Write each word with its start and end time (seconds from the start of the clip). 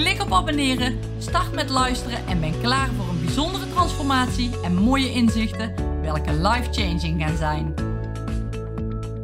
Klik 0.00 0.22
op 0.22 0.32
abonneren, 0.32 0.98
start 1.18 1.52
met 1.52 1.70
luisteren 1.70 2.26
en 2.26 2.40
ben 2.40 2.60
klaar 2.60 2.88
voor 2.88 3.08
een 3.08 3.24
bijzondere 3.24 3.68
transformatie 3.70 4.60
en 4.60 4.74
mooie 4.74 5.12
inzichten, 5.12 6.00
welke 6.02 6.32
life-changing 6.32 7.22
gaan 7.22 7.36
zijn. 7.36 7.74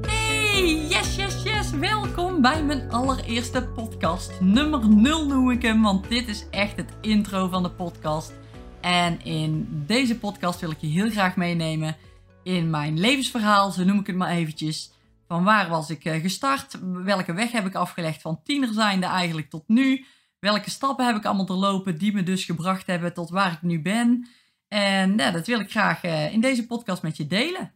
Hey, 0.07 0.87
yes, 0.89 1.17
yes, 1.17 1.43
yes, 1.43 1.70
welkom 1.70 2.41
bij 2.41 2.65
mijn 2.65 2.91
allereerste 2.91 3.69
podcast. 3.75 4.41
Nummer 4.41 4.89
0 4.89 5.27
noem 5.27 5.51
ik 5.51 5.62
hem, 5.62 5.83
want 5.83 6.09
dit 6.09 6.29
is 6.29 6.47
echt 6.51 6.77
het 6.77 6.93
intro 7.01 7.48
van 7.48 7.62
de 7.62 7.70
podcast. 7.70 8.33
En 8.81 9.25
in 9.25 9.67
deze 9.87 10.19
podcast 10.19 10.61
wil 10.61 10.70
ik 10.70 10.81
je 10.81 10.87
heel 10.87 11.11
graag 11.11 11.37
meenemen 11.37 11.97
in 12.43 12.70
mijn 12.70 13.01
levensverhaal, 13.01 13.70
zo 13.70 13.84
noem 13.84 14.01
ik 14.01 14.06
het 14.06 14.17
maar 14.17 14.31
eventjes. 14.31 14.93
Van 15.29 15.45
waar 15.45 15.69
was 15.69 15.91
ik 15.91 16.05
eh, 16.05 16.20
gestart? 16.20 16.79
Welke 16.83 17.33
weg 17.33 17.53
heb 17.53 17.67
ik 17.67 17.75
afgelegd 17.75 18.23
van 18.23 18.41
tiener 18.45 18.73
zijnde 18.73 19.06
eigenlijk 19.06 19.50
tot 19.50 19.65
nu? 19.67 20.06
Welke 20.39 20.70
stappen 20.70 21.06
heb 21.06 21.17
ik 21.17 21.25
allemaal 21.25 21.47
doorlopen 21.47 21.98
die 21.98 22.12
me 22.12 22.23
dus 22.23 22.45
gebracht 22.45 22.87
hebben 22.87 23.15
tot 23.15 23.31
waar 23.31 23.53
ik 23.53 23.62
nu 23.62 23.83
ben? 23.83 24.29
En 24.69 25.17
dat 25.17 25.47
wil 25.47 25.61
ik 25.61 25.70
graag 25.70 26.05
uh, 26.05 26.33
in 26.33 26.41
deze 26.41 26.67
podcast 26.67 27.03
met 27.03 27.17
je 27.17 27.27
delen. 27.27 27.75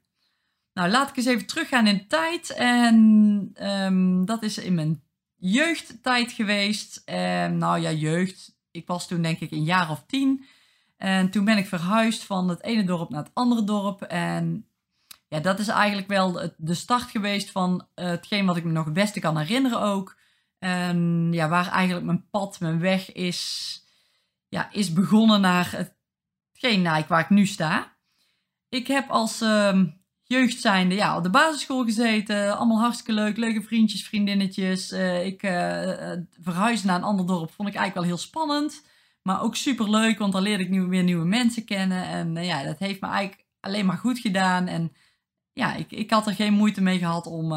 Nou, 0.72 0.90
laat 0.90 1.08
ik 1.10 1.16
eens 1.16 1.26
even 1.26 1.46
teruggaan 1.46 1.86
in 1.86 2.06
tijd. 2.08 2.50
En 2.50 2.96
um, 3.62 4.24
dat 4.24 4.42
is 4.42 4.58
in 4.58 4.74
mijn 4.74 5.02
jeugdtijd 5.36 6.32
geweest. 6.32 7.02
Nou 7.50 7.80
ja, 7.80 7.90
jeugd. 7.90 8.58
Ik 8.70 8.86
was 8.86 9.08
toen 9.08 9.22
denk 9.22 9.40
ik 9.40 9.50
een 9.50 9.64
jaar 9.64 9.90
of 9.90 10.04
tien. 10.06 10.44
En 10.96 11.30
toen 11.30 11.44
ben 11.44 11.58
ik 11.58 11.66
verhuisd 11.66 12.24
van 12.24 12.48
het 12.48 12.62
ene 12.62 12.84
dorp 12.84 13.10
naar 13.10 13.22
het 13.22 13.34
andere 13.34 13.64
dorp. 13.64 14.02
En 14.02 14.66
ja, 15.28 15.40
dat 15.40 15.58
is 15.58 15.68
eigenlijk 15.68 16.08
wel 16.08 16.52
de 16.56 16.74
start 16.74 17.10
geweest 17.10 17.50
van 17.50 17.86
hetgeen 17.94 18.46
wat 18.46 18.56
ik 18.56 18.64
me 18.64 18.70
nog 18.70 18.84
het 18.84 18.94
beste 18.94 19.20
kan 19.20 19.38
herinneren 19.38 19.80
ook. 19.80 20.18
En 20.60 21.28
ja, 21.32 21.48
waar 21.48 21.68
eigenlijk 21.68 22.06
mijn 22.06 22.28
pad, 22.30 22.60
mijn 22.60 22.80
weg 22.80 23.12
is, 23.12 23.80
ja, 24.48 24.72
is 24.72 24.92
begonnen 24.92 25.40
naar 25.40 25.92
hetgeen 26.52 26.82
nou, 26.82 27.04
waar 27.08 27.20
ik 27.20 27.30
nu 27.30 27.46
sta. 27.46 27.96
Ik 28.68 28.86
heb 28.86 29.08
als 29.08 29.42
uh, 29.42 29.82
jeugd 30.22 30.62
ja, 30.62 31.16
op 31.16 31.22
de 31.22 31.30
basisschool 31.30 31.84
gezeten. 31.84 32.56
Allemaal 32.56 32.80
hartstikke 32.80 33.12
leuk. 33.12 33.36
Leuke 33.36 33.62
vriendjes, 33.62 34.04
vriendinnetjes. 34.04 34.92
Uh, 34.92 35.26
ik 35.26 35.42
uh, 35.42 35.50
verhuisde 36.40 36.86
naar 36.86 36.96
een 36.96 37.02
ander 37.02 37.26
dorp. 37.26 37.50
Vond 37.50 37.68
ik 37.68 37.74
eigenlijk 37.74 37.94
wel 37.94 38.16
heel 38.16 38.26
spannend. 38.26 38.86
Maar 39.22 39.42
ook 39.42 39.56
super 39.56 39.90
leuk, 39.90 40.18
want 40.18 40.32
dan 40.32 40.42
leerde 40.42 40.62
ik 40.62 40.70
nu 40.70 40.82
weer 40.82 41.02
nieuwe 41.02 41.24
mensen 41.24 41.64
kennen. 41.64 42.04
En 42.04 42.44
ja, 42.44 42.62
dat 42.62 42.78
heeft 42.78 43.00
me 43.00 43.08
eigenlijk 43.08 43.46
alleen 43.60 43.86
maar 43.86 43.96
goed 43.96 44.18
gedaan. 44.18 44.66
En 44.66 44.92
ja, 45.52 45.74
ik, 45.74 45.90
ik 45.90 46.10
had 46.10 46.26
er 46.26 46.34
geen 46.34 46.52
moeite 46.52 46.80
mee 46.80 46.98
gehad 46.98 47.26
om 47.26 47.52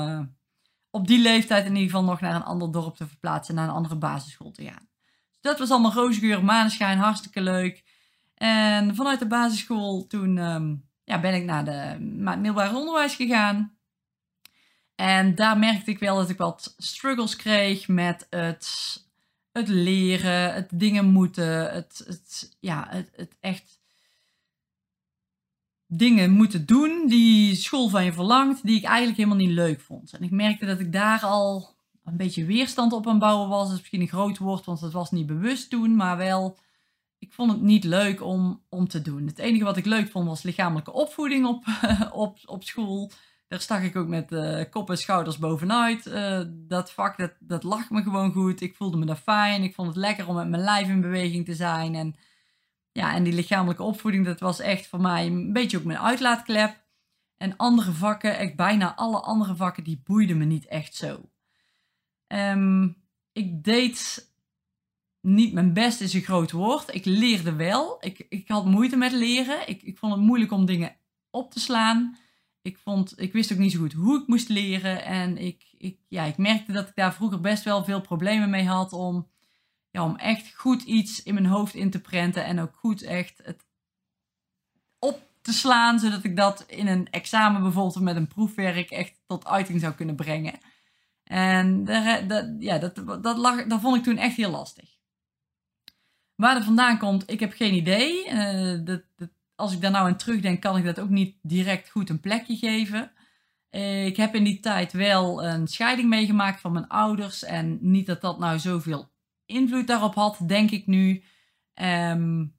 op 0.96 1.08
die 1.08 1.20
leeftijd 1.20 1.66
in 1.66 1.76
ieder 1.76 1.90
geval 1.90 2.04
nog 2.04 2.22
naar 2.22 2.36
een 2.36 2.44
ander 2.44 2.72
dorp 2.72 2.96
te 2.96 3.08
verplaatsen, 3.08 3.56
naar 3.56 3.68
een 3.68 3.74
andere 3.74 3.96
basisschool 3.96 4.52
te 4.52 4.64
gaan. 4.64 4.90
Dus 5.32 5.42
dat 5.42 5.60
was 5.60 5.72
allemaal 5.72 5.94
roosgeur, 5.94 6.44
maneschijn, 6.44 6.98
hartstikke 6.98 7.42
leuk. 7.42 7.84
En 8.34 8.96
vanuit 8.96 9.20
de 9.20 9.28
basisschool 9.28 10.08
toen 10.08 10.38
um, 10.38 10.90
ja, 11.04 11.20
ben 11.20 11.34
ik 11.34 11.44
naar 11.44 11.66
de 11.66 11.96
middelbaar 12.00 12.76
onderwijs 12.76 13.16
gegaan. 13.16 13.78
En 14.96 15.36
daar 15.36 15.58
merkte 15.58 15.92
ik 15.92 16.00
wel 16.00 16.16
dat 16.16 16.30
ik 16.30 16.38
wat 16.38 16.74
struggles 16.78 17.36
kreeg 17.36 17.88
met 17.88 18.28
het, 18.30 18.98
het 19.52 19.68
leren, 19.68 20.54
het 20.54 20.70
dingen 20.74 21.06
moeten, 21.06 21.74
het, 21.74 22.04
het, 22.06 22.58
ja, 22.60 22.88
het, 22.90 23.10
het 23.16 23.36
echt 23.40 23.82
dingen 25.98 26.32
moeten 26.32 26.66
doen 26.66 27.04
die 27.08 27.56
school 27.56 27.90
van 27.90 28.06
je 28.06 28.14
verlangt, 28.14 28.66
die 28.66 28.78
ik 28.78 28.84
eigenlijk 28.84 29.18
helemaal 29.18 29.38
niet 29.38 29.56
leuk 29.56 29.82
vond. 29.82 30.14
En 30.14 30.24
ik 30.24 30.32
merkte 30.32 30.66
dat 30.66 30.80
ik 30.80 30.92
daar 30.92 31.22
al 31.22 31.76
een 32.06 32.18
beetje 32.18 32.46
weerstand 32.46 32.94
op 32.94 33.08
aan 33.08 33.20
bouwen 33.20 33.50
was. 33.50 33.64
Dat 33.64 33.74
is 33.74 33.80
misschien 33.80 34.02
een 34.02 34.08
groot 34.08 34.38
woord, 34.38 34.66
want 34.66 34.80
dat 34.80 34.92
was 34.92 35.12
niet 35.12 35.26
bewust 35.26 35.70
toen, 35.70 35.96
maar 35.96 36.18
wel, 36.18 36.58
ik 37.20 37.34
vond 37.34 37.52
het 37.52 37.62
niet 37.62 37.84
leuk 37.84 38.24
om, 38.24 38.62
om 38.70 38.88
te 38.88 39.02
doen. 39.02 39.28
Het 39.28 39.40
enige 39.40 39.64
wat 39.64 39.78
ik 39.78 39.86
leuk 39.86 40.12
vond 40.12 40.28
was 40.28 40.44
lichamelijke 40.44 40.92
opvoeding 40.92 41.46
op, 41.46 41.64
op, 42.12 42.38
op 42.46 42.64
school. 42.64 43.12
Daar 43.48 43.62
stak 43.62 43.82
ik 43.82 43.96
ook 43.96 44.08
met 44.08 44.32
uh, 44.32 44.64
kop 44.70 44.90
en 44.90 44.98
schouders 44.98 45.38
bovenuit. 45.38 46.06
Uh, 46.06 46.42
dat 46.50 46.92
vak, 46.92 47.18
dat, 47.18 47.32
dat 47.40 47.64
lag 47.64 47.90
me 47.90 48.02
gewoon 48.02 48.32
goed. 48.32 48.62
Ik 48.62 48.76
voelde 48.76 48.98
me 48.98 49.06
daar 49.06 49.16
fijn. 49.16 49.64
Ik 49.64 49.74
vond 49.74 49.88
het 49.88 49.98
lekker 49.98 50.28
om 50.28 50.36
met 50.36 50.50
mijn 50.50 50.64
lijf 50.64 50.88
in 50.88 51.02
beweging 51.02 51.46
te 51.46 51.56
zijn. 51.56 51.96
En 51.96 52.16
ja, 52.94 53.14
en 53.14 53.24
die 53.24 53.34
lichamelijke 53.34 53.84
opvoeding, 53.84 54.26
dat 54.26 54.40
was 54.40 54.60
echt 54.60 54.88
voor 54.88 55.02
mij 55.02 55.26
een 55.26 55.54
beetje 55.54 55.78
ook 55.78 55.84
mijn 55.84 56.00
uitlaatklep. 56.00 56.82
En 57.38 57.58
andere 57.58 57.92
vakken, 57.92 58.38
echt 58.38 58.56
bijna 58.56 58.96
alle 58.96 59.20
andere 59.20 59.56
vakken, 59.56 59.84
die 59.84 60.02
boeiden 60.04 60.38
me 60.38 60.46
niet 60.46 60.66
echt 60.66 60.96
zo. 60.96 61.30
Um, 62.28 63.04
ik 63.32 63.64
deed 63.64 64.32
niet 65.22 65.54
mijn 65.54 65.74
best 65.74 66.02
is 66.02 66.14
een 66.14 66.22
groot 66.22 66.52
woord. 66.52 66.96
Ik 66.96 67.06
leerde 67.06 67.54
wel. 67.56 67.98
Ik, 68.00 68.26
ik 68.30 68.48
had 68.48 68.66
moeite 68.66 68.96
met 68.96 69.12
leren. 69.12 69.68
Ik, 69.68 69.84
ik 69.84 69.98
vond 69.98 70.14
het 70.14 70.22
moeilijk 70.22 70.52
om 70.52 70.66
dingen 70.66 70.96
op 71.30 71.52
te 71.52 71.60
slaan. 71.60 72.18
Ik, 72.62 72.78
vond, 72.78 73.22
ik 73.22 73.34
wist 73.34 73.52
ook 73.52 73.58
niet 73.58 73.72
zo 73.72 73.80
goed 73.80 73.94
hoe 73.94 74.22
ik 74.22 74.28
moest 74.28 74.50
leren. 74.50 75.06
En 75.06 75.38
ik, 75.38 75.64
ik, 75.78 76.00
ja, 76.08 76.24
ik 76.24 76.38
merkte 76.38 76.72
dat 76.72 76.88
ik 76.88 76.96
daar 76.96 77.14
vroeger 77.14 77.42
best 77.42 77.64
wel 77.64 77.84
veel 77.84 78.02
problemen 78.02 78.50
mee 78.50 78.66
had 78.66 78.94
om 78.94 79.32
ja, 79.94 80.04
om 80.04 80.16
echt 80.16 80.54
goed 80.56 80.82
iets 80.82 81.24
in 81.24 81.34
mijn 81.34 81.46
hoofd 81.46 81.74
in 81.74 81.90
te 81.90 82.02
prenten 82.02 82.46
en 82.46 82.60
ook 82.60 82.76
goed 82.76 83.02
echt 83.02 83.42
het 83.44 83.66
op 85.00 85.22
te 85.42 85.54
slaan, 85.54 86.00
zodat 86.00 86.24
ik 86.24 86.36
dat 86.36 86.64
in 86.68 86.88
een 86.88 87.10
examen 87.10 87.62
bijvoorbeeld 87.62 88.00
met 88.00 88.16
een 88.16 88.28
proefwerk 88.28 88.92
echt 88.92 89.22
tot 89.26 89.48
uiting 89.48 89.80
zou 89.80 89.94
kunnen 89.94 90.16
brengen. 90.16 90.60
En 91.24 91.84
dat, 92.28 92.56
ja, 92.60 92.78
dat, 92.78 93.24
dat, 93.24 93.38
lag, 93.38 93.66
dat 93.66 93.82
vond 93.82 93.98
ik 93.98 94.04
toen 94.04 94.18
echt 94.18 94.36
heel 94.36 94.52
lastig. 94.52 94.90
Waar 96.36 96.54
dat 96.54 96.64
vandaan 96.64 96.98
komt, 96.98 97.32
ik 97.32 97.40
heb 97.40 97.54
geen 97.54 97.74
idee. 97.74 98.34
Dat, 98.84 99.04
dat, 99.16 99.30
als 99.56 99.74
ik 99.74 99.82
daar 99.82 99.92
nou 99.92 100.08
aan 100.08 100.18
terugdenk, 100.18 100.62
kan 100.62 100.78
ik 100.78 100.86
dat 100.86 101.00
ook 101.00 101.10
niet 101.10 101.38
direct 101.42 101.90
goed 101.90 102.10
een 102.10 102.20
plekje 102.20 102.56
geven. 102.56 103.12
Ik 104.06 104.18
heb 104.18 104.36
in 104.36 104.44
die 104.44 104.60
tijd 104.60 104.94
wel 104.94 105.44
een 105.44 105.68
scheiding 105.68 106.10
meegemaakt 106.10 106.62
van 106.62 106.72
mijn 106.72 106.88
ouders. 106.88 107.44
En 107.44 107.78
niet 107.82 108.06
dat 108.06 108.22
dat 108.22 108.40
nou 108.40 108.60
zoveel 108.60 109.12
invloed 109.46 109.88
daarop 109.88 110.16
had, 110.16 110.40
denk 110.48 110.72
ik 110.72 110.88
nu. 110.88 111.24
Um, 111.82 112.56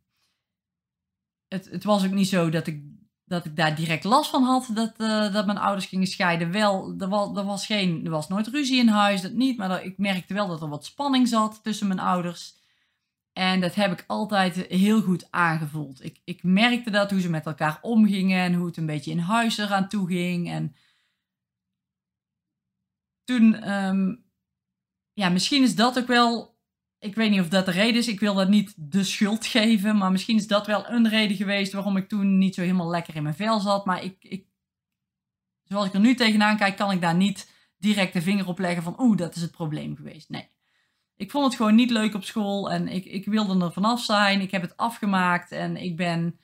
het, 1.49 1.71
het 1.71 1.84
was 1.84 2.05
ook 2.05 2.12
niet 2.12 2.28
zo 2.28 2.50
dat 2.50 2.67
ik, 2.67 2.83
dat 3.25 3.45
ik 3.45 3.56
daar 3.56 3.77
direct 3.77 4.05
last 4.05 4.31
van 4.31 4.43
had 4.43 4.71
dat, 4.75 4.94
uh, 4.99 5.33
dat 5.33 5.47
mijn 5.47 5.59
ouders 5.59 5.87
gingen 5.87 6.06
scheiden. 6.06 6.50
Wel, 6.50 6.94
er 6.99 7.44
was, 7.44 7.67
geen, 7.67 8.05
er 8.05 8.11
was 8.11 8.28
nooit 8.28 8.47
ruzie 8.47 8.78
in 8.78 8.89
huis, 8.89 9.21
dat 9.21 9.33
niet. 9.33 9.56
Maar 9.56 9.84
ik 9.84 9.99
merkte 9.99 10.34
wel 10.34 10.47
dat 10.47 10.62
er 10.62 10.69
wat 10.69 10.84
spanning 10.84 11.28
zat 11.28 11.62
tussen 11.62 11.87
mijn 11.87 12.00
ouders. 12.00 12.62
En 13.33 13.61
dat 13.61 13.75
heb 13.75 13.93
ik 13.93 14.05
altijd 14.06 14.67
heel 14.67 15.03
goed 15.03 15.31
aangevoeld. 15.31 16.05
Ik, 16.05 16.21
ik 16.25 16.43
merkte 16.43 16.91
dat 16.91 17.11
hoe 17.11 17.21
ze 17.21 17.31
met 17.31 17.47
elkaar 17.47 17.78
omgingen 17.83 18.41
en 18.41 18.55
hoe 18.55 18.67
het 18.67 18.77
een 18.77 18.87
beetje 18.87 19.11
in 19.11 19.19
huis 19.19 19.59
eraan 19.59 19.89
toe 19.89 20.06
ging. 20.06 20.50
En 20.50 20.77
toen, 23.25 23.73
um, 23.73 24.25
ja, 25.12 25.29
misschien 25.29 25.62
is 25.62 25.75
dat 25.75 25.99
ook 25.99 26.06
wel 26.06 26.54
ik 27.05 27.15
weet 27.15 27.31
niet 27.31 27.41
of 27.41 27.49
dat 27.49 27.67
de 27.67 27.71
reden 27.71 28.01
is. 28.01 28.09
Ik 28.09 28.21
wil 28.21 28.35
dat 28.35 28.49
niet 28.49 28.75
de 28.77 29.05
schuld 29.05 29.47
geven. 29.47 29.97
Maar 29.97 30.12
misschien 30.12 30.37
is 30.37 30.47
dat 30.47 30.67
wel 30.67 30.89
een 30.89 31.09
reden 31.09 31.37
geweest 31.37 31.73
waarom 31.73 31.97
ik 31.97 32.09
toen 32.09 32.39
niet 32.39 32.55
zo 32.55 32.61
helemaal 32.61 32.91
lekker 32.91 33.17
in 33.17 33.23
mijn 33.23 33.35
vel 33.35 33.61
zat. 33.61 33.85
Maar 33.85 34.05
ik, 34.05 34.17
ik 34.21 34.47
zoals 35.65 35.87
ik 35.87 35.95
er 35.95 36.01
nu 36.01 36.15
tegenaan 36.15 36.56
kijk, 36.56 36.77
kan 36.77 36.91
ik 36.91 37.01
daar 37.01 37.15
niet 37.15 37.53
direct 37.79 38.12
de 38.12 38.23
vinger 38.23 38.49
op 38.49 38.59
leggen 38.59 38.83
van 38.83 39.01
oeh, 39.01 39.17
dat 39.17 39.35
is 39.35 39.43
het 39.43 39.51
probleem 39.51 39.97
geweest. 39.97 40.29
Nee. 40.29 40.49
Ik 41.17 41.31
vond 41.31 41.45
het 41.45 41.55
gewoon 41.55 41.75
niet 41.75 41.91
leuk 41.91 42.15
op 42.15 42.25
school 42.25 42.71
en 42.71 42.89
ik, 42.89 43.05
ik 43.05 43.25
wilde 43.25 43.65
er 43.65 43.73
vanaf 43.73 44.00
zijn. 44.00 44.41
Ik 44.41 44.50
heb 44.50 44.62
het 44.62 44.77
afgemaakt 44.77 45.53
en 45.53 45.77
ik 45.77 45.97
ben 45.97 46.39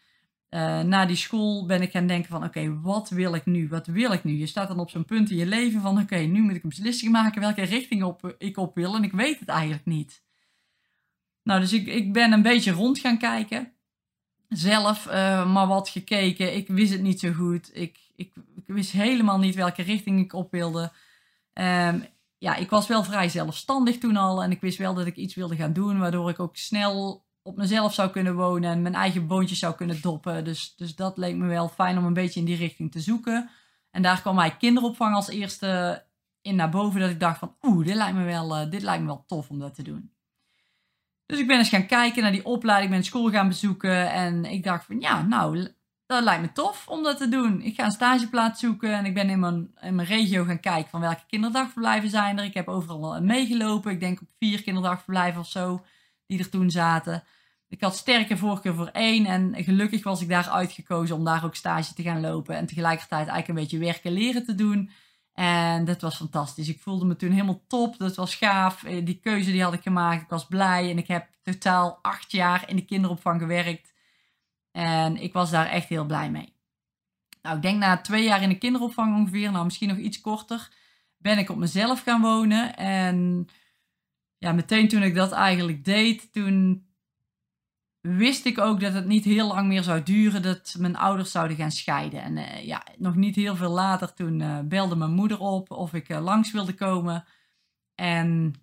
uh, 0.51 0.81
na 0.81 1.07
die 1.07 1.17
school 1.17 1.67
ben 1.67 1.83
ik 1.83 1.91
gaan 1.91 2.07
denken 2.07 2.31
van 2.31 2.45
oké, 2.45 2.81
wat 2.81 3.09
wil 3.09 3.35
ik 3.35 3.47
nu? 3.47 3.69
Wat 3.69 3.87
wil 3.87 4.13
ik 4.13 4.25
nu? 4.25 4.33
Je 4.33 4.47
staat 4.47 4.69
dan 4.69 4.81
op 4.81 4.91
zo'n 4.91 5.05
punt 5.05 5.31
in 5.31 5.37
je 5.37 5.47
leven 5.47 5.81
van 5.81 6.01
oké, 6.01 6.17
nu 6.17 6.41
moet 6.43 6.55
ik 6.55 6.63
een 6.63 6.69
beslissing 6.69 7.13
maken 7.13 7.41
welke 7.41 7.63
richting 7.63 8.03
op, 8.03 8.35
ik 8.39 8.57
op 8.57 8.75
wil 8.75 8.97
en 8.97 9.03
ik 9.03 9.13
weet 9.13 9.41
het 9.41 9.49
eigenlijk 9.49 9.85
niet. 9.85 10.23
Nou, 11.51 11.63
dus 11.63 11.73
ik, 11.73 11.87
ik 11.87 12.13
ben 12.13 12.33
een 12.33 12.43
beetje 12.43 12.73
rond 12.73 12.99
gaan 12.99 13.19
kijken. 13.19 13.73
Zelf 14.49 15.07
uh, 15.07 15.53
maar 15.53 15.67
wat 15.67 15.89
gekeken. 15.89 16.57
Ik 16.57 16.69
wist 16.69 16.93
het 16.93 17.01
niet 17.01 17.21
zo 17.21 17.33
goed. 17.33 17.71
Ik, 17.73 17.99
ik, 18.17 18.33
wist 18.67 18.93
helemaal 18.93 19.39
niet 19.39 19.55
welke 19.55 19.83
richting 19.83 20.21
ik 20.21 20.33
op 20.33 20.51
wilde. 20.51 20.93
Um, 21.55 22.05
ja, 22.39 22.55
ik 22.55 22.71
was 22.71 22.87
wel 22.87 23.05
vrij 23.05 23.29
zelfstandig 23.29 23.99
toen 23.99 24.17
al. 24.17 24.43
En 24.43 24.51
ik 24.51 24.61
wist 24.61 24.79
wel 24.79 24.95
dat 24.95 25.07
ik 25.07 25.17
iets 25.17 25.35
wilde 25.35 25.57
gaan 25.57 25.73
doen. 25.73 25.99
Waardoor 25.99 26.31
ik 26.31 26.41
ook 26.41 26.57
snel 26.57 27.25
op 27.43 27.57
mezelf 27.57 27.95
zou 27.95 28.11
kunnen 28.11 28.35
wonen 28.35 28.71
en 28.71 28.83
mijn 28.83 28.95
eigen 28.95 29.27
boontjes 29.27 29.59
zou 29.59 29.75
kunnen 29.75 30.01
doppen. 30.01 30.45
Dus, 30.45 30.75
dus 30.77 30.95
dat 30.95 31.19
leek 31.19 31.37
me 31.37 31.47
wel 31.47 31.69
fijn 31.69 31.99
om 31.99 32.05
een 32.05 32.15
beetje 32.15 32.41
in 32.41 32.47
die 32.47 32.57
richting 32.57 32.93
te 32.93 33.01
zoeken. 33.01 33.51
En 33.91 34.03
daar 34.03 34.21
kwam 34.21 34.35
mij 34.35 34.57
kinderopvang 34.57 35.15
als 35.15 35.29
eerste 35.29 36.03
in 36.43 36.57
naar 36.57 36.71
boven. 36.71 37.01
Dat 37.01 37.11
ik 37.11 37.21
dacht 37.21 37.39
van 37.39 37.57
oeh, 37.63 37.87
dit 37.87 37.95
lijkt 37.95 38.17
me 38.17 38.25
wel, 38.25 38.61
uh, 38.61 38.71
dit 38.71 38.83
lijkt 38.83 39.01
me 39.01 39.07
wel 39.07 39.25
tof 39.27 39.51
om 39.51 39.59
dat 39.59 39.75
te 39.75 39.83
doen. 39.83 40.13
Dus 41.31 41.39
ik 41.39 41.47
ben 41.47 41.59
eens 41.59 41.69
gaan 41.69 41.87
kijken 41.87 42.23
naar 42.23 42.33
die 42.33 42.45
opleiding, 42.45 42.91
ben 42.91 43.05
school 43.05 43.31
gaan 43.31 43.49
bezoeken. 43.49 44.11
En 44.11 44.45
ik 44.45 44.65
dacht 44.65 44.85
van 44.85 45.01
ja, 45.01 45.23
nou, 45.23 45.69
dat 46.07 46.23
lijkt 46.23 46.43
me 46.43 46.53
tof 46.53 46.89
om 46.89 47.03
dat 47.03 47.19
te 47.19 47.29
doen. 47.29 47.63
Ik 47.63 47.75
ga 47.75 47.85
een 47.85 47.91
stageplaats 47.91 48.61
zoeken 48.61 48.93
en 48.93 49.05
ik 49.05 49.15
ben 49.15 49.31
in 49.31 49.41
mijn, 49.41 49.71
in 49.81 49.95
mijn 49.95 50.09
regio 50.09 50.45
gaan 50.45 50.61
kijken 50.61 50.91
van 50.91 51.01
welke 51.01 51.23
kinderdagverblijven 51.27 52.11
zijn 52.11 52.39
er. 52.39 52.45
Ik 52.45 52.55
heb 52.55 52.69
overal 52.69 53.23
meegelopen. 53.23 53.93
Ik 53.93 54.01
denk 54.01 54.21
op 54.21 54.29
vier 54.39 54.63
kinderdagverblijven 54.63 55.41
of 55.41 55.49
zo 55.49 55.85
die 56.27 56.39
er 56.39 56.49
toen 56.49 56.71
zaten. 56.71 57.23
Ik 57.69 57.81
had 57.81 57.97
sterke 57.97 58.37
voorkeur 58.37 58.75
voor 58.75 58.91
één 58.93 59.27
en 59.27 59.65
gelukkig 59.65 60.03
was 60.03 60.23
ik 60.23 60.29
daar 60.29 60.49
uitgekozen 60.49 61.17
om 61.17 61.25
daar 61.25 61.45
ook 61.45 61.55
stage 61.55 61.95
te 61.95 62.03
gaan 62.03 62.21
lopen 62.21 62.57
en 62.57 62.67
tegelijkertijd 62.67 63.29
eigenlijk 63.29 63.49
een 63.49 63.65
beetje 63.65 63.93
werken 63.93 64.13
leren 64.13 64.45
te 64.45 64.55
doen. 64.55 64.91
En 65.35 65.85
dat 65.85 66.01
was 66.01 66.17
fantastisch. 66.17 66.69
Ik 66.69 66.81
voelde 66.81 67.05
me 67.05 67.17
toen 67.17 67.31
helemaal 67.31 67.65
top. 67.67 67.99
Dat 67.99 68.17
was 68.17 68.35
gaaf. 68.35 68.85
Eh, 68.85 69.05
die 69.05 69.21
keuze 69.21 69.51
die 69.51 69.63
had 69.63 69.73
ik 69.73 69.83
gemaakt. 69.83 70.23
Ik 70.23 70.29
was 70.29 70.47
blij 70.47 70.91
en 70.91 70.99
ik 70.99 71.07
heb 71.07 71.29
totaal 71.43 71.99
acht 72.03 72.33
jaar 72.33 72.69
in 72.69 72.77
de 72.77 72.85
kinderopvang 72.85 73.41
gewerkt. 73.41 73.93
En 74.73 75.17
ik 75.17 75.33
was 75.33 75.51
daar 75.51 75.67
echt 75.67 75.89
heel 75.89 76.05
blij 76.05 76.31
mee. 76.31 76.59
Nou, 77.43 77.57
ik 77.57 77.63
denk 77.63 77.79
na 77.79 78.01
twee 78.01 78.25
jaar 78.25 78.43
in 78.43 78.49
de 78.49 78.59
kinderopvang 78.59 79.17
ongeveer, 79.17 79.53
nou 79.53 79.65
misschien 79.65 79.89
nog 79.89 79.97
iets 79.97 80.21
korter, 80.21 80.69
ben 81.17 81.39
ik 81.39 81.51
op 81.51 81.57
mezelf 81.57 82.03
gaan 82.03 82.21
wonen. 82.21 82.77
En 82.77 83.47
ja, 84.39 84.53
meteen 84.53 84.89
toen 84.89 85.03
ik 85.03 85.15
dat 85.15 85.33
eigenlijk 85.33 85.85
deed, 85.85 86.33
toen 86.33 86.87
wist 88.01 88.45
ik 88.45 88.59
ook 88.59 88.81
dat 88.81 88.93
het 88.93 89.07
niet 89.07 89.25
heel 89.25 89.47
lang 89.47 89.69
meer 89.69 89.83
zou 89.83 90.03
duren 90.03 90.43
dat 90.43 90.75
mijn 90.79 90.97
ouders 90.97 91.31
zouden 91.31 91.57
gaan 91.57 91.71
scheiden. 91.71 92.23
En 92.23 92.37
uh, 92.37 92.65
ja, 92.65 92.85
nog 92.97 93.15
niet 93.15 93.37
heel 93.37 93.57
veel 93.57 93.71
later, 93.71 94.15
toen 94.15 94.41
uh, 94.41 94.59
belde 94.65 94.97
mijn 94.97 95.11
moeder 95.11 95.39
op 95.39 95.71
of 95.71 95.95
ik 95.95 96.09
uh, 96.09 96.23
langs 96.23 96.53
wilde 96.53 96.75
komen. 96.75 97.25
En 97.95 98.55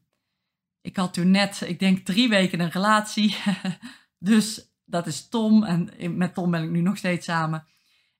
ik 0.81 0.97
had 0.97 1.13
toen 1.13 1.31
net, 1.31 1.61
ik 1.65 1.79
denk 1.79 2.05
drie 2.05 2.29
weken 2.29 2.59
een 2.59 2.71
relatie. 2.71 3.35
dus 4.19 4.71
dat 4.85 5.07
is 5.07 5.29
Tom 5.29 5.63
en 5.63 5.89
met 6.17 6.33
Tom 6.33 6.51
ben 6.51 6.63
ik 6.63 6.69
nu 6.69 6.81
nog 6.81 6.97
steeds 6.97 7.25
samen. 7.25 7.65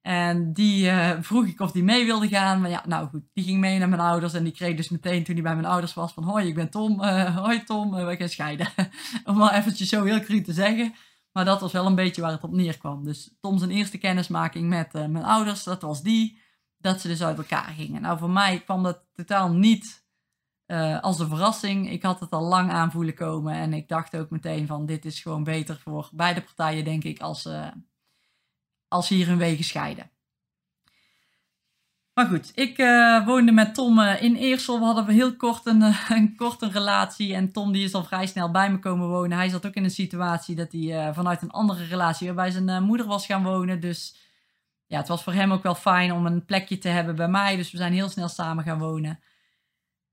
En 0.01 0.53
die 0.53 0.91
vroeg 1.21 1.45
ik 1.45 1.59
of 1.59 1.71
die 1.71 1.83
mee 1.83 2.05
wilde 2.05 2.27
gaan. 2.27 2.61
Maar 2.61 2.69
ja, 2.69 2.83
nou 2.87 3.07
goed, 3.07 3.23
die 3.33 3.43
ging 3.43 3.59
mee 3.59 3.79
naar 3.79 3.89
mijn 3.89 4.01
ouders. 4.01 4.33
En 4.33 4.43
die 4.43 4.53
kreeg 4.53 4.75
dus 4.75 4.89
meteen 4.89 5.23
toen 5.23 5.33
hij 5.33 5.43
bij 5.43 5.55
mijn 5.55 5.65
ouders 5.65 5.93
was 5.93 6.13
van... 6.13 6.23
Hoi, 6.23 6.47
ik 6.47 6.55
ben 6.55 6.69
Tom. 6.69 7.01
hoi 7.43 7.63
Tom, 7.63 7.91
we 7.91 8.15
gaan 8.17 8.29
scheiden. 8.29 8.67
Om 9.23 9.37
maar 9.37 9.53
eventjes 9.53 9.89
zo 9.89 10.03
heel 10.03 10.19
cru 10.19 10.41
te 10.41 10.53
zeggen. 10.53 10.93
Maar 11.37 11.45
dat 11.45 11.61
was 11.61 11.71
wel 11.71 11.85
een 11.85 11.95
beetje 11.95 12.21
waar 12.21 12.31
het 12.31 12.43
op 12.43 12.51
neerkwam. 12.51 13.03
Dus 13.03 13.35
Tom 13.39 13.57
zijn 13.57 13.71
eerste 13.71 13.97
kennismaking 13.97 14.69
met 14.69 14.95
uh, 14.95 15.05
mijn 15.05 15.25
ouders, 15.25 15.63
dat 15.63 15.81
was 15.81 16.01
die. 16.01 16.41
Dat 16.77 17.01
ze 17.01 17.07
dus 17.07 17.23
uit 17.23 17.37
elkaar 17.37 17.73
gingen. 17.73 18.01
Nou, 18.01 18.17
voor 18.17 18.29
mij 18.29 18.59
kwam 18.59 18.83
dat 18.83 19.05
totaal 19.13 19.51
niet 19.51 20.05
uh, 20.67 21.01
als 21.01 21.19
een 21.19 21.27
verrassing. 21.27 21.89
Ik 21.89 22.03
had 22.03 22.19
het 22.19 22.31
al 22.31 22.43
lang 22.43 22.71
aan 22.71 22.91
voelen 22.91 23.13
komen. 23.13 23.53
En 23.53 23.73
ik 23.73 23.87
dacht 23.87 24.15
ook 24.15 24.29
meteen 24.29 24.67
van 24.67 24.85
dit 24.85 25.05
is 25.05 25.21
gewoon 25.21 25.43
beter 25.43 25.79
voor 25.79 26.09
beide 26.13 26.41
partijen, 26.41 26.83
denk 26.83 27.03
ik, 27.03 27.19
als, 27.19 27.45
uh, 27.45 27.67
als 28.87 29.09
hier 29.09 29.27
hun 29.27 29.37
wegen 29.37 29.63
scheiden. 29.63 30.11
Maar 32.17 32.25
goed, 32.25 32.51
ik 32.55 32.77
uh, 32.77 33.25
woonde 33.25 33.51
met 33.51 33.73
Tom 33.73 33.99
uh, 33.99 34.21
in 34.21 34.35
Eersel. 34.35 34.79
We 34.79 34.85
hadden 34.85 35.07
heel 35.07 35.35
kort 35.35 35.65
een, 35.65 35.81
uh, 35.81 36.09
een 36.09 36.71
relatie. 36.71 37.33
En 37.33 37.51
Tom 37.51 37.71
die 37.71 37.83
is 37.83 37.93
al 37.93 38.03
vrij 38.03 38.27
snel 38.27 38.51
bij 38.51 38.71
me 38.71 38.79
komen 38.79 39.07
wonen. 39.07 39.37
Hij 39.37 39.49
zat 39.49 39.65
ook 39.65 39.73
in 39.73 39.83
een 39.83 39.89
situatie 39.89 40.55
dat 40.55 40.71
hij 40.71 41.13
vanuit 41.13 41.41
een 41.41 41.51
andere 41.51 41.85
relatie 41.85 42.27
weer 42.27 42.35
bij 42.35 42.51
zijn 42.51 42.83
moeder 42.83 43.05
was 43.05 43.25
gaan 43.25 43.43
wonen. 43.43 43.79
Dus 43.79 44.15
ja, 44.87 44.97
het 44.97 45.07
was 45.07 45.23
voor 45.23 45.33
hem 45.33 45.51
ook 45.51 45.63
wel 45.63 45.75
fijn 45.75 46.11
om 46.11 46.25
een 46.25 46.45
plekje 46.45 46.77
te 46.77 46.89
hebben 46.89 47.15
bij 47.15 47.27
mij. 47.27 47.55
Dus 47.55 47.71
we 47.71 47.77
zijn 47.77 47.93
heel 47.93 48.09
snel 48.09 48.27
samen 48.27 48.63
gaan 48.63 48.79
wonen. 48.79 49.19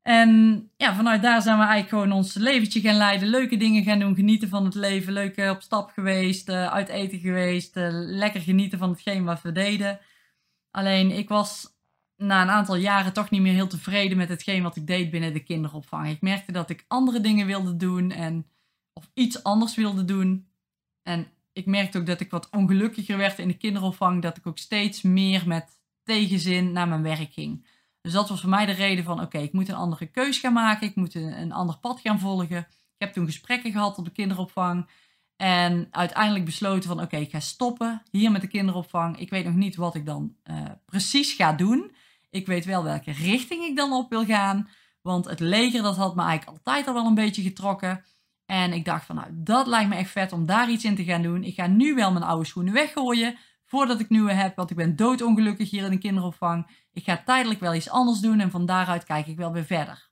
En 0.02 0.70
ja, 0.76 0.94
vanuit 0.94 1.22
daar 1.22 1.42
zijn 1.42 1.58
we 1.58 1.64
eigenlijk 1.64 1.92
gewoon 1.92 2.12
ons 2.12 2.34
leventje 2.34 2.80
gaan 2.80 2.96
leiden. 2.96 3.28
Leuke 3.28 3.56
dingen 3.56 3.84
gaan 3.84 3.98
doen, 3.98 4.14
genieten 4.14 4.48
van 4.48 4.64
het 4.64 4.74
leven. 4.74 5.12
Leuk 5.12 5.50
op 5.50 5.62
stap 5.62 5.90
geweest, 5.90 6.48
uit 6.50 6.88
eten 6.88 7.18
geweest. 7.18 7.72
lekker 7.90 8.40
genieten 8.40 8.78
van 8.78 8.90
hetgeen 8.90 9.24
wat 9.24 9.42
we 9.42 9.52
deden. 9.52 10.00
Alleen 10.70 11.10
ik 11.10 11.28
was 11.28 11.73
na 12.26 12.42
een 12.42 12.50
aantal 12.50 12.76
jaren 12.76 13.12
toch 13.12 13.30
niet 13.30 13.40
meer 13.40 13.52
heel 13.52 13.66
tevreden 13.66 14.16
met 14.16 14.28
hetgeen 14.28 14.62
wat 14.62 14.76
ik 14.76 14.86
deed 14.86 15.10
binnen 15.10 15.32
de 15.32 15.42
kinderopvang. 15.42 16.08
Ik 16.08 16.20
merkte 16.20 16.52
dat 16.52 16.70
ik 16.70 16.84
andere 16.88 17.20
dingen 17.20 17.46
wilde 17.46 17.76
doen 17.76 18.10
en 18.10 18.46
of 18.92 19.10
iets 19.14 19.42
anders 19.42 19.74
wilde 19.74 20.04
doen. 20.04 20.48
En 21.02 21.26
ik 21.52 21.66
merkte 21.66 21.98
ook 21.98 22.06
dat 22.06 22.20
ik 22.20 22.30
wat 22.30 22.50
ongelukkiger 22.50 23.16
werd 23.16 23.38
in 23.38 23.48
de 23.48 23.56
kinderopvang, 23.56 24.22
dat 24.22 24.36
ik 24.36 24.46
ook 24.46 24.58
steeds 24.58 25.02
meer 25.02 25.42
met 25.46 25.80
tegenzin 26.02 26.72
naar 26.72 26.88
mijn 26.88 27.02
werk 27.02 27.32
ging. 27.32 27.66
Dus 28.00 28.12
dat 28.12 28.28
was 28.28 28.40
voor 28.40 28.50
mij 28.50 28.66
de 28.66 28.72
reden 28.72 29.04
van 29.04 29.20
oké, 29.20 29.38
ik 29.38 29.52
moet 29.52 29.68
een 29.68 29.74
andere 29.74 30.06
keus 30.06 30.38
gaan 30.38 30.52
maken, 30.52 30.86
ik 30.86 30.94
moet 30.94 31.14
een, 31.14 31.52
ander 31.52 31.78
pad 31.78 32.00
gaan 32.00 32.18
volgen. 32.18 32.58
Ik 32.58 32.98
heb 32.98 33.12
toen 33.12 33.26
gesprekken 33.26 33.72
gehad 33.72 33.98
op 33.98 34.04
de 34.04 34.10
kinderopvang 34.10 34.88
en 35.36 35.88
uiteindelijk 35.90 36.44
besloten 36.44 36.88
van 36.88 37.00
oké, 37.00 37.16
ik 37.16 37.30
ga 37.30 37.40
stoppen 37.40 38.02
hier 38.10 38.30
met 38.30 38.40
de 38.40 38.46
kinderopvang. 38.46 39.18
Ik 39.18 39.30
weet 39.30 39.44
nog 39.44 39.54
niet 39.54 39.76
wat 39.76 39.94
ik 39.94 40.06
dan 40.06 40.36
uh, 40.50 40.64
precies 40.86 41.32
ga 41.32 41.52
doen. 41.52 41.94
Ik 42.34 42.46
weet 42.46 42.64
wel 42.64 42.84
welke 42.84 43.12
richting 43.12 43.64
ik 43.64 43.76
dan 43.76 43.92
op 43.92 44.10
wil 44.10 44.25
gaan. 44.25 44.69
Want 45.02 45.25
het 45.25 45.40
leger, 45.40 45.82
dat 45.82 45.96
had 45.96 46.14
me 46.14 46.22
eigenlijk 46.22 46.58
altijd 46.58 46.86
al 46.86 46.94
wel 46.94 47.06
een 47.06 47.14
beetje 47.14 47.42
getrokken. 47.42 48.04
En 48.46 48.72
ik 48.72 48.84
dacht 48.84 49.04
van, 49.04 49.16
nou, 49.16 49.28
dat 49.32 49.66
lijkt 49.66 49.88
me 49.88 49.94
echt 49.94 50.10
vet 50.10 50.32
om 50.32 50.46
daar 50.46 50.70
iets 50.70 50.84
in 50.84 50.94
te 50.94 51.04
gaan 51.04 51.22
doen. 51.22 51.44
Ik 51.44 51.54
ga 51.54 51.66
nu 51.66 51.94
wel 51.94 52.12
mijn 52.12 52.25
oude 52.25 52.46
schoenen 52.46 52.72
weggooien, 52.72 53.36
voordat 53.64 54.00
ik 54.00 54.08
nieuwe 54.08 54.32
heb. 54.32 54.56
Want 54.56 54.70
ik 54.70 54.76
ben 54.76 54.96
doodongelukkig 54.96 55.70
hier 55.70 55.84
in 55.84 55.90
de 55.90 55.98
kinderopvang. 55.98 56.70
Ik 56.92 57.04
ga 57.04 57.22
tijdelijk 57.25 57.60
wel 57.60 57.75
iets 57.75 57.90
anders 57.90 58.20
doen 58.20 58.40
en 58.40 58.50
van 58.50 58.66
daaruit 58.66 59.04
kijk 59.04 59.26
ik 59.26 59.36
wel 59.36 59.52
weer 59.52 59.64
verder. 59.64 60.10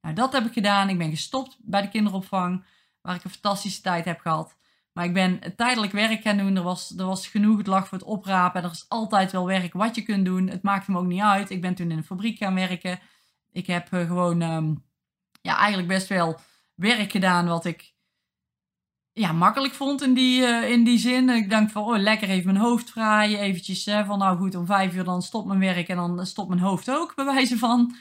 Nou, 0.00 0.14
dat 0.14 0.32
heb 0.32 0.46
ik 0.46 0.52
gedaan. 0.52 0.88
Ik 0.88 0.98
ben 0.98 1.10
gestopt 1.10 1.56
bij 1.60 1.82
de 1.82 1.88
kinderopvang, 1.88 2.64
waar 3.00 3.14
ik 3.14 3.24
een 3.24 3.30
fantastische 3.30 3.80
tijd 3.80 4.04
heb 4.04 4.20
gehad. 4.20 4.56
Maar 4.94 5.04
ik 5.04 5.12
ben 5.12 5.56
tijdelijk 5.56 5.92
werk 5.92 6.22
gaan 6.22 6.36
doen. 6.36 6.56
Er 6.56 6.62
was, 6.62 6.98
er 6.98 7.06
was 7.06 7.26
genoeg, 7.26 7.58
het 7.58 7.66
lag 7.66 7.88
voor 7.88 7.98
het 7.98 8.06
oprapen. 8.06 8.62
Er 8.62 8.70
is 8.70 8.84
altijd 8.88 9.32
wel 9.32 9.46
werk 9.46 9.72
wat 9.72 9.94
je 9.94 10.02
kunt 10.02 10.24
doen. 10.24 10.48
Het 10.48 10.62
maakt 10.62 10.88
me 10.88 10.98
ook 10.98 11.06
niet 11.06 11.20
uit. 11.20 11.50
Ik 11.50 11.60
ben 11.60 11.74
toen 11.74 11.90
in 11.90 11.96
een 11.96 12.04
fabriek 12.04 12.38
gaan 12.38 12.54
werken. 12.54 13.00
Ik 13.52 13.66
heb 13.66 13.92
uh, 13.92 14.06
gewoon 14.06 14.42
um, 14.42 14.84
ja, 15.40 15.56
eigenlijk 15.56 15.88
best 15.88 16.08
wel 16.08 16.40
werk 16.74 17.10
gedaan 17.10 17.46
wat 17.46 17.64
ik 17.64 17.94
ja, 19.12 19.32
makkelijk 19.32 19.74
vond 19.74 20.02
in 20.02 20.14
die, 20.14 20.40
uh, 20.40 20.70
in 20.70 20.84
die 20.84 20.98
zin. 20.98 21.28
Ik 21.28 21.50
denk 21.50 21.70
van, 21.70 21.82
oh 21.82 21.98
lekker 21.98 22.28
even 22.28 22.52
mijn 22.52 22.64
hoofd 22.64 22.90
vrij. 22.90 23.38
Eventjes 23.38 23.84
van, 23.84 24.18
nou 24.18 24.38
goed, 24.38 24.54
om 24.54 24.66
vijf 24.66 24.94
uur 24.94 25.04
dan 25.04 25.22
stopt 25.22 25.46
mijn 25.46 25.60
werk 25.60 25.88
en 25.88 25.96
dan 25.96 26.26
stopt 26.26 26.48
mijn 26.48 26.60
hoofd 26.60 26.90
ook, 26.90 27.14
bij 27.14 27.24
wijze 27.24 27.58
van. 27.58 27.94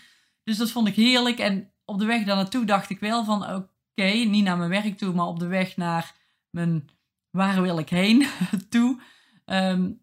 Dus 0.44 0.58
dat 0.58 0.72
vond 0.72 0.88
ik 0.88 0.96
heerlijk. 0.96 1.40
En 1.40 1.72
op 1.86 2.00
de 2.00 2.06
weg 2.06 2.24
daar 2.24 2.36
naartoe 2.36 2.66
dacht 2.66 2.90
ik 2.90 3.00
wel 3.00 3.24
van, 3.24 3.44
oké, 3.44 4.12
niet 4.12 4.44
naar 4.44 4.58
mijn 4.58 4.70
werk 4.70 4.98
toe, 4.98 5.14
maar 5.14 5.28
op 5.28 5.40
de 5.40 5.48
weg 5.48 5.78
naar 5.78 6.22
mijn 6.54 6.90
waar 7.30 7.62
wil 7.62 7.78
ik 7.78 7.90
heen 7.90 8.28
toe, 8.70 9.02
um, 9.46 10.02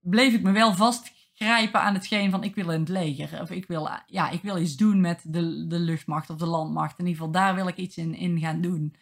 bleef 0.00 0.34
ik 0.34 0.42
me 0.42 0.52
wel 0.52 0.74
vastgrijpen 0.74 1.80
aan 1.80 1.94
hetgeen 1.94 2.30
van 2.30 2.44
ik 2.44 2.54
wil 2.54 2.70
in 2.70 2.80
het 2.80 2.88
leger. 2.88 3.40
Of 3.40 3.50
ik 3.50 3.66
wil, 3.66 3.88
ja, 4.06 4.30
ik 4.30 4.42
wil 4.42 4.58
iets 4.58 4.76
doen 4.76 5.00
met 5.00 5.22
de, 5.26 5.66
de 5.66 5.78
luchtmacht 5.78 6.30
of 6.30 6.36
de 6.36 6.46
landmacht. 6.46 6.98
In 6.98 7.06
ieder 7.06 7.20
geval, 7.20 7.40
daar 7.40 7.54
wil 7.54 7.68
ik 7.68 7.76
iets 7.76 7.96
in, 7.96 8.14
in 8.14 8.38
gaan 8.38 8.60
doen. 8.60 8.94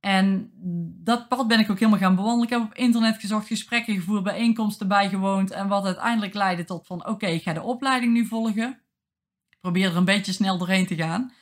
En 0.00 0.50
dat 1.04 1.28
pad 1.28 1.48
ben 1.48 1.60
ik 1.60 1.70
ook 1.70 1.78
helemaal 1.78 2.00
gaan 2.00 2.16
bewandelen. 2.16 2.44
Ik 2.44 2.50
heb 2.50 2.62
op 2.62 2.74
internet 2.74 3.16
gezocht, 3.20 3.46
gesprekken 3.46 3.94
gevoerd, 3.94 4.22
bijeenkomsten 4.22 4.88
bijgewoond. 4.88 5.50
En 5.50 5.68
wat 5.68 5.84
uiteindelijk 5.84 6.34
leidde 6.34 6.64
tot 6.64 6.86
van 6.86 7.06
oké, 7.06 7.26
ik 7.26 7.42
ga 7.42 7.52
de 7.52 7.62
opleiding 7.62 8.12
nu 8.12 8.26
volgen. 8.26 8.82
Ik 9.50 9.58
probeer 9.60 9.90
er 9.90 9.96
een 9.96 10.04
beetje 10.04 10.32
snel 10.32 10.58
doorheen 10.58 10.86
te 10.86 10.94
gaan. 10.94 11.32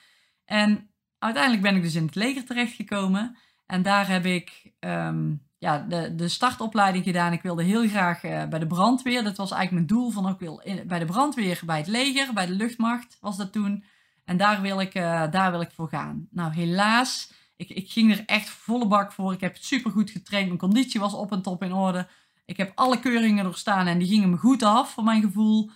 En 0.45 0.91
uiteindelijk 1.19 1.63
ben 1.63 1.77
ik 1.77 1.83
dus 1.83 1.95
in 1.95 2.07
het 2.07 2.15
leger 2.15 2.45
terechtgekomen. 2.45 3.37
En 3.71 3.83
daar 3.83 4.09
heb 4.09 4.25
ik 4.25 4.73
um, 4.81 5.43
ja, 5.59 5.79
de, 5.79 6.15
de 6.15 6.29
startopleiding 6.29 7.05
gedaan. 7.05 7.33
Ik 7.33 7.43
wilde 7.43 7.63
heel 7.63 7.89
graag 7.89 8.25
uh, 8.25 8.45
bij 8.45 8.59
de 8.59 8.67
brandweer. 8.67 9.25
Dat 9.25 9.37
was 9.37 9.51
eigenlijk 9.51 9.73
mijn 9.73 10.01
doel. 10.01 10.11
Van, 10.11 10.29
ik 10.29 10.39
wil 10.39 10.63
bij 10.87 10.99
de 10.99 11.05
brandweer, 11.05 11.61
bij 11.67 11.79
het 11.79 11.87
leger, 11.87 12.33
bij 12.35 12.47
de 12.47 12.53
luchtmacht 12.53 13.17
was 13.21 13.37
dat 13.37 13.53
toen. 13.53 13.85
En 14.25 14.37
daar 14.37 14.61
wil 14.61 14.81
ik, 14.81 14.95
uh, 14.95 15.31
daar 15.31 15.51
wil 15.51 15.61
ik 15.61 15.71
voor 15.71 15.89
gaan. 15.89 16.29
Nou, 16.31 16.53
helaas, 16.53 17.33
ik, 17.57 17.69
ik 17.69 17.91
ging 17.91 18.13
er 18.13 18.23
echt 18.27 18.49
volle 18.49 18.87
bak 18.87 19.13
voor. 19.13 19.33
Ik 19.33 19.41
heb 19.41 19.57
super 19.57 19.91
goed 19.91 20.11
getraind. 20.11 20.47
Mijn 20.47 20.59
conditie 20.59 21.01
was 21.01 21.15
op 21.15 21.33
en 21.33 21.43
top 21.43 21.63
in 21.63 21.73
orde. 21.73 22.09
Ik 22.45 22.57
heb 22.57 22.73
alle 22.75 23.01
keuringen 23.01 23.45
doorstaan 23.45 23.87
en 23.87 23.99
die 23.99 24.09
gingen 24.09 24.31
me 24.31 24.37
goed 24.37 24.63
af, 24.63 24.93
voor 24.93 25.05
mijn 25.05 25.23
gevoel. 25.23 25.71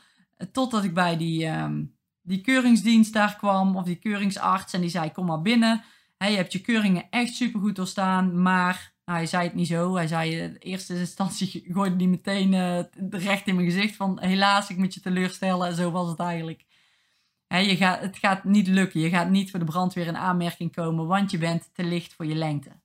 Totdat 0.52 0.84
ik 0.84 0.94
bij 0.94 1.16
die, 1.16 1.46
um, 1.46 1.94
die 2.22 2.40
keuringsdienst 2.40 3.12
daar 3.12 3.36
kwam, 3.36 3.76
of 3.76 3.84
die 3.84 3.96
keuringsarts. 3.96 4.72
En 4.72 4.80
die 4.80 4.90
zei, 4.90 5.12
kom 5.12 5.26
maar 5.26 5.42
binnen 5.42 5.82
je 6.31 6.37
hebt 6.37 6.52
je 6.52 6.61
keuringen 6.61 7.07
echt 7.11 7.35
super 7.35 7.61
goed 7.61 7.76
doorstaan, 7.76 8.43
maar 8.43 8.95
nou, 9.04 9.19
hij 9.19 9.26
zei 9.26 9.45
het 9.45 9.54
niet 9.54 9.66
zo. 9.66 9.95
Hij 9.95 10.07
zei 10.07 10.37
in 10.37 10.57
eerste 10.57 10.99
instantie 10.99 11.64
gooide 11.75 11.97
hij 11.97 12.07
meteen 12.07 12.52
uh, 12.52 12.81
recht 13.11 13.47
in 13.47 13.54
mijn 13.54 13.71
gezicht 13.71 13.97
van 13.97 14.21
helaas, 14.21 14.71
ik 14.71 14.76
moet 14.76 14.95
je 14.95 15.00
teleurstellen. 15.00 15.66
En 15.66 15.75
zo 15.75 15.90
was 15.90 16.09
het 16.09 16.19
eigenlijk. 16.19 16.64
je 17.49 17.76
gaat, 17.76 18.00
het 18.00 18.16
gaat 18.16 18.45
niet 18.45 18.66
lukken. 18.66 19.00
Je 19.00 19.09
gaat 19.09 19.31
niet 19.31 19.50
voor 19.50 19.59
de 19.59 19.64
brandweer 19.64 20.07
in 20.07 20.16
aanmerking 20.16 20.73
komen, 20.73 21.07
want 21.07 21.31
je 21.31 21.38
bent 21.38 21.71
te 21.75 21.85
licht 21.85 22.14
voor 22.14 22.26
je 22.26 22.35
lengte. 22.35 22.83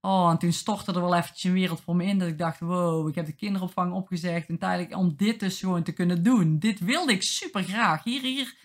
Oh, 0.00 0.30
en 0.30 0.38
toen 0.38 0.52
stortte 0.52 0.92
er 0.92 1.00
wel 1.00 1.14
eventjes 1.14 1.44
een 1.44 1.52
wereld 1.52 1.80
voor 1.80 1.96
me 1.96 2.04
in. 2.04 2.18
Dat 2.18 2.28
ik 2.28 2.38
dacht, 2.38 2.60
wow, 2.60 3.08
ik 3.08 3.14
heb 3.14 3.26
de 3.26 3.32
kinderopvang 3.32 3.92
opgezegd. 3.92 4.48
En 4.48 4.58
tijdelijk 4.58 4.96
om 4.96 5.16
dit 5.16 5.40
dus 5.40 5.60
gewoon 5.60 5.82
te 5.82 5.92
kunnen 5.92 6.22
doen. 6.22 6.58
Dit 6.58 6.80
wilde 6.80 7.12
ik 7.12 7.22
super 7.22 7.62
graag. 7.62 8.04
Hier, 8.04 8.22
hier, 8.22 8.56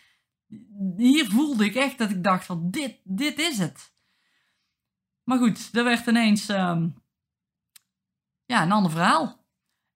hier 0.98 1.30
voelde 1.30 1.66
ik 1.66 1.76
echt 1.76 1.98
dat 1.98 2.10
ik 2.10 2.24
dacht 2.24 2.46
van, 2.46 2.70
dit, 2.70 3.00
dit 3.04 3.40
is 3.40 3.58
het. 3.58 3.94
Maar 5.30 5.38
goed, 5.38 5.70
er 5.74 5.84
werd 5.84 6.08
ineens 6.08 6.50
um, 6.50 6.96
ja, 8.46 8.64
een 8.64 8.72
ander 8.72 8.92
verhaal. 8.92 9.38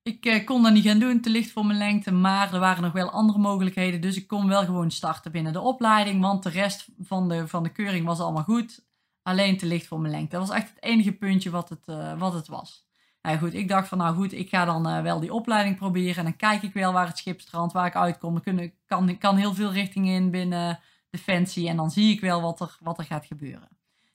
Ik 0.02 0.26
uh, 0.26 0.46
kon 0.46 0.64
dat 0.64 0.74
niet 0.74 0.86
gaan 0.86 1.00
doen, 1.00 1.22
te 1.22 1.30
licht 1.30 1.52
voor 1.52 1.66
mijn 1.66 1.78
lengte, 1.78 2.12
maar 2.12 2.54
er 2.54 2.60
waren 2.60 2.84
nog 2.84 2.92
wel 2.92 3.10
andere 3.10 3.40
mogelijkheden. 3.40 4.02
Dus 4.02 4.16
ik 4.16 4.28
kon 4.28 4.48
wel 4.48 4.66
gewoon 4.66 4.92
starten 4.92 5.32
binnen 5.32 5.54
de 5.54 5.60
opleiding, 5.60 6.22
want 6.22 6.44
de 6.44 6.50
rest 6.50 6.88
van 7.00 7.30
de, 7.30 7.48
van 7.48 7.64
de 7.64 7.70
keuring 7.70 8.06
was 8.06 8.20
allemaal 8.20 8.44
goed. 8.44 8.86
Alleen 9.22 9.58
te 9.58 9.66
licht 9.66 9.88
voor 9.88 10.00
mijn 10.00 10.14
lengte. 10.14 10.38
Dat 10.38 10.48
was 10.48 10.58
echt 10.58 10.70
het 10.70 10.84
enige 10.84 11.12
puntje 11.12 11.50
wat 11.50 11.70
het, 11.70 11.88
uh, 11.88 12.20
wat 12.20 12.34
het 12.34 12.48
was. 12.48 12.86
Nou 13.22 13.38
goed, 13.38 13.54
ik 13.54 13.68
dacht 13.68 13.88
van 13.88 13.98
nou 13.98 14.16
goed, 14.16 14.34
ik 14.34 14.50
ga 14.50 14.66
dan 14.66 14.90
uh, 14.90 15.02
wel 15.02 15.20
die 15.20 15.34
opleiding 15.34 15.78
proberen. 15.78 16.16
En 16.16 16.24
dan 16.24 16.36
kijk 16.36 16.62
ik 16.62 16.74
wel 16.74 16.94
waar 16.94 17.08
het 17.08 17.18
schip 17.18 17.42
strandt, 17.42 17.74
waar 17.74 17.88
ik 17.88 17.96
uitkom. 17.96 18.42
Ik 18.44 18.74
kan, 18.86 19.18
kan 19.18 19.38
heel 19.38 19.54
veel 19.54 19.72
richtingen 19.72 20.16
in 20.16 20.32
binnen 20.32 20.80
Defensie. 21.10 21.68
En 21.68 21.76
dan 21.76 21.92
zie 21.92 22.14
ik 22.14 22.22
wel 22.22 22.42
wat 22.42 22.60
er, 22.60 22.78
wat 22.80 22.98
er 22.98 23.06
gaat 23.06 23.26
gebeuren. 23.26 23.73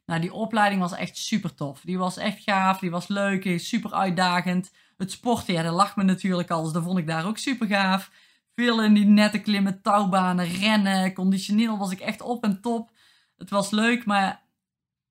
Nou, 0.08 0.20
die 0.20 0.32
opleiding 0.32 0.80
was 0.80 0.92
echt 0.92 1.16
super 1.16 1.54
tof. 1.54 1.80
Die 1.80 1.98
was 1.98 2.16
echt 2.16 2.42
gaaf, 2.42 2.78
die 2.78 2.90
was 2.90 3.08
leuk, 3.08 3.60
super 3.60 3.92
uitdagend. 3.92 4.72
Het 4.96 5.10
sporten, 5.10 5.54
ja, 5.54 5.62
dat 5.62 5.74
lag 5.74 5.96
me 5.96 6.02
natuurlijk 6.02 6.50
al, 6.50 6.62
dus 6.62 6.72
dat 6.72 6.82
vond 6.82 6.98
ik 6.98 7.06
daar 7.06 7.26
ook 7.26 7.38
super 7.38 7.66
gaaf. 7.66 8.10
Veel 8.54 8.82
in 8.82 8.94
die 8.94 9.04
nette 9.04 9.38
klimmen, 9.38 9.82
touwbanen, 9.82 10.46
rennen, 10.46 11.12
conditioneel 11.12 11.78
was 11.78 11.90
ik 11.90 12.00
echt 12.00 12.20
op 12.20 12.44
en 12.44 12.60
top. 12.60 12.90
Het 13.36 13.50
was 13.50 13.70
leuk, 13.70 14.06
maar 14.06 14.42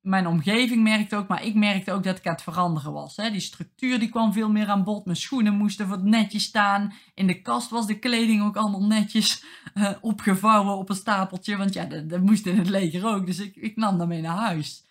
mijn 0.01 0.27
omgeving 0.27 0.83
merkte 0.83 1.15
ook, 1.15 1.27
maar 1.27 1.43
ik 1.43 1.55
merkte 1.55 1.91
ook 1.91 2.03
dat 2.03 2.17
ik 2.17 2.27
aan 2.27 2.33
het 2.33 2.41
veranderen 2.41 2.93
was. 2.93 3.15
Hè. 3.15 3.31
Die 3.31 3.39
structuur 3.39 3.99
die 3.99 4.09
kwam 4.09 4.33
veel 4.33 4.49
meer 4.49 4.67
aan 4.67 4.83
bod. 4.83 5.05
Mijn 5.05 5.17
schoenen 5.17 5.53
moesten 5.53 5.87
wat 5.87 6.03
netjes 6.03 6.43
staan. 6.43 6.93
In 7.13 7.27
de 7.27 7.41
kast 7.41 7.69
was 7.69 7.87
de 7.87 7.99
kleding 7.99 8.43
ook 8.43 8.55
allemaal 8.55 8.85
netjes 8.85 9.43
uh, 9.73 9.89
opgevouwen 10.01 10.77
op 10.77 10.89
een 10.89 10.95
stapeltje. 10.95 11.57
Want 11.57 11.73
ja, 11.73 11.85
dat, 11.85 12.21
moest 12.21 12.45
in 12.45 12.57
het 12.57 12.69
leger 12.69 13.05
ook. 13.05 13.25
Dus 13.25 13.39
ik, 13.39 13.55
ik 13.55 13.75
nam 13.75 13.97
dat 13.97 14.07
mee 14.07 14.21
naar 14.21 14.37
huis. 14.37 14.85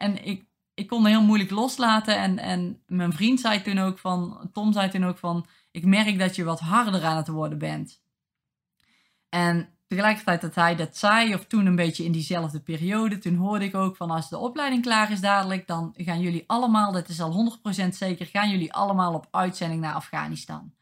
En 0.00 0.24
ik, 0.24 0.44
ik 0.74 0.86
kon 0.86 1.06
heel 1.06 1.22
moeilijk 1.22 1.50
loslaten. 1.50 2.16
En, 2.16 2.38
en 2.38 2.82
mijn 2.86 3.12
vriend 3.12 3.40
zei 3.40 3.62
toen 3.62 3.78
ook 3.78 3.98
van, 3.98 4.50
Tom 4.52 4.72
zei 4.72 4.90
toen 4.90 5.04
ook 5.04 5.18
van, 5.18 5.46
ik 5.70 5.84
merk 5.84 6.18
dat 6.18 6.36
je 6.36 6.44
wat 6.44 6.60
harder 6.60 7.04
aan 7.04 7.16
het 7.16 7.28
worden 7.28 7.58
bent. 7.58 8.02
En 9.28 9.68
tegelijkertijd 9.86 10.40
dat 10.40 10.54
hij 10.54 10.76
dat 10.76 10.96
zei, 10.96 11.34
of 11.34 11.44
toen 11.44 11.66
een 11.66 11.76
beetje 11.76 12.04
in 12.04 12.12
diezelfde 12.12 12.60
periode, 12.60 13.18
toen 13.18 13.34
hoorde 13.34 13.64
ik 13.64 13.74
ook 13.74 13.96
van 13.96 14.10
als 14.10 14.28
de 14.28 14.38
opleiding 14.38 14.82
klaar 14.82 15.10
is 15.10 15.20
dadelijk, 15.20 15.66
dan 15.66 15.94
gaan 15.96 16.20
jullie 16.20 16.44
allemaal, 16.46 16.92
dat 16.92 17.08
is 17.08 17.20
al 17.20 17.58
100% 17.84 17.88
zeker, 17.88 18.26
gaan 18.26 18.50
jullie 18.50 18.72
allemaal 18.72 19.14
op 19.14 19.28
uitzending 19.30 19.80
naar 19.80 19.94
Afghanistan. 19.94 20.72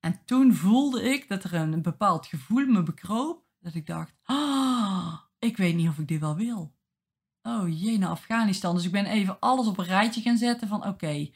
En 0.00 0.20
toen 0.24 0.54
voelde 0.54 1.02
ik 1.02 1.28
dat 1.28 1.44
er 1.44 1.54
een, 1.54 1.82
bepaald 1.82 2.26
gevoel 2.26 2.66
me 2.66 2.82
bekroop, 2.82 3.42
dat 3.60 3.74
ik 3.74 3.86
dacht, 3.86 4.14
ah, 4.22 5.14
ik 5.38 5.56
weet 5.56 5.74
niet 5.74 5.88
of 5.88 5.98
ik 5.98 6.08
dit 6.08 6.20
wel 6.20 6.36
wil. 6.36 6.78
Oh 7.42 7.80
jee, 7.80 7.98
naar 7.98 8.10
Afghanistan. 8.10 8.74
Dus 8.74 8.84
ik 8.84 8.92
ben 8.92 9.06
even 9.06 9.40
alles 9.40 9.66
op 9.66 9.78
een 9.78 9.84
rijtje 9.84 10.20
gaan 10.20 10.36
zetten 10.36 10.68
van 10.68 10.86
oké, 10.86 11.30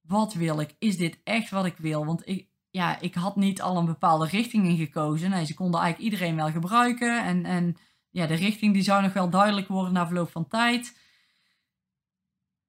wat 0.00 0.34
wil 0.34 0.60
ik? 0.60 0.74
Is 0.78 0.96
dit 0.96 1.20
echt 1.24 1.50
wat 1.50 1.64
ik 1.64 1.76
wil? 1.76 2.04
Want 2.04 2.28
ik, 2.28 2.48
ja, 2.70 3.00
ik 3.00 3.14
had 3.14 3.36
niet 3.36 3.62
al 3.62 3.76
een 3.76 3.86
bepaalde 3.86 4.26
richting 4.26 4.66
in 4.66 4.76
gekozen. 4.76 5.46
Ze 5.46 5.54
konden 5.54 5.80
eigenlijk 5.80 6.12
iedereen 6.12 6.36
wel 6.36 6.50
gebruiken. 6.50 7.24
En, 7.24 7.44
en 7.44 7.76
ja, 8.10 8.26
de 8.26 8.34
richting 8.34 8.72
die 8.72 8.82
zou 8.82 9.02
nog 9.02 9.12
wel 9.12 9.30
duidelijk 9.30 9.68
worden 9.68 9.92
na 9.92 10.06
verloop 10.06 10.30
van 10.30 10.48
tijd. 10.48 10.98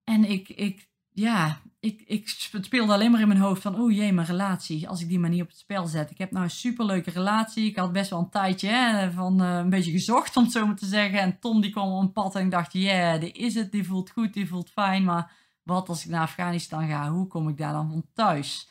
En 0.03 0.25
ik, 0.25 0.49
ik 0.49 0.89
ja, 1.09 1.61
ik, 1.81 2.01
ik, 2.05 2.29
speelde 2.61 2.93
alleen 2.93 3.11
maar 3.11 3.21
in 3.21 3.27
mijn 3.27 3.39
hoofd 3.39 3.61
van, 3.61 3.79
oh 3.79 3.91
jee, 3.91 4.13
mijn 4.13 4.27
relatie, 4.27 4.89
als 4.89 5.01
ik 5.01 5.07
die 5.07 5.19
maar 5.19 5.29
niet 5.29 5.41
op 5.41 5.47
het 5.47 5.57
spel 5.57 5.85
zet. 5.85 6.11
Ik 6.11 6.17
heb 6.17 6.31
nou 6.31 6.43
een 6.43 6.49
superleuke 6.51 7.09
relatie. 7.09 7.65
Ik 7.65 7.75
had 7.75 7.91
best 7.91 8.09
wel 8.09 8.19
een 8.19 8.29
tijdje 8.29 8.67
hè, 8.67 9.11
van 9.11 9.41
uh, 9.41 9.57
een 9.57 9.69
beetje 9.69 9.91
gezocht, 9.91 10.37
om 10.37 10.43
het 10.43 10.51
zo 10.51 10.65
maar 10.65 10.75
te 10.75 10.85
zeggen. 10.85 11.19
En 11.19 11.39
Tom 11.39 11.61
die 11.61 11.71
kwam 11.71 11.91
op 11.91 12.13
pad 12.13 12.35
en 12.35 12.45
ik 12.45 12.51
dacht, 12.51 12.73
ja, 12.73 12.79
yeah, 12.79 13.23
is 13.33 13.55
het, 13.55 13.71
die 13.71 13.85
voelt 13.85 14.09
goed, 14.09 14.33
die 14.33 14.47
voelt 14.47 14.69
fijn. 14.69 15.03
Maar 15.03 15.31
wat 15.63 15.89
als 15.89 16.03
ik 16.03 16.09
naar 16.09 16.21
Afghanistan 16.21 16.87
ga, 16.87 17.11
hoe 17.11 17.27
kom 17.27 17.49
ik 17.49 17.57
daar 17.57 17.73
dan 17.73 17.89
van 17.89 18.05
thuis? 18.13 18.69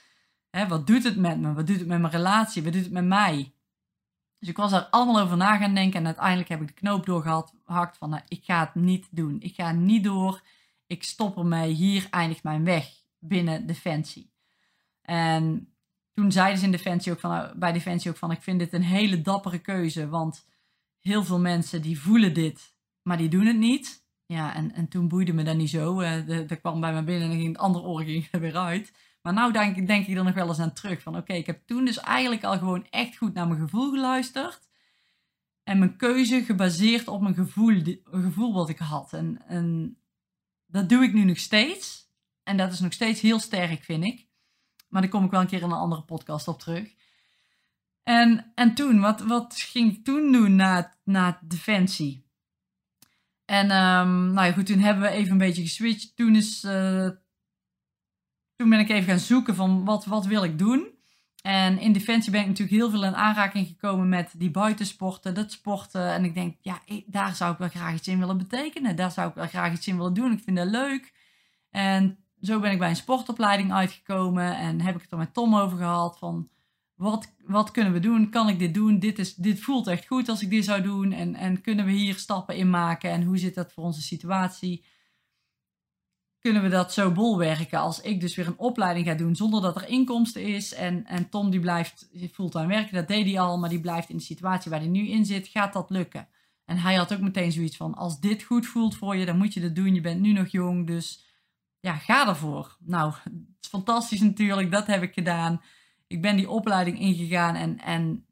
Hè, 0.50 0.68
wat 0.68 0.86
doet 0.86 1.04
het 1.04 1.16
met 1.16 1.40
me? 1.40 1.52
Wat 1.52 1.66
doet 1.66 1.78
het 1.78 1.88
met 1.88 2.00
mijn 2.00 2.12
relatie? 2.12 2.62
Wat 2.62 2.72
doet 2.72 2.82
het 2.82 2.92
met 2.92 3.04
mij? 3.04 3.52
Dus 4.38 4.48
ik 4.48 4.56
was 4.56 4.70
daar 4.70 4.86
allemaal 4.90 5.20
over 5.20 5.36
na 5.36 5.56
gaan 5.56 5.74
denken 5.74 6.00
en 6.00 6.06
uiteindelijk 6.06 6.48
heb 6.48 6.60
ik 6.60 6.66
de 6.66 6.72
knoop 6.72 7.06
doorgehakt 7.06 7.96
van, 7.98 8.10
nou, 8.10 8.22
ik 8.28 8.44
ga 8.44 8.60
het 8.60 8.74
niet 8.74 9.06
doen. 9.10 9.36
Ik 9.40 9.54
ga 9.54 9.72
niet 9.72 10.04
door 10.04 10.42
ik 10.90 11.04
stop 11.04 11.36
ermee, 11.36 11.72
hier 11.72 12.06
eindigt 12.10 12.42
mijn 12.42 12.64
weg 12.64 12.99
binnen 13.20 13.66
Defensie. 13.66 14.32
En 15.02 15.74
toen 16.12 16.32
zeiden 16.32 16.58
ze 16.58 16.64
in 16.64 16.70
Defensie 16.70 17.12
ook 17.12 17.20
van, 17.20 17.30
nou, 17.30 17.58
bij 17.58 17.72
Defensie 17.72 18.10
ook 18.10 18.16
van, 18.16 18.30
ik 18.30 18.42
vind 18.42 18.58
dit 18.58 18.72
een 18.72 18.82
hele 18.82 19.22
dappere 19.22 19.58
keuze, 19.58 20.08
want 20.08 20.46
heel 21.00 21.24
veel 21.24 21.40
mensen 21.40 21.82
die 21.82 22.00
voelen 22.00 22.34
dit, 22.34 22.74
maar 23.02 23.16
die 23.16 23.28
doen 23.28 23.46
het 23.46 23.58
niet. 23.58 24.08
Ja, 24.26 24.54
en, 24.54 24.72
en 24.72 24.88
toen 24.88 25.08
boeide 25.08 25.32
me 25.32 25.42
dat 25.42 25.56
niet 25.56 25.70
zo. 25.70 26.00
Uh, 26.00 26.46
dat 26.46 26.60
kwam 26.60 26.80
bij 26.80 26.92
me 26.92 27.02
binnen 27.02 27.30
en 27.30 27.36
ging 27.36 27.48
het 27.48 27.58
andere 27.58 27.84
oor 27.84 28.02
ging 28.02 28.28
er 28.30 28.40
weer 28.40 28.56
uit. 28.56 28.92
Maar 29.22 29.32
nou 29.32 29.52
denk, 29.52 29.86
denk 29.86 30.06
ik 30.06 30.16
er 30.16 30.24
nog 30.24 30.34
wel 30.34 30.48
eens 30.48 30.58
aan 30.58 30.72
terug 30.72 31.02
van, 31.02 31.16
oké, 31.16 31.32
ik 31.32 31.46
heb 31.46 31.66
toen 31.66 31.84
dus 31.84 31.98
eigenlijk 31.98 32.44
al 32.44 32.58
gewoon 32.58 32.86
echt 32.90 33.16
goed 33.16 33.34
naar 33.34 33.48
mijn 33.48 33.60
gevoel 33.60 33.90
geluisterd. 33.90 34.68
En 35.62 35.78
mijn 35.78 35.96
keuze 35.96 36.44
gebaseerd 36.44 37.08
op 37.08 37.20
mijn 37.20 37.34
gevoel, 37.34 37.82
gevoel 38.04 38.52
wat 38.52 38.68
ik 38.68 38.78
had. 38.78 39.12
En, 39.12 39.42
en 39.46 39.98
dat 40.66 40.88
doe 40.88 41.02
ik 41.02 41.12
nu 41.12 41.24
nog 41.24 41.38
steeds. 41.38 42.09
En 42.50 42.56
dat 42.56 42.72
is 42.72 42.80
nog 42.80 42.92
steeds 42.92 43.20
heel 43.20 43.38
sterk, 43.38 43.84
vind 43.84 44.04
ik. 44.04 44.26
Maar 44.88 45.00
daar 45.00 45.10
kom 45.10 45.24
ik 45.24 45.30
wel 45.30 45.40
een 45.40 45.46
keer 45.46 45.62
in 45.62 45.70
een 45.70 45.72
andere 45.72 46.02
podcast 46.02 46.48
op 46.48 46.58
terug. 46.58 46.94
En, 48.02 48.52
en 48.54 48.74
toen, 48.74 49.00
wat, 49.00 49.20
wat 49.20 49.56
ging 49.56 49.92
ik 49.92 50.04
toen 50.04 50.32
doen 50.32 50.56
na, 50.56 50.94
na 51.04 51.40
Defensie? 51.42 52.26
En 53.44 53.64
um, 53.64 54.32
nou 54.32 54.46
ja, 54.46 54.52
goed, 54.52 54.66
toen 54.66 54.78
hebben 54.78 55.02
we 55.02 55.08
even 55.08 55.32
een 55.32 55.38
beetje 55.38 55.62
geswitcht. 55.62 56.16
Toen, 56.16 56.36
is, 56.36 56.64
uh, 56.64 57.08
toen 58.56 58.68
ben 58.68 58.78
ik 58.78 58.88
even 58.88 59.08
gaan 59.08 59.18
zoeken 59.18 59.54
van 59.54 59.84
wat, 59.84 60.04
wat 60.04 60.26
wil 60.26 60.44
ik 60.44 60.58
doen. 60.58 60.88
En 61.42 61.78
in 61.78 61.92
Defensie 61.92 62.32
ben 62.32 62.40
ik 62.40 62.46
natuurlijk 62.46 62.76
heel 62.76 62.90
veel 62.90 63.04
in 63.04 63.16
aanraking 63.16 63.66
gekomen 63.66 64.08
met 64.08 64.34
die 64.36 64.50
buitensporten, 64.50 65.34
dat 65.34 65.52
sporten. 65.52 66.12
En 66.12 66.24
ik 66.24 66.34
denk, 66.34 66.56
ja, 66.60 66.80
daar 67.06 67.34
zou 67.34 67.52
ik 67.52 67.58
wel 67.58 67.68
graag 67.68 67.94
iets 67.94 68.08
in 68.08 68.18
willen 68.18 68.38
betekenen. 68.38 68.96
Daar 68.96 69.10
zou 69.10 69.28
ik 69.28 69.34
wel 69.34 69.46
graag 69.46 69.72
iets 69.72 69.86
in 69.86 69.96
willen 69.96 70.14
doen. 70.14 70.32
Ik 70.32 70.42
vind 70.44 70.56
dat 70.56 70.68
leuk. 70.70 71.12
En 71.70 72.24
zo 72.42 72.60
ben 72.60 72.72
ik 72.72 72.78
bij 72.78 72.88
een 72.88 72.96
sportopleiding 72.96 73.72
uitgekomen 73.72 74.56
en 74.56 74.80
heb 74.80 74.94
ik 74.94 75.02
het 75.02 75.10
er 75.10 75.18
met 75.18 75.34
Tom 75.34 75.56
over 75.56 75.78
gehad 75.78 76.18
van 76.18 76.48
wat, 76.94 77.34
wat 77.44 77.70
kunnen 77.70 77.92
we 77.92 78.00
doen? 78.00 78.30
Kan 78.30 78.48
ik 78.48 78.58
dit 78.58 78.74
doen? 78.74 78.98
Dit, 78.98 79.18
is, 79.18 79.34
dit 79.34 79.60
voelt 79.60 79.86
echt 79.86 80.06
goed 80.06 80.28
als 80.28 80.42
ik 80.42 80.50
dit 80.50 80.64
zou 80.64 80.82
doen. 80.82 81.12
En, 81.12 81.34
en 81.34 81.60
kunnen 81.60 81.84
we 81.84 81.90
hier 81.90 82.14
stappen 82.14 82.56
in 82.56 82.70
maken? 82.70 83.10
En 83.10 83.22
hoe 83.22 83.38
zit 83.38 83.54
dat 83.54 83.72
voor 83.72 83.84
onze 83.84 84.02
situatie? 84.02 84.84
kunnen 86.40 86.62
we 86.62 86.68
dat 86.68 86.92
zo 86.92 87.10
bolwerken 87.12 87.78
als 87.78 88.00
ik 88.00 88.20
dus 88.20 88.34
weer 88.36 88.46
een 88.46 88.58
opleiding 88.58 89.06
ga 89.06 89.14
doen 89.14 89.36
zonder 89.36 89.60
dat 89.62 89.76
er 89.76 89.88
inkomsten 89.88 90.42
is. 90.42 90.74
En, 90.74 91.06
en 91.06 91.28
Tom 91.28 91.50
die 91.50 91.60
blijft 91.60 92.08
fulltime 92.32 92.66
werken, 92.66 92.94
dat 92.94 93.08
deed 93.08 93.26
hij 93.26 93.40
al, 93.40 93.58
maar 93.58 93.68
die 93.68 93.80
blijft 93.80 94.08
in 94.08 94.16
de 94.16 94.22
situatie 94.22 94.70
waar 94.70 94.80
hij 94.80 94.88
nu 94.88 95.08
in 95.08 95.24
zit, 95.24 95.48
gaat 95.48 95.72
dat 95.72 95.90
lukken. 95.90 96.28
En 96.64 96.78
hij 96.78 96.94
had 96.94 97.12
ook 97.12 97.20
meteen 97.20 97.52
zoiets 97.52 97.76
van, 97.76 97.94
als 97.94 98.20
dit 98.20 98.42
goed 98.42 98.66
voelt 98.66 98.96
voor 98.96 99.16
je, 99.16 99.26
dan 99.26 99.38
moet 99.38 99.54
je 99.54 99.60
dat 99.60 99.74
doen. 99.74 99.94
Je 99.94 100.00
bent 100.00 100.20
nu 100.20 100.32
nog 100.32 100.48
jong, 100.48 100.86
dus 100.86 101.24
ja, 101.80 101.94
ga 101.94 102.28
ervoor. 102.28 102.76
Nou, 102.80 103.12
het 103.24 103.32
is 103.60 103.68
fantastisch 103.68 104.20
natuurlijk, 104.20 104.70
dat 104.70 104.86
heb 104.86 105.02
ik 105.02 105.14
gedaan. 105.14 105.62
Ik 106.06 106.22
ben 106.22 106.36
die 106.36 106.50
opleiding 106.50 106.98
ingegaan 106.98 107.54
en, 107.54 107.78
en 107.78 108.26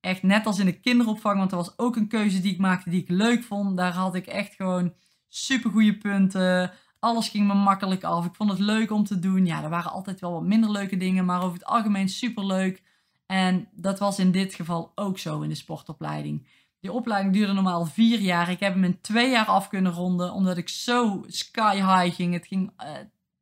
echt 0.00 0.22
net 0.22 0.46
als 0.46 0.58
in 0.58 0.66
de 0.66 0.80
kinderopvang, 0.80 1.38
want 1.38 1.50
dat 1.50 1.66
was 1.66 1.78
ook 1.78 1.96
een 1.96 2.08
keuze 2.08 2.40
die 2.40 2.52
ik 2.52 2.58
maakte 2.58 2.90
die 2.90 3.02
ik 3.02 3.08
leuk 3.08 3.42
vond. 3.42 3.76
Daar 3.76 3.92
had 3.92 4.14
ik 4.14 4.26
echt 4.26 4.54
gewoon 4.54 4.94
super 5.28 5.70
goede 5.70 5.98
punten 5.98 6.72
alles 7.06 7.28
ging 7.28 7.46
me 7.46 7.54
makkelijk 7.54 8.04
af. 8.04 8.24
Ik 8.24 8.34
vond 8.34 8.50
het 8.50 8.58
leuk 8.58 8.90
om 8.90 9.04
te 9.04 9.18
doen. 9.18 9.46
Ja, 9.46 9.62
er 9.62 9.70
waren 9.70 9.90
altijd 9.90 10.20
wel 10.20 10.32
wat 10.32 10.42
minder 10.42 10.70
leuke 10.70 10.96
dingen, 10.96 11.24
maar 11.24 11.42
over 11.42 11.58
het 11.58 11.66
algemeen 11.66 12.08
super 12.08 12.46
leuk. 12.46 12.82
En 13.26 13.68
dat 13.72 13.98
was 13.98 14.18
in 14.18 14.30
dit 14.30 14.54
geval 14.54 14.92
ook 14.94 15.18
zo 15.18 15.40
in 15.40 15.48
de 15.48 15.54
sportopleiding. 15.54 16.46
Die 16.86 16.94
opleiding 16.94 17.34
duurde 17.34 17.52
normaal 17.52 17.84
vier 17.84 18.20
jaar. 18.20 18.50
Ik 18.50 18.60
heb 18.60 18.74
hem 18.74 18.84
in 18.84 19.00
twee 19.00 19.30
jaar 19.30 19.46
af 19.46 19.68
kunnen 19.68 19.92
ronden, 19.92 20.32
omdat 20.32 20.56
ik 20.56 20.68
zo 20.68 21.24
sky 21.26 21.74
high 21.74 22.16
ging. 22.16 22.32
Het 22.32 22.46
ging, 22.46 22.72
uh, 22.82 22.92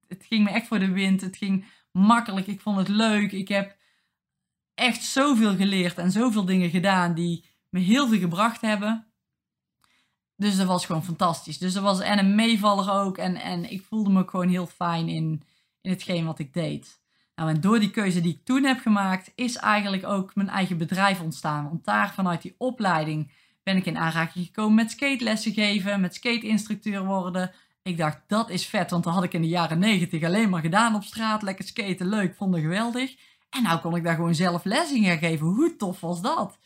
het 0.09 0.25
ging 0.25 0.45
me 0.45 0.51
echt 0.51 0.67
voor 0.67 0.79
de 0.79 0.91
wind. 0.91 1.21
Het 1.21 1.37
ging 1.37 1.65
makkelijk. 1.93 2.47
Ik 2.47 2.61
vond 2.61 2.77
het 2.77 2.89
leuk. 2.89 3.33
Ik 3.33 3.49
heb 3.49 3.77
echt 4.75 5.03
zoveel 5.03 5.57
geleerd 5.57 5.99
en 5.99 6.11
zoveel 6.11 6.45
dingen 6.45 6.71
gedaan 6.71 7.15
die 7.15 7.45
me 7.69 7.81
heel 7.81 8.09
veel 8.09 8.19
gebracht 8.19 8.61
hebben. 8.61 9.07
Dus 10.37 10.57
dat 10.57 10.67
was 10.67 10.87
gewoon 10.87 11.05
fantastisch. 11.05 11.59
Dus 11.59 11.73
dat 11.73 11.83
was 11.83 12.01
en 12.01 12.19
een 12.19 12.35
meevaller 12.35 12.91
ook. 12.93 13.19
En, 13.19 13.37
en 13.37 13.71
ik 13.71 13.83
voelde 13.83 14.11
me 14.11 14.29
gewoon 14.29 14.49
heel 14.49 14.67
fijn 14.67 15.09
in, 15.09 15.43
in 15.81 15.91
hetgeen 15.91 16.25
wat 16.27 16.39
ik 16.39 16.53
deed. 16.53 17.03
Nou, 17.35 17.51
en 17.51 17.61
door 17.61 17.81
die 17.81 17.91
keuze 17.91 18.21
die 18.21 18.33
ik 18.33 18.45
toen 18.45 18.65
heb 18.65 18.81
gemaakt, 18.81 19.33
is 19.35 19.57
eigenlijk 19.57 20.07
ook 20.07 20.35
mijn 20.35 20.49
eigen 20.49 20.79
bedrijf 20.79 21.21
ontstaan. 21.21 21.65
Want 21.65 21.85
daar 21.85 22.13
vanuit 22.13 22.43
die 22.43 22.55
opleiding 22.59 23.33
ben 23.63 23.77
ik 23.77 23.87
in 23.87 23.99
aanraking 23.99 24.47
gekomen 24.47 24.75
met 24.75 24.91
skatelessen 24.91 25.53
geven, 25.53 26.01
met 26.01 26.15
skate-instructeur 26.15 27.05
worden. 27.05 27.51
Ik 27.83 27.97
dacht, 27.97 28.21
dat 28.27 28.51
is 28.51 28.67
vet, 28.67 28.91
want 28.91 29.05
dat 29.05 29.15
had 29.15 29.25
ik 29.25 29.33
in 29.33 29.43
de 29.43 29.49
jaren 29.49 29.79
negentig 29.79 30.23
alleen 30.23 30.51
maar 30.51 30.61
gedaan 30.61 30.95
op 30.95 31.03
straat. 31.03 31.43
Lekker 31.43 31.65
skaten, 31.65 32.09
leuk, 32.09 32.35
vond 32.35 32.55
het 32.55 32.63
geweldig. 32.63 33.15
En 33.51 33.63
nou 33.63 33.81
kon 33.81 33.97
ik 33.97 34.05
daar 34.05 34.15
gewoon 34.15 34.35
zelf 34.35 34.65
les 34.65 34.93
in 34.93 35.05
gaan 35.05 35.19
geven. 35.19 35.47
Hoe 35.47 35.77
tof 35.77 36.01
was 36.01 36.21
dat? 36.21 36.59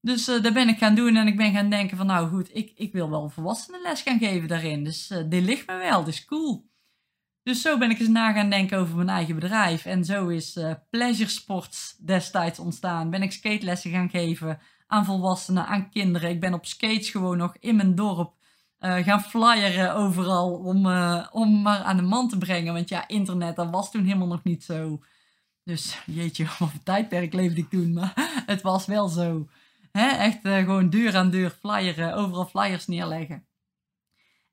Dus 0.00 0.28
uh, 0.28 0.42
dat 0.42 0.52
ben 0.52 0.68
ik 0.68 0.78
gaan 0.78 0.94
doen 0.94 1.16
en 1.16 1.26
ik 1.26 1.36
ben 1.36 1.52
gaan 1.52 1.70
denken 1.70 1.96
van 1.96 2.06
nou 2.06 2.28
goed, 2.28 2.54
ik, 2.54 2.72
ik 2.74 2.92
wil 2.92 3.10
wel 3.10 3.28
volwassenen 3.28 3.82
les 3.82 4.02
gaan 4.02 4.18
geven 4.18 4.48
daarin. 4.48 4.84
Dus 4.84 5.10
uh, 5.10 5.18
dit 5.28 5.42
ligt 5.42 5.66
me 5.66 5.76
wel, 5.76 6.04
dit 6.04 6.14
is 6.14 6.24
cool. 6.24 6.66
Dus 7.46 7.60
zo 7.60 7.78
ben 7.78 7.90
ik 7.90 7.98
eens 7.98 8.08
na 8.08 8.32
gaan 8.32 8.50
denken 8.50 8.78
over 8.78 8.96
mijn 8.96 9.08
eigen 9.08 9.34
bedrijf. 9.34 9.84
En 9.84 10.04
zo 10.04 10.28
is 10.28 10.56
uh, 10.56 10.72
Pleasure 10.90 11.30
Sports 11.30 11.96
destijds 11.98 12.58
ontstaan. 12.58 13.10
Ben 13.10 13.22
ik 13.22 13.32
skatelessen 13.32 13.90
gaan 13.90 14.10
geven 14.10 14.58
aan 14.86 15.04
volwassenen, 15.04 15.66
aan 15.66 15.90
kinderen. 15.90 16.30
Ik 16.30 16.40
ben 16.40 16.54
op 16.54 16.66
skates 16.66 17.10
gewoon 17.10 17.36
nog 17.36 17.56
in 17.60 17.76
mijn 17.76 17.94
dorp 17.94 18.34
gaan 18.78 19.22
flyeren 19.22 19.94
overal 19.94 20.52
om, 20.52 20.86
om 21.30 21.62
maar 21.62 21.82
aan 21.82 21.96
de 21.96 22.02
man 22.02 22.28
te 22.28 22.38
brengen. 22.38 22.72
Want 22.72 22.88
ja, 22.88 23.08
internet, 23.08 23.56
dat 23.56 23.70
was 23.70 23.90
toen 23.90 24.04
helemaal 24.04 24.26
nog 24.26 24.44
niet 24.44 24.64
zo. 24.64 25.02
Dus 25.64 25.98
jeetje, 26.06 26.44
wat 26.58 26.72
een 26.72 26.82
tijdperk 26.82 27.32
leefde 27.32 27.60
ik 27.60 27.70
toen. 27.70 27.92
Maar 27.92 28.42
het 28.46 28.62
was 28.62 28.86
wel 28.86 29.08
zo. 29.08 29.48
Echt 29.92 30.38
gewoon 30.42 30.90
deur 30.90 31.16
aan 31.16 31.30
deur 31.30 31.50
flyeren, 31.50 32.14
overal 32.14 32.46
flyers 32.46 32.86
neerleggen. 32.86 33.46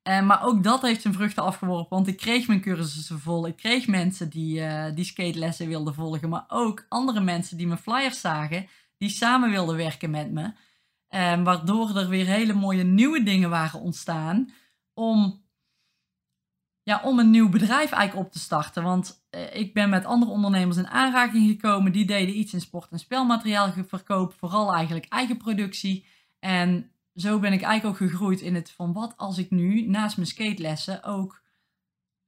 Uh, 0.07 0.21
maar 0.21 0.45
ook 0.45 0.63
dat 0.63 0.81
heeft 0.81 1.01
zijn 1.01 1.13
vruchten 1.13 1.43
afgeworpen, 1.43 1.95
want 1.97 2.07
ik 2.07 2.17
kreeg 2.17 2.47
mijn 2.47 2.61
cursussen 2.61 3.19
vol. 3.19 3.47
Ik 3.47 3.55
kreeg 3.55 3.87
mensen 3.87 4.29
die, 4.29 4.59
uh, 4.59 4.85
die 4.95 5.05
skatelessen 5.05 5.67
wilden 5.67 5.93
volgen, 5.93 6.29
maar 6.29 6.45
ook 6.47 6.85
andere 6.89 7.21
mensen 7.21 7.57
die 7.57 7.67
mijn 7.67 7.79
flyers 7.79 8.21
zagen, 8.21 8.67
die 8.97 9.09
samen 9.09 9.49
wilden 9.49 9.75
werken 9.75 10.09
met 10.09 10.31
me. 10.31 10.51
waardoor 11.43 11.97
er 11.97 12.07
weer 12.07 12.25
hele 12.25 12.53
mooie 12.53 12.83
nieuwe 12.83 13.23
dingen 13.23 13.49
waren 13.49 13.79
ontstaan 13.79 14.51
om 14.93 15.43
ja, 16.83 17.01
om 17.03 17.19
een 17.19 17.29
nieuw 17.29 17.49
bedrijf 17.49 17.91
eigenlijk 17.91 18.27
op 18.27 18.31
te 18.31 18.39
starten. 18.39 18.83
Want 18.83 19.25
eh, 19.29 19.55
ik 19.55 19.73
ben 19.73 19.89
met 19.89 20.05
andere 20.05 20.31
ondernemers 20.31 20.77
in 20.77 20.87
aanraking 20.87 21.49
gekomen. 21.49 21.91
Die 21.91 22.05
deden 22.05 22.37
iets 22.37 22.53
in 22.53 22.61
sport- 22.61 22.91
en 22.91 22.99
spelmateriaal 22.99 23.73
verkoop. 23.87 24.33
Vooral 24.33 24.73
eigenlijk 24.73 25.05
eigen 25.05 25.37
productie. 25.37 26.05
En 26.39 26.91
zo 27.15 27.39
ben 27.39 27.53
ik 27.53 27.61
eigenlijk 27.61 28.01
ook 28.01 28.09
gegroeid 28.09 28.41
in 28.41 28.55
het 28.55 28.71
van 28.71 28.93
wat 28.93 29.13
als 29.17 29.37
ik 29.37 29.51
nu 29.51 29.87
naast 29.87 30.15
mijn 30.15 30.27
skatelessen 30.27 31.03
ook 31.03 31.41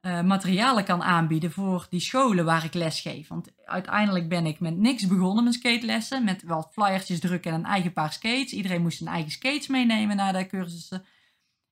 uh, 0.06 0.22
materialen 0.22 0.84
kan 0.84 1.04
aanbieden 1.04 1.51
voor 1.51 1.88
die 1.89 2.00
scholen 2.00 2.46
waar 2.46 2.65
ik 2.65 2.74
les 2.74 3.01
geef. 3.01 3.27
Want 3.27 3.51
uiteindelijk 3.65 4.30
ben 4.30 4.46
ik 4.46 4.60
met 4.60 4.77
niks 4.77 5.08
begonnen 5.08 5.44
met 5.44 5.54
skatelessen. 5.54 6.24
Met 6.24 6.44
wel 6.44 6.70
flyertjes 6.72 7.20
drukken 7.20 7.51
en 7.51 7.60
een 7.60 7.65
eigen 7.65 7.94
paar 7.94 8.13
skates. 8.13 8.54
Iedereen 8.54 8.82
moest 8.82 8.98
zijn 8.98 9.10
eigen 9.10 9.32
skates 9.32 9.68
meenemen 9.68 10.15
naar 10.15 10.34
de 10.34 10.48
cursussen. 10.48 11.06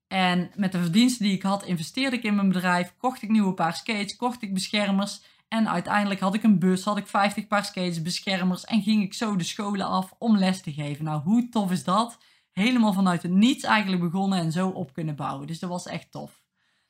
En 0.08 0.52
met 0.56 0.72
de 0.72 0.82
verdiensten 0.82 1.26
die 1.26 1.36
ik 1.36 1.42
had, 1.42 1.64
investeerde 1.64 2.16
ik 2.16 2.24
in 2.24 2.36
mijn 2.36 2.48
bedrijf, 2.48 2.94
kocht 2.98 3.22
ik 3.22 3.30
nieuwe 3.30 3.54
paar 3.54 3.76
skates, 3.76 4.16
kocht 4.16 4.42
ik 4.42 4.54
beschermers. 4.54 5.22
En 5.48 5.70
uiteindelijk 5.70 6.20
had 6.20 6.34
ik 6.34 6.44
een 6.44 6.60
bus, 6.60 6.84
had 6.84 6.98
ik 6.98 7.08
50 7.08 7.48
paar 7.48 7.66
skates, 7.66 8.02
beschermers 8.02 8.66
en 8.66 8.82
ging 8.82 9.04
ik 9.04 9.14
zo 9.14 9.36
de 9.36 9.44
scholen 9.44 9.88
af 9.88 10.14
om 10.18 10.38
les 10.38 10.62
te 10.62 10.74
geven. 10.74 11.06
Nou, 11.06 11.22
hoe 11.22 11.50
tof 11.50 11.72
is 11.72 11.84
dat? 11.84 12.18
Helemaal 12.54 12.94
vanuit 12.94 13.24
het 13.24 13.32
niets 13.32 13.64
eigenlijk 13.64 14.02
begonnen 14.02 14.40
en 14.40 14.52
zo 14.52 14.68
op 14.70 14.94
kunnen 14.94 15.16
bouwen. 15.16 15.48
Dus 15.48 15.60
dat 15.60 15.70
was 15.70 15.86
echt 15.86 16.12
tof. 16.12 16.44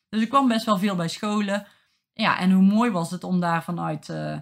Dus 0.10 0.22
ik 0.22 0.30
kwam 0.30 0.48
best 0.48 0.66
wel 0.66 0.78
veel 0.78 0.96
bij 0.96 1.08
scholen. 1.08 1.68
Ja, 2.14 2.40
en 2.40 2.52
hoe 2.52 2.64
mooi 2.64 2.92
was 2.92 3.12
het 3.12 3.24
om 3.24 3.40
daar 3.40 3.64
vanuit 3.64 4.10
uh, 4.10 4.38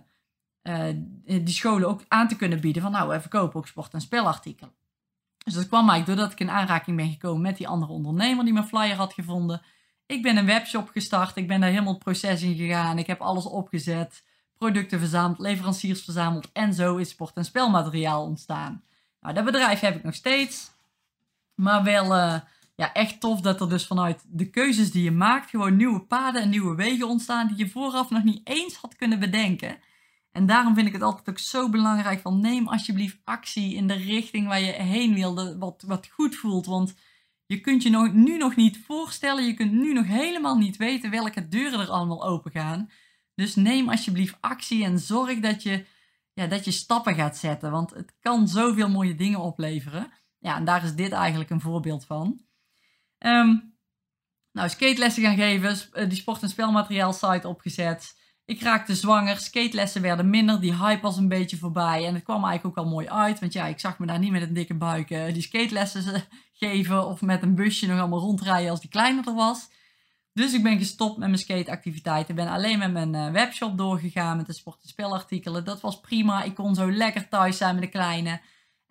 uh, 0.64 0.96
die 1.24 1.48
scholen 1.48 1.88
ook 1.88 2.02
aan 2.08 2.28
te 2.28 2.36
kunnen 2.36 2.62
bieden 2.62 2.82
van 2.82 2.92
nou, 2.92 3.10
we 3.10 3.22
verkopen 3.22 3.60
ook 3.60 3.68
sport- 3.68 3.94
en 3.94 4.02
spelartikelen. 4.02 4.74
Dus 5.44 5.54
dat 5.54 5.68
kwam 5.68 5.90
eigenlijk 5.90 6.06
doordat 6.06 6.32
ik 6.32 6.48
in 6.48 6.56
aanraking 6.56 6.98
ben 6.98 7.10
gekomen 7.12 7.42
met 7.42 7.58
die 7.58 7.68
andere 7.68 7.92
ondernemer 7.92 8.44
die 8.44 8.54
mijn 8.54 8.68
flyer 8.68 8.96
had 8.96 9.14
gevonden. 9.14 9.62
Ik 10.06 10.22
ben 10.22 10.38
een 10.38 10.46
webshop 10.46 10.90
gestart. 10.90 11.36
Ik 11.36 11.48
ben 11.48 11.60
daar 11.60 11.70
helemaal 11.70 11.94
het 11.94 12.04
proces 12.04 12.42
in 12.42 12.56
gegaan. 12.56 12.98
Ik 12.98 13.08
heb 13.08 13.22
alles 13.22 13.46
opgezet. 13.46 14.24
Producten 14.54 15.00
verzameld, 15.00 15.40
leveranciers 15.40 16.04
verzameld. 16.04 16.52
En 16.52 16.74
zo 16.74 16.98
is 16.98 17.10
sport- 17.10 17.36
en 17.36 17.46
spelmateriaal 17.46 18.24
ontstaan. 18.24 18.84
Nou, 19.20 19.34
dat 19.34 19.46
bedrijf 19.46 19.80
heb 19.80 19.96
ik 19.96 20.04
nog 20.04 20.14
steeds. 20.14 20.71
Maar 21.56 21.84
wel 21.84 22.06
uh, 22.06 22.40
ja, 22.76 22.94
echt 22.94 23.20
tof 23.20 23.42
dat 23.42 23.62
er 23.62 23.70
dus 23.70 23.88
vanuit 23.88 24.26
de 24.28 24.50
keuzes 24.50 24.92
die 24.92 25.04
je 25.04 25.12
maakt... 25.12 25.50
gewoon 25.50 25.76
nieuwe 25.76 26.02
paden 26.02 26.42
en 26.42 26.50
nieuwe 26.50 26.76
wegen 26.76 27.08
ontstaan... 27.08 27.48
die 27.48 27.58
je 27.58 27.70
vooraf 27.70 28.10
nog 28.10 28.24
niet 28.24 28.48
eens 28.48 28.76
had 28.76 28.96
kunnen 28.96 29.20
bedenken. 29.20 29.78
En 30.32 30.46
daarom 30.46 30.74
vind 30.76 30.88
ik 30.88 30.94
het 30.94 31.02
altijd 31.02 31.30
ook 31.30 31.40
zo 31.40 31.70
belangrijk 31.70 32.22
van 32.22 32.40
neem 32.40 32.68
alsjeblieft 32.68 33.20
actie 33.24 33.76
in 33.76 33.88
de 33.88 33.94
richting 33.94 34.48
waar 34.48 34.62
je 34.62 34.72
heen 34.72 35.14
wilde, 35.14 35.58
wat, 35.58 35.84
wat 35.88 36.08
goed 36.08 36.36
voelt. 36.36 36.66
Want 36.66 36.96
je 37.46 37.60
kunt 37.62 37.84
je 37.84 37.90
nog, 37.90 38.14
nu 38.14 38.38
nog 38.38 38.56
niet 38.56 38.80
voorstellen, 38.86 39.46
je 39.46 39.54
kunt 39.54 39.72
nu 39.72 39.94
nog 39.94 40.06
helemaal 40.06 40.58
niet 40.58 40.78
weten 40.78 41.12
welke 41.12 41.48
deuren 41.48 41.80
er 41.80 41.90
allemaal 41.90 42.26
open 42.26 42.52
gaan. 42.52 42.90
Dus 43.36 43.56
neem 43.56 43.90
alsjeblieft 43.90 44.38
actie 44.40 44.84
en 44.84 45.00
zorg 45.00 45.40
dat 45.40 45.64
je, 45.64 45.86
ja, 46.34 46.48
dat 46.48 46.66
je 46.66 46.72
stappen 46.72 47.16
gaat 47.16 47.38
zetten. 47.38 47.72
Want 47.72 47.94
het 47.94 48.16
kan 48.20 48.48
zoveel 48.48 48.90
mooie 48.90 49.16
dingen 49.16 49.40
opleveren. 49.40 50.12
Ja, 50.42 50.56
en 50.56 50.66
daar 50.66 50.84
is 50.84 50.96
dit 50.96 51.12
eigenlijk 51.12 51.50
een 51.50 51.62
voorbeeld 51.62 52.06
van. 52.06 52.42
Um, 53.20 53.76
nou, 54.52 54.70
skatelessen 54.70 55.24
gaan 55.24 55.36
geven, 55.36 55.78
eh, 55.92 56.10
die 56.10 56.18
sport- 56.18 56.42
en 56.42 56.50
spelmateriaal 56.50 57.14
site 57.14 57.48
opgezet. 57.48 58.20
Ik 58.46 58.62
raakte 58.62 58.96
zwanger, 58.96 59.38
skatelessen 59.38 60.02
werden 60.02 60.30
minder, 60.30 60.62
die 60.62 60.76
hype 60.76 61.02
was 61.02 61.18
een 61.18 61.28
beetje 61.28 61.58
voorbij. 61.58 62.06
En 62.06 62.14
het 62.14 62.24
kwam 62.24 62.46
eigenlijk 62.46 62.78
ook 62.78 62.86
al 62.86 62.92
mooi 62.92 63.08
uit, 63.08 63.40
want 63.40 63.54
ja, 63.54 63.66
ik 63.66 63.80
zag 63.80 64.00
me 64.00 64.06
daar 64.06 64.20
niet 64.20 64.32
met 64.32 64.42
een 64.42 64.54
dikke 64.54 64.74
buik 64.74 65.10
uh, 65.10 65.34
die 65.34 65.42
skatelessen 65.42 66.24
geven 66.54 67.08
of 67.08 67.22
met 67.22 67.42
een 67.42 67.56
busje 67.56 67.88
nog 67.88 68.00
allemaal 68.00 68.20
rondrijden 68.20 68.70
als 68.70 68.82
die 68.82 68.90
kleiner 68.90 69.28
er 69.28 69.34
was. 69.34 69.70
Dus 70.34 70.54
ik 70.54 70.64
ben 70.64 70.78
gestopt 70.78 71.18
met 71.18 71.28
mijn 71.28 71.42
skateactiviteiten. 71.42 72.36
ben 72.36 72.48
alleen 72.48 72.80
met 72.80 72.92
mijn 72.92 73.14
uh, 73.14 73.32
webshop 73.32 73.78
doorgegaan 73.78 74.38
met 74.38 74.46
de 74.46 74.54
sport- 74.54 74.84
en 74.84 74.90
spelartikelen. 74.90 75.66
Dat 75.66 75.82
was 75.82 76.00
prima. 76.00 76.44
Ik 76.44 76.56
kon 76.56 76.76
zo 76.76 76.92
lekker 76.92 77.30
thuis 77.30 77.58
zijn 77.58 77.76
met 77.76 77.84
de 77.84 77.90
kleine. 77.90 78.42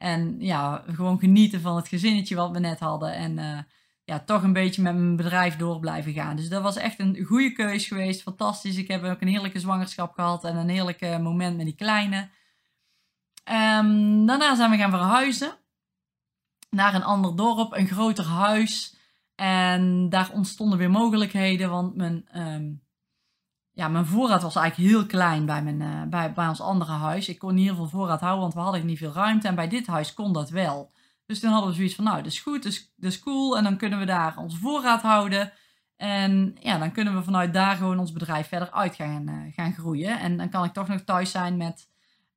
En 0.01 0.37
ja, 0.39 0.85
gewoon 0.87 1.19
genieten 1.19 1.61
van 1.61 1.77
het 1.77 1.89
gezinnetje 1.89 2.35
wat 2.35 2.51
we 2.51 2.59
net 2.59 2.79
hadden. 2.79 3.15
En 3.15 3.39
uh, 3.39 3.59
ja, 4.05 4.19
toch 4.19 4.43
een 4.43 4.53
beetje 4.53 4.83
met 4.83 4.95
mijn 4.95 5.17
bedrijf 5.17 5.57
door 5.57 5.81
blijven 5.81 6.13
gaan. 6.13 6.37
Dus 6.37 6.49
dat 6.49 6.63
was 6.63 6.77
echt 6.77 6.99
een 6.99 7.25
goede 7.25 7.53
keus 7.53 7.87
geweest. 7.87 8.23
Fantastisch. 8.23 8.77
Ik 8.77 8.89
heb 8.89 9.05
ook 9.05 9.21
een 9.21 9.29
heerlijke 9.29 9.61
zwangerschap 9.61 10.13
gehad 10.13 10.45
en 10.45 10.57
een 10.57 10.69
heerlijke 10.69 11.19
moment 11.23 11.57
met 11.57 11.67
die 11.67 11.75
kleine. 11.75 12.17
Um, 13.45 14.27
daarna 14.27 14.55
zijn 14.55 14.71
we 14.71 14.77
gaan 14.77 14.91
verhuizen 14.91 15.59
naar 16.71 16.95
een 16.95 17.05
ander 17.05 17.37
dorp, 17.37 17.73
een 17.73 17.89
groter 17.89 18.25
huis. 18.25 18.97
En 19.35 20.09
daar 20.09 20.31
ontstonden 20.33 20.79
weer 20.79 20.91
mogelijkheden, 20.91 21.71
want 21.71 21.97
mijn, 21.97 22.29
um, 22.35 22.83
ja, 23.81 23.89
mijn 23.89 24.07
voorraad 24.07 24.43
was 24.43 24.57
eigenlijk 24.57 24.91
heel 24.91 25.07
klein 25.07 25.47
bij, 25.47 25.63
mijn, 25.63 25.81
uh, 25.81 26.03
bij, 26.03 26.33
bij 26.33 26.49
ons 26.49 26.61
andere 26.61 26.93
huis. 26.93 27.29
Ik 27.29 27.39
kon 27.39 27.55
niet 27.55 27.67
heel 27.67 27.75
veel 27.75 27.89
voorraad 27.89 28.21
houden, 28.21 28.41
want 28.41 28.55
we 28.55 28.61
hadden 28.61 28.87
niet 28.87 28.99
veel 28.99 29.13
ruimte. 29.13 29.49
En 29.49 29.55
bij 29.55 29.69
dit 29.69 29.87
huis 29.87 30.15
kon 30.15 30.33
dat 30.33 30.51
wel. 30.51 30.93
Dus 31.27 31.41
toen 31.41 31.51
hadden 31.51 31.71
we 31.71 31.77
zoiets 31.77 31.95
van, 31.95 32.05
nou, 32.05 32.17
dat 32.17 32.33
is 32.33 32.41
goed, 32.41 32.63
dat 32.63 33.13
is, 33.13 33.21
cool. 33.21 33.57
En 33.57 33.65
dan 33.65 33.77
kunnen 33.77 33.99
we 33.99 34.05
daar 34.05 34.37
onze 34.37 34.57
voorraad 34.57 35.03
houden. 35.03 35.53
En 35.97 36.57
ja, 36.61 36.79
dan 36.79 36.93
kunnen 36.93 37.15
we 37.15 37.23
vanuit 37.23 37.55
daar 37.55 37.77
gewoon 37.77 37.99
ons 37.99 38.13
bedrijf 38.13 38.49
verder 38.49 38.71
uit 38.71 38.95
gaan, 38.95 39.29
uh, 39.29 39.55
gaan 39.55 39.73
groeien. 39.73 40.19
En 40.19 40.37
dan 40.37 40.49
kan 40.49 40.65
ik 40.65 40.73
toch 40.73 40.89
nog 40.89 41.01
thuis 41.01 41.31
zijn 41.31 41.57
met 41.57 41.89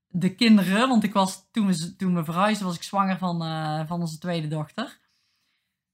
de 0.08 0.36
kinderen. 0.36 0.88
Want 0.90 1.04
ik 1.04 1.14
was, 1.14 1.48
toen, 1.52 1.68
we, 1.68 1.96
toen 1.96 2.16
we 2.16 2.24
verhuisden, 2.24 2.68
was 2.68 2.76
ik 2.76 2.84
zwanger 2.84 3.18
van, 3.18 3.44
uh, 3.44 3.82
van 3.86 4.00
onze 4.00 4.18
tweede 4.18 4.48
dochter. 4.48 5.00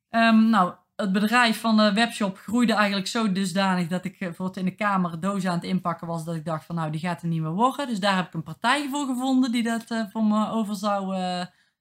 Um, 0.10 0.50
nou, 0.50 0.74
het 1.00 1.12
bedrijf 1.12 1.60
van 1.60 1.78
de 1.78 1.94
webshop 1.94 2.38
groeide 2.38 2.74
eigenlijk 2.74 3.08
zo 3.08 3.32
dusdanig 3.32 3.88
dat 3.88 4.06
ik 4.06 4.20
bijvoorbeeld 4.20 4.58
in 4.58 4.66
de 4.66 4.76
kamer 4.76 5.20
dozen 5.20 5.50
aan 5.50 5.56
het 5.56 5.66
inpakken 5.66 6.08
was. 6.08 6.26
Dat 6.26 6.36
ik 6.36 6.46
dacht 6.46 6.66
van, 6.66 6.76
nou, 6.76 6.92
die 6.92 7.00
gaat 7.00 7.22
er 7.22 7.28
niet 7.28 7.42
meer 7.42 7.52
worden. 7.52 7.88
Dus 7.88 8.00
daar 8.00 8.16
heb 8.16 8.28
ik 8.28 8.34
een 8.34 8.44
partij 8.44 8.88
voor 8.90 9.06
gevonden 9.06 9.52
die 9.52 9.64
dat 9.64 9.92
uh, 9.92 10.04
voor 10.12 10.24
me 10.24 10.50
over 10.50 10.76
zou 10.76 11.16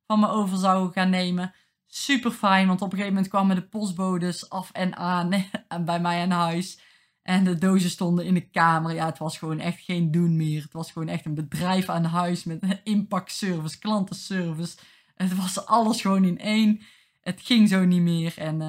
van 0.09 0.21
me 0.21 0.29
over 0.29 0.59
zou 0.59 0.93
gaan 0.93 1.11
nemen. 1.11 1.55
Super 1.87 2.31
fijn, 2.31 2.67
want 2.67 2.81
op 2.81 2.87
een 2.87 2.99
gegeven 2.99 3.15
moment 3.15 3.33
kwamen 3.33 3.57
de 3.57 3.69
postbodes 3.69 4.51
af 4.51 4.71
en 4.73 4.97
aan 4.97 5.31
bij 5.85 6.01
mij 6.01 6.23
aan 6.23 6.31
huis. 6.31 6.81
En 7.23 7.45
de 7.45 7.55
dozen 7.55 7.91
stonden 7.91 8.25
in 8.25 8.35
de 8.35 8.51
kamer. 8.51 8.95
Ja, 8.95 9.07
het 9.07 9.19
was 9.19 9.39
gewoon 9.39 9.59
echt 9.59 9.81
geen 9.81 10.11
doen 10.11 10.37
meer. 10.37 10.63
Het 10.63 10.73
was 10.73 10.93
gewoon 10.93 11.09
echt 11.09 11.25
een 11.25 11.35
bedrijf 11.35 11.89
aan 11.89 12.05
huis 12.05 12.45
met 12.45 12.63
een 12.63 12.81
inpakservice, 12.85 13.79
klantenservice. 13.79 14.77
Het 15.15 15.37
was 15.37 15.67
alles 15.67 16.01
gewoon 16.01 16.25
in 16.25 16.39
één. 16.39 16.81
Het 17.21 17.41
ging 17.41 17.69
zo 17.69 17.85
niet 17.85 18.03
meer. 18.03 18.39
En 18.39 18.61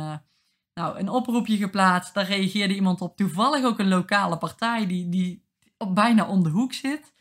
nou, 0.80 1.00
een 1.00 1.10
oproepje 1.10 1.58
geplaatst. 1.58 2.14
Daar 2.14 2.26
reageerde 2.26 2.76
iemand 2.76 3.02
op. 3.02 3.18
Toevallig 3.18 3.66
ook 3.66 3.80
een 3.80 3.88
lokale 3.88 4.38
partij 4.38 4.88
die, 4.88 5.10
die 5.10 5.46
op, 5.78 5.96
bijna 5.96 6.28
om 6.28 6.44
de 6.44 6.50
hoek 6.50 6.74
zit. 6.74 7.14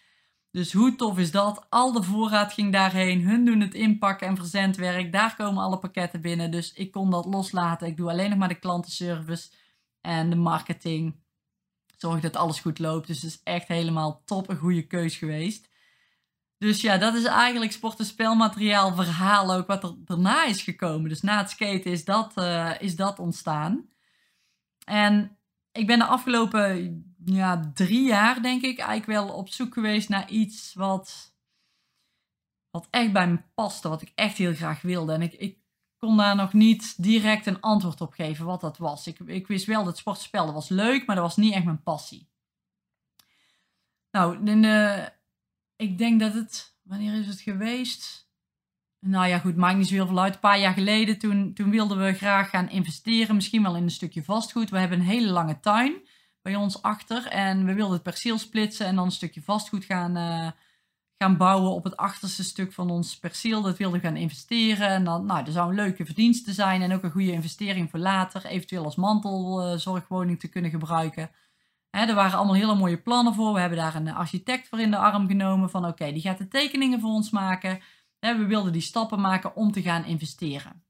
Dus 0.51 0.73
hoe 0.73 0.97
tof 0.97 1.19
is 1.19 1.31
dat? 1.31 1.67
Al 1.69 1.93
de 1.93 2.03
voorraad 2.03 2.53
ging 2.53 2.73
daarheen. 2.73 3.23
Hun 3.23 3.45
doen 3.45 3.61
het 3.61 3.75
inpakken 3.75 4.27
en 4.27 4.37
verzendwerk. 4.37 5.13
Daar 5.13 5.37
komen 5.37 5.63
alle 5.63 5.79
pakketten 5.79 6.21
binnen. 6.21 6.51
Dus 6.51 6.73
ik 6.73 6.91
kon 6.93 7.11
dat 7.11 7.25
loslaten. 7.25 7.87
Ik 7.87 7.97
doe 7.97 8.11
alleen 8.11 8.31
nog 8.31 8.39
maar 8.39 8.49
de 8.49 8.59
klantenservice 8.59 9.51
en 10.01 10.31
de 10.31 10.37
marketing. 10.37 11.17
Zorg 11.97 12.21
dat 12.21 12.37
alles 12.37 12.61
goed 12.61 12.79
loopt. 12.79 13.07
Dus 13.07 13.23
het 13.23 13.31
is 13.31 13.41
echt 13.43 13.69
helemaal 13.69 14.23
top. 14.25 14.49
Een 14.49 14.57
goede 14.57 14.87
keus 14.87 15.17
geweest. 15.17 15.68
Dus 16.59 16.81
ja, 16.81 16.99
dat 16.99 17.15
is 17.15 17.25
eigenlijk 17.25 17.73
sport- 17.73 17.99
en 17.99 18.05
spelmateriaal 18.05 18.95
verhaal 18.95 19.55
ook 19.55 19.67
wat 19.67 19.83
er 19.83 19.95
daarna 19.99 20.45
is 20.45 20.63
gekomen. 20.63 21.09
Dus 21.09 21.21
na 21.21 21.39
het 21.39 21.51
skaten 21.51 21.91
is 21.91 22.05
dat, 22.05 22.33
uh, 22.37 22.81
is 22.81 22.97
dat 22.97 23.19
ontstaan. 23.19 23.89
En 24.85 25.39
ik 25.73 25.87
ben 25.87 25.99
de 25.99 26.05
afgelopen 26.05 27.03
ja, 27.25 27.71
drie 27.75 28.07
jaar, 28.07 28.43
denk 28.43 28.63
ik, 28.63 28.79
eigenlijk 28.79 29.07
wel 29.07 29.37
op 29.37 29.49
zoek 29.49 29.75
geweest 29.75 30.09
naar 30.09 30.31
iets 30.31 30.75
wat, 30.75 31.35
wat 32.71 32.87
echt 32.91 33.13
bij 33.13 33.29
me 33.29 33.43
paste. 33.55 33.89
Wat 33.89 34.03
ik 34.03 34.13
echt 34.15 34.37
heel 34.37 34.55
graag 34.55 34.83
wilde. 34.83 35.13
En 35.13 35.23
ik, 35.23 35.33
ik 35.33 35.59
kon 35.99 36.17
daar 36.17 36.37
nog 36.37 36.53
niet 36.53 37.03
direct 37.03 37.47
een 37.47 37.61
antwoord 37.61 38.01
op 38.01 38.13
geven 38.13 38.45
wat 38.45 38.61
dat 38.61 38.79
was. 38.79 39.07
Ik, 39.07 39.19
ik 39.19 39.47
wist 39.47 39.67
wel 39.67 39.85
dat 39.85 39.99
sportspel 39.99 40.53
was 40.53 40.69
leuk, 40.69 41.07
maar 41.07 41.17
dat 41.17 41.25
was 41.25 41.37
niet 41.37 41.55
echt 41.55 41.65
mijn 41.65 41.83
passie. 41.83 42.29
Nou, 44.11 44.47
in 44.51 44.63
de, 44.63 45.09
ik 45.79 45.99
denk 45.99 46.21
dat 46.21 46.35
het, 46.35 46.77
wanneer 46.83 47.15
is 47.15 47.27
het 47.27 47.41
geweest? 47.41 48.29
Nou 49.01 49.27
ja, 49.27 49.39
goed, 49.39 49.57
maakt 49.57 49.77
niet 49.77 49.89
zo 49.89 49.95
heel 49.95 50.07
veel 50.07 50.21
uit. 50.21 50.35
Een 50.35 50.41
paar 50.41 50.59
jaar 50.59 50.73
geleden, 50.73 51.19
toen, 51.19 51.55
toen 51.55 51.71
wilden 51.71 52.05
we 52.05 52.13
graag 52.13 52.51
gaan 52.51 52.71
investeren, 52.71 53.35
misschien 53.35 53.63
wel 53.63 53.77
in 53.77 53.83
een 53.83 53.91
stukje 53.91 54.23
vastgoed. 54.23 54.71
We 54.71 54.79
hebben 54.79 54.99
een 54.99 55.05
hele 55.05 55.31
lange 55.31 55.61
tuin 55.61 56.09
bij 56.43 56.57
ons 56.57 56.83
achter 56.83 57.27
en 57.27 57.65
we 57.65 57.75
wilden 57.75 57.95
het 57.95 58.03
perceel 58.03 58.39
splitsen 58.39 58.87
en 58.87 58.95
dan 58.95 59.05
een 59.05 59.11
stukje 59.11 59.43
vastgoed 59.43 59.85
gaan, 59.85 60.17
uh, 60.17 60.51
gaan 61.19 61.37
bouwen 61.37 61.71
op 61.71 61.85
het 61.85 61.97
achterste 61.97 62.45
stuk 62.45 62.73
van 62.73 62.91
ons 62.91 63.19
perceel. 63.19 63.63
Dat 63.63 63.79
wilden 63.79 64.01
we 64.01 64.07
gaan 64.07 64.17
investeren 64.17 64.89
en 64.89 65.05
dan, 65.05 65.27
nou, 65.27 65.47
er 65.47 65.53
zou 65.53 65.69
een 65.69 65.75
leuke 65.75 66.05
verdienste 66.05 66.53
zijn 66.53 66.83
en 66.83 66.93
ook 66.93 67.03
een 67.03 67.11
goede 67.11 67.33
investering 67.33 67.91
voor 67.91 68.01
later, 68.01 68.47
eventueel 68.47 68.85
als 68.85 68.97
mantelzorgwoning 68.97 70.41
te 70.41 70.49
kunnen 70.49 70.71
gebruiken. 70.71 71.31
Er 71.91 72.15
waren 72.15 72.39
allemaal 72.39 72.55
hele 72.55 72.75
mooie 72.75 73.03
plannen 73.03 73.35
voor. 73.35 73.53
We 73.53 73.61
hebben 73.61 73.79
daar 73.79 73.95
een 73.95 74.15
architect 74.15 74.69
voor 74.69 74.81
in 74.81 74.91
de 74.91 74.97
arm 74.97 75.27
genomen 75.27 75.71
van 75.71 75.87
oké, 75.87 76.13
die 76.13 76.23
gaat 76.23 76.39
de 76.39 76.49
tekeningen 76.49 77.01
voor 77.01 77.11
ons 77.11 77.31
maken 77.31 77.81
we 78.21 78.47
wilden 78.47 78.73
die 78.73 78.83
stappen 78.83 79.21
maken 79.21 79.57
om 79.57 79.73
te 79.73 79.83
gaan 79.83 80.05
investeren. 80.05 80.83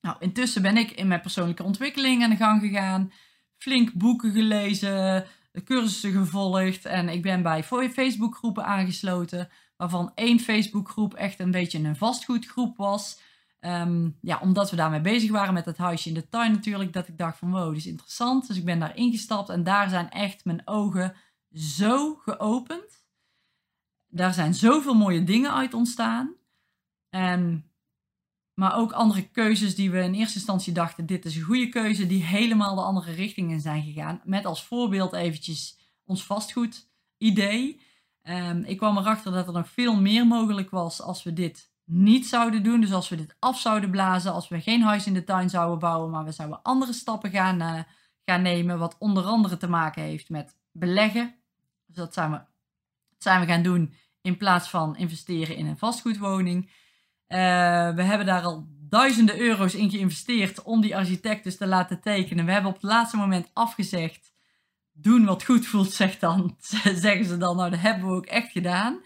Nou, 0.00 0.16
intussen 0.18 0.62
ben 0.62 0.76
ik 0.76 0.90
in 0.90 1.08
mijn 1.08 1.20
persoonlijke 1.20 1.62
ontwikkeling 1.62 2.22
aan 2.22 2.30
de 2.30 2.36
gang 2.36 2.60
gegaan. 2.60 3.12
Flink 3.56 3.92
boeken 3.92 4.32
gelezen, 4.32 5.26
cursussen 5.64 6.12
gevolgd. 6.12 6.84
En 6.84 7.08
ik 7.08 7.22
ben 7.22 7.42
bij 7.42 7.64
Facebookgroepen 7.64 8.64
aangesloten. 8.64 9.48
Waarvan 9.76 10.12
één 10.14 10.40
Facebookgroep 10.40 11.14
echt 11.14 11.40
een 11.40 11.50
beetje 11.50 11.78
een 11.78 11.96
vastgoedgroep 11.96 12.76
was. 12.76 13.20
Um, 13.60 14.18
ja, 14.20 14.38
omdat 14.40 14.70
we 14.70 14.76
daarmee 14.76 15.00
bezig 15.00 15.30
waren 15.30 15.54
met 15.54 15.64
het 15.64 15.76
huisje 15.76 16.08
in 16.08 16.14
de 16.14 16.28
tuin 16.28 16.52
natuurlijk. 16.52 16.92
Dat 16.92 17.08
ik 17.08 17.18
dacht 17.18 17.38
van 17.38 17.50
wow, 17.50 17.68
dit 17.68 17.76
is 17.76 17.86
interessant. 17.86 18.46
Dus 18.46 18.56
ik 18.56 18.64
ben 18.64 18.78
daar 18.78 18.96
ingestapt. 18.96 19.48
En 19.48 19.64
daar 19.64 19.88
zijn 19.88 20.10
echt 20.10 20.44
mijn 20.44 20.62
ogen 20.64 21.14
zo 21.52 22.14
geopend. 22.14 23.06
Daar 24.06 24.34
zijn 24.34 24.54
zoveel 24.54 24.94
mooie 24.94 25.24
dingen 25.24 25.54
uit 25.54 25.74
ontstaan. 25.74 26.34
En, 27.08 27.70
maar 28.54 28.76
ook 28.76 28.92
andere 28.92 29.28
keuzes 29.28 29.74
die 29.74 29.90
we 29.90 30.00
in 30.00 30.14
eerste 30.14 30.38
instantie 30.38 30.72
dachten, 30.72 31.06
dit 31.06 31.24
is 31.24 31.36
een 31.36 31.42
goede 31.42 31.68
keuze, 31.68 32.06
die 32.06 32.24
helemaal 32.24 32.74
de 32.74 32.80
andere 32.80 33.12
richting 33.12 33.50
in 33.50 33.60
zijn 33.60 33.82
gegaan. 33.82 34.20
Met 34.24 34.44
als 34.46 34.64
voorbeeld 34.64 35.12
eventjes 35.12 35.78
ons 36.04 36.24
vastgoed 36.24 36.90
idee. 37.16 37.80
Um, 38.22 38.64
ik 38.64 38.76
kwam 38.76 38.98
erachter 38.98 39.32
dat 39.32 39.46
er 39.46 39.52
nog 39.52 39.68
veel 39.68 39.96
meer 40.00 40.26
mogelijk 40.26 40.70
was 40.70 41.02
als 41.02 41.22
we 41.22 41.32
dit 41.32 41.70
niet 41.90 42.26
zouden 42.26 42.62
doen. 42.62 42.80
Dus 42.80 42.92
als 42.92 43.08
we 43.08 43.16
dit 43.16 43.36
af 43.38 43.60
zouden 43.60 43.90
blazen, 43.90 44.32
als 44.32 44.48
we 44.48 44.60
geen 44.60 44.82
huis 44.82 45.06
in 45.06 45.14
de 45.14 45.24
tuin 45.24 45.50
zouden 45.50 45.78
bouwen, 45.78 46.10
maar 46.10 46.24
we 46.24 46.32
zouden 46.32 46.62
andere 46.62 46.92
stappen 46.92 47.30
gaan, 47.30 47.62
uh, 47.62 47.80
gaan 48.24 48.42
nemen, 48.42 48.78
wat 48.78 48.96
onder 48.98 49.24
andere 49.24 49.56
te 49.56 49.68
maken 49.68 50.02
heeft 50.02 50.28
met 50.28 50.56
beleggen. 50.72 51.34
Dus 51.86 51.96
dat 51.96 52.14
zijn 52.14 52.30
we, 52.30 52.36
dat 53.08 53.22
zijn 53.22 53.40
we 53.40 53.46
gaan 53.46 53.62
doen 53.62 53.94
in 54.20 54.36
plaats 54.36 54.68
van 54.68 54.96
investeren 54.96 55.56
in 55.56 55.66
een 55.66 55.78
vastgoedwoning. 55.78 56.64
Uh, 56.64 56.68
we 57.94 58.02
hebben 58.02 58.26
daar 58.26 58.42
al 58.42 58.66
duizenden 58.88 59.40
euro's 59.40 59.74
in 59.74 59.90
geïnvesteerd 59.90 60.62
om 60.62 60.80
die 60.80 60.96
architect 60.96 61.44
dus 61.44 61.56
te 61.56 61.66
laten 61.66 62.00
tekenen. 62.00 62.44
We 62.44 62.52
hebben 62.52 62.70
op 62.70 62.76
het 62.76 62.90
laatste 62.90 63.16
moment 63.16 63.50
afgezegd. 63.52 64.32
Doen 64.92 65.24
wat 65.24 65.44
goed 65.44 65.66
voelt, 65.66 65.92
zegt 66.02 66.20
dan, 66.20 66.56
zeggen 66.94 67.24
ze 67.24 67.36
dan. 67.36 67.56
Nou, 67.56 67.70
dat 67.70 67.80
hebben 67.80 68.08
we 68.08 68.14
ook 68.14 68.26
echt 68.26 68.52
gedaan. 68.52 69.00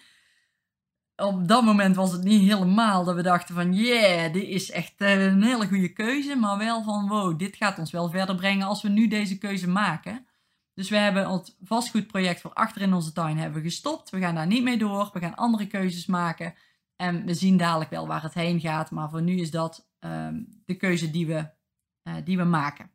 Op 1.16 1.48
dat 1.48 1.64
moment 1.64 1.96
was 1.96 2.12
het 2.12 2.22
niet 2.22 2.50
helemaal 2.50 3.04
dat 3.04 3.14
we 3.14 3.22
dachten 3.22 3.54
van... 3.54 3.74
Yeah, 3.74 4.32
dit 4.32 4.48
is 4.48 4.70
echt 4.70 4.92
eh, 4.96 5.24
een 5.24 5.42
hele 5.42 5.68
goede 5.68 5.92
keuze. 5.92 6.36
Maar 6.36 6.58
wel 6.58 6.82
van, 6.82 7.08
wow, 7.08 7.38
dit 7.38 7.56
gaat 7.56 7.78
ons 7.78 7.90
wel 7.90 8.10
verder 8.10 8.34
brengen 8.34 8.66
als 8.66 8.82
we 8.82 8.88
nu 8.88 9.08
deze 9.08 9.38
keuze 9.38 9.68
maken. 9.68 10.26
Dus 10.74 10.90
we 10.90 10.96
hebben 10.96 11.30
het 11.30 11.56
vastgoedproject 11.60 12.40
voor 12.40 12.52
achter 12.52 12.82
in 12.82 12.92
onze 12.92 13.12
tuin 13.12 13.38
hebben 13.38 13.62
gestopt. 13.62 14.10
We 14.10 14.18
gaan 14.18 14.34
daar 14.34 14.46
niet 14.46 14.62
mee 14.62 14.78
door. 14.78 15.10
We 15.12 15.20
gaan 15.20 15.34
andere 15.34 15.66
keuzes 15.66 16.06
maken. 16.06 16.54
En 16.96 17.24
we 17.24 17.34
zien 17.34 17.56
dadelijk 17.56 17.90
wel 17.90 18.06
waar 18.06 18.22
het 18.22 18.34
heen 18.34 18.60
gaat. 18.60 18.90
Maar 18.90 19.10
voor 19.10 19.22
nu 19.22 19.40
is 19.40 19.50
dat 19.50 19.88
um, 20.00 20.62
de 20.64 20.74
keuze 20.74 21.10
die 21.10 21.26
we, 21.26 21.48
uh, 22.02 22.14
die 22.24 22.36
we 22.36 22.44
maken. 22.44 22.90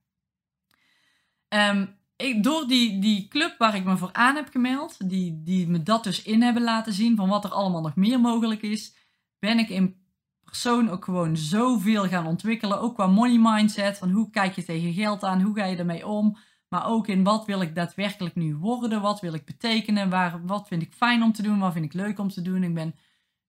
Um, 1.50 1.96
ik, 2.18 2.44
door 2.44 2.68
die, 2.68 3.00
die 3.00 3.28
club 3.28 3.56
waar 3.58 3.76
ik 3.76 3.84
me 3.84 3.98
voor 3.98 4.14
aan 4.14 4.36
heb 4.36 4.50
gemeld, 4.52 5.10
die, 5.10 5.44
die 5.44 5.68
me 5.68 5.84
dat 5.84 6.04
dus 6.04 6.24
in 6.24 6.42
hebben 6.42 6.64
laten 6.64 6.94
zien 6.94 7.16
van 7.16 7.30
wat 7.30 7.44
er 7.44 7.52
allemaal 7.52 7.82
nog 7.82 7.96
meer 7.96 8.20
mogelijk 8.20 8.62
is, 8.62 8.96
ben 9.40 9.60
ik 9.60 9.70
in 9.70 9.96
persoon 10.44 10.90
ook 10.90 11.04
gewoon 11.04 11.38
zoveel 11.38 12.08
gaan 12.08 12.28
ontwikkelen. 12.28 12.82
Ook 12.82 12.96
qua 12.96 13.08
money 13.08 13.38
mindset, 13.40 13.98
van 13.98 14.12
hoe 14.12 14.30
kijk 14.30 14.56
je 14.56 14.64
tegen 14.64 14.94
geld 14.94 15.24
aan, 15.24 15.42
hoe 15.42 15.56
ga 15.56 15.66
je 15.66 15.78
ermee 15.78 16.08
om. 16.08 16.38
Maar 16.70 16.88
ook 16.88 17.08
in 17.08 17.24
wat 17.24 17.46
wil 17.46 17.62
ik 17.62 17.76
daadwerkelijk 17.76 18.36
nu 18.36 18.56
worden, 18.56 19.02
wat 19.02 19.20
wil 19.20 19.34
ik 19.34 19.46
betekenen, 19.46 20.10
waar, 20.10 20.46
wat 20.46 20.68
vind 20.68 20.82
ik 20.82 20.94
fijn 20.94 21.24
om 21.24 21.32
te 21.34 21.42
doen, 21.42 21.60
wat 21.60 21.74
vind 21.74 21.86
ik 21.86 21.94
leuk 21.94 22.20
om 22.20 22.30
te 22.30 22.42
doen. 22.42 22.64
Ik 22.64 22.74
ben 22.74 22.96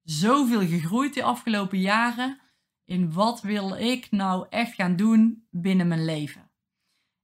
zoveel 0.02 0.66
gegroeid 0.66 1.14
de 1.14 1.22
afgelopen 1.22 1.80
jaren 1.80 2.40
in 2.84 3.12
wat 3.12 3.40
wil 3.40 3.74
ik 3.74 4.10
nou 4.10 4.46
echt 4.50 4.74
gaan 4.74 4.96
doen 4.96 5.46
binnen 5.50 5.88
mijn 5.88 6.04
leven. 6.04 6.47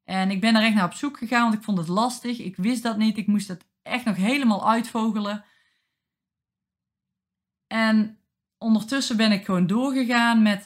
En 0.05 0.31
ik 0.31 0.41
ben 0.41 0.55
er 0.55 0.63
echt 0.63 0.75
naar 0.75 0.85
op 0.85 0.93
zoek 0.93 1.19
gegaan, 1.19 1.43
want 1.43 1.55
ik 1.55 1.63
vond 1.63 1.79
het 1.79 1.89
lastig. 1.89 2.39
Ik 2.39 2.57
wist 2.57 2.83
dat 2.83 2.97
niet. 2.97 3.19
Ik 3.19 3.27
moest 3.27 3.49
het 3.49 3.65
echt 3.83 4.05
nog 4.05 4.17
helemaal 4.17 4.71
uitvogelen. 4.71 5.45
En 7.67 8.19
ondertussen 8.59 9.17
ben 9.17 9.33
ik 9.33 9.45
gewoon 9.45 9.67
doorgegaan 9.67 10.43
met 10.43 10.65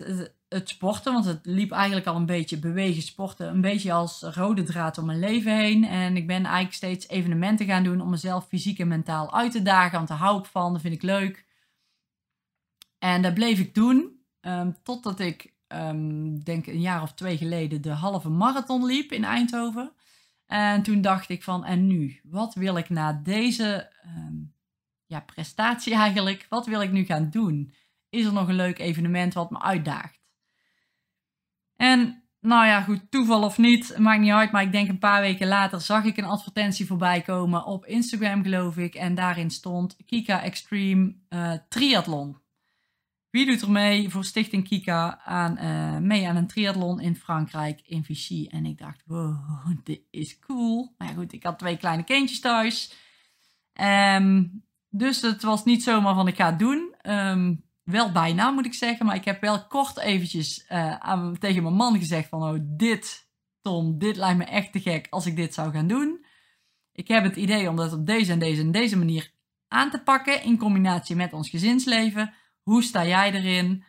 het 0.49 0.69
sporten, 0.69 1.13
want 1.13 1.25
het 1.25 1.47
liep 1.47 1.71
eigenlijk 1.71 2.07
al 2.07 2.17
een 2.17 2.27
beetje 2.27 2.59
bewegen 2.59 3.03
sporten, 3.03 3.49
een 3.49 3.61
beetje 3.61 3.93
als 3.93 4.23
rode 4.23 4.63
draad 4.63 4.99
om 4.99 5.07
mijn 5.07 5.19
leven 5.19 5.57
heen. 5.57 5.85
En 5.85 6.17
ik 6.17 6.27
ben 6.27 6.45
eigenlijk 6.45 6.75
steeds 6.75 7.09
evenementen 7.09 7.67
gaan 7.67 7.83
doen 7.83 8.01
om 8.01 8.11
mezelf 8.11 8.47
fysiek 8.47 8.79
en 8.79 8.89
mentaal 8.89 9.35
uit 9.35 9.53
te 9.53 9.63
dagen, 9.63 9.97
want 9.97 10.09
daar 10.09 10.19
hou 10.19 10.39
ik 10.39 10.45
van, 10.45 10.73
dat 10.73 10.81
vind 10.81 10.95
ik 10.95 11.03
leuk. 11.03 11.47
En 12.99 13.23
dat 13.23 13.35
bleef 13.35 13.59
ik 13.59 13.75
doen 13.75 14.23
um, 14.41 14.77
totdat 14.83 15.21
ik, 15.21 15.55
um, 15.69 16.45
denk 16.45 16.67
een 16.67 16.81
jaar 16.81 17.03
of 17.03 17.13
twee 17.13 17.37
geleden, 17.37 17.83
de 17.83 17.91
halve 17.91 18.29
marathon 18.29 18.85
liep 18.85 19.13
in 19.13 19.25
Eindhoven. 19.25 19.93
En 20.47 20.83
toen 20.83 21.01
dacht 21.01 21.29
ik 21.29 21.43
van, 21.43 21.65
en 21.65 21.87
nu? 21.87 22.21
Wat 22.23 22.55
wil 22.55 22.77
ik 22.77 22.89
na 22.89 23.13
deze 23.13 23.93
um, 24.05 24.55
ja, 25.07 25.21
prestatie 25.21 25.95
eigenlijk, 26.05 26.47
wat 26.49 26.67
wil 26.67 26.83
ik 26.83 26.93
nu 26.93 27.05
gaan 27.05 27.31
doen? 27.31 27.73
Is 28.11 28.25
er 28.25 28.33
nog 28.33 28.49
een 28.49 28.55
leuk 28.55 28.79
evenement 28.79 29.35
wat 29.35 29.51
me 29.51 29.61
uitdaagt? 29.61 30.21
En 31.77 32.23
nou 32.41 32.67
ja, 32.67 32.81
goed, 32.81 33.11
toeval 33.11 33.43
of 33.43 33.59
niet, 33.59 33.99
maakt 33.99 34.21
niet 34.21 34.33
uit. 34.33 34.53
Maar 34.53 34.63
ik 34.63 34.73
denk 34.73 34.89
een 34.89 34.99
paar 34.99 35.21
weken 35.21 35.49
later 35.49 35.81
zag 35.81 36.05
ik 36.05 36.17
een 36.17 36.25
advertentie 36.25 36.87
voorbij 36.87 37.23
komen 37.23 37.65
op 37.65 37.87
Instagram, 37.87 38.43
geloof 38.43 38.77
ik. 38.77 38.95
En 38.95 39.15
daarin 39.15 39.51
stond 39.51 39.97
Kika 40.07 40.43
Extreme 40.43 41.15
uh, 41.29 41.53
Triathlon. 41.69 42.37
Wie 43.31 43.47
doet 43.47 43.63
er 43.63 43.71
mee 43.71 44.09
voor 44.09 44.25
Stichting 44.25 44.69
Kika 44.69 45.21
aan, 45.25 45.59
uh, 45.59 45.99
mee 45.99 46.29
aan 46.29 46.37
een 46.37 46.47
triathlon 46.47 47.01
in 47.01 47.17
Frankrijk, 47.17 47.81
in 47.85 48.05
Vichy? 48.05 48.47
En 48.51 48.67
ik 48.67 48.79
dacht, 48.79 49.03
wow, 49.07 49.67
dit 49.85 50.01
is 50.11 50.39
cool. 50.39 50.95
Maar 50.99 51.09
goed, 51.09 51.33
ik 51.33 51.43
had 51.43 51.59
twee 51.59 51.77
kleine 51.77 52.05
kindjes 52.05 52.41
thuis. 52.41 52.93
Um, 54.17 54.63
dus 54.89 55.21
het 55.21 55.43
was 55.43 55.65
niet 55.65 55.83
zomaar 55.83 56.15
van 56.15 56.29
ik 56.29 56.37
ga 56.37 56.47
het 56.47 56.59
doen. 56.59 56.95
Um, 57.03 57.65
wel 57.83 58.13
bijna 58.13 58.51
moet 58.51 58.67
ik 58.67 58.75
zeggen, 58.75 59.07
maar 59.07 59.17
ik 59.17 59.25
heb 59.25 59.41
wel 59.41 59.67
kort 59.67 59.99
eventjes 59.99 60.69
aan, 60.99 61.39
tegen 61.39 61.63
mijn 61.63 61.75
man 61.75 61.99
gezegd 61.99 62.29
van, 62.29 62.43
oh 62.43 62.59
dit, 62.63 63.29
Tom, 63.61 63.99
dit 63.99 64.17
lijkt 64.17 64.39
me 64.39 64.45
echt 64.45 64.73
te 64.73 64.81
gek 64.81 65.07
als 65.11 65.27
ik 65.27 65.37
dit 65.37 65.55
zou 65.55 65.73
gaan 65.73 65.87
doen. 65.87 66.25
Ik 66.93 67.09
heb 67.09 67.25
het 67.25 67.37
idee 67.37 67.69
om 67.69 67.77
dat 67.77 67.93
op 67.93 68.07
deze 68.07 68.33
en 68.33 68.39
deze 68.39 68.61
en 68.61 68.73
deze 68.73 68.99
manier 68.99 69.31
aan 69.69 69.91
te 69.91 70.03
pakken 70.03 70.43
in 70.43 70.59
combinatie 70.59 71.17
met 71.17 71.33
ons 71.33 71.51
gezinsleven 71.51 72.35
hoe 72.69 72.83
sta 72.83 73.07
jij 73.07 73.33
erin? 73.33 73.85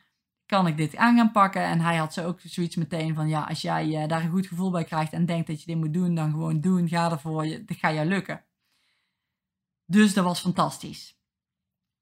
Kan 0.45 0.67
ik 0.67 0.77
dit 0.77 0.95
aan 0.95 1.15
gaan 1.15 1.31
pakken? 1.31 1.63
En 1.63 1.79
hij 1.79 1.97
had 1.97 2.13
zo 2.13 2.25
ook 2.25 2.39
zoiets 2.41 2.75
meteen 2.75 3.15
van, 3.15 3.27
ja, 3.27 3.43
als 3.43 3.61
jij 3.61 3.87
uh, 3.87 4.07
daar 4.07 4.23
een 4.23 4.29
goed 4.29 4.47
gevoel 4.47 4.71
bij 4.71 4.83
krijgt 4.83 5.13
en 5.13 5.25
denkt 5.25 5.47
dat 5.47 5.59
je 5.59 5.65
dit 5.65 5.77
moet 5.77 5.93
doen, 5.93 6.15
dan 6.15 6.31
gewoon 6.31 6.61
doen, 6.61 6.87
ga 6.87 7.11
ervoor, 7.11 7.43
dat 7.43 7.77
gaat 7.77 7.93
jou 7.93 8.07
lukken. 8.07 8.45
Dus 9.85 10.13
dat 10.13 10.23
was 10.23 10.39
fantastisch. 10.39 11.19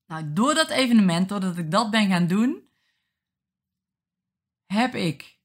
Nou, 0.06 0.34
door 0.34 0.54
dat 0.54 0.70
evenement, 0.70 1.30
doordat 1.30 1.58
ik 1.58 1.72
dat 1.72 1.92
ben 1.92 2.08
gaan 2.08 2.28
doen, 2.28 2.70
heb 4.66 4.96
ik 4.96 5.40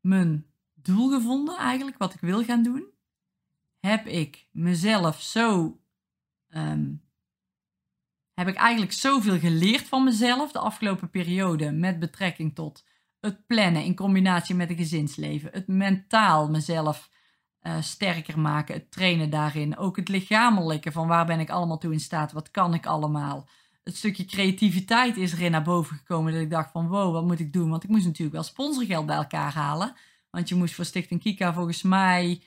mijn 0.00 0.52
doel 0.72 1.10
gevonden 1.10 1.56
eigenlijk, 1.56 1.98
wat 1.98 2.14
ik 2.14 2.20
wil 2.20 2.44
gaan 2.44 2.62
doen. 2.62 2.92
Heb 3.78 4.06
ik 4.06 4.48
mezelf 4.50 5.20
zo 5.20 5.80
um, 6.48 7.09
heb 8.40 8.48
ik 8.48 8.60
eigenlijk 8.60 8.92
zoveel 8.92 9.38
geleerd 9.38 9.88
van 9.88 10.04
mezelf 10.04 10.52
de 10.52 10.58
afgelopen 10.58 11.10
periode 11.10 11.70
met 11.70 11.98
betrekking 11.98 12.54
tot 12.54 12.84
het 13.20 13.46
plannen 13.46 13.84
in 13.84 13.94
combinatie 13.94 14.54
met 14.54 14.70
een 14.70 14.76
gezinsleven, 14.76 15.50
het 15.52 15.66
mentaal 15.66 16.50
mezelf 16.50 17.10
eh, 17.60 17.80
sterker 17.80 18.38
maken, 18.38 18.74
het 18.74 18.90
trainen 18.90 19.30
daarin. 19.30 19.76
Ook 19.76 19.96
het 19.96 20.08
lichamelijke, 20.08 20.92
van 20.92 21.06
waar 21.06 21.26
ben 21.26 21.40
ik 21.40 21.50
allemaal 21.50 21.78
toe 21.78 21.92
in 21.92 22.00
staat, 22.00 22.32
wat 22.32 22.50
kan 22.50 22.74
ik 22.74 22.86
allemaal. 22.86 23.48
Het 23.84 23.96
stukje 23.96 24.24
creativiteit 24.24 25.16
is 25.16 25.32
erin 25.32 25.50
naar 25.50 25.62
boven 25.62 25.96
gekomen, 25.96 26.32
dat 26.32 26.42
ik 26.42 26.50
dacht 26.50 26.70
van 26.70 26.88
wow, 26.88 27.12
wat 27.12 27.26
moet 27.26 27.40
ik 27.40 27.52
doen? 27.52 27.70
Want 27.70 27.84
ik 27.84 27.90
moest 27.90 28.04
natuurlijk 28.04 28.34
wel 28.34 28.42
sponsorgeld 28.42 29.06
bij 29.06 29.16
elkaar 29.16 29.52
halen. 29.52 29.94
Want 30.30 30.48
je 30.48 30.54
moest 30.54 30.74
voor 30.74 30.84
Stichting 30.84 31.20
Kika 31.20 31.52
volgens 31.52 31.82
mij 31.82 32.42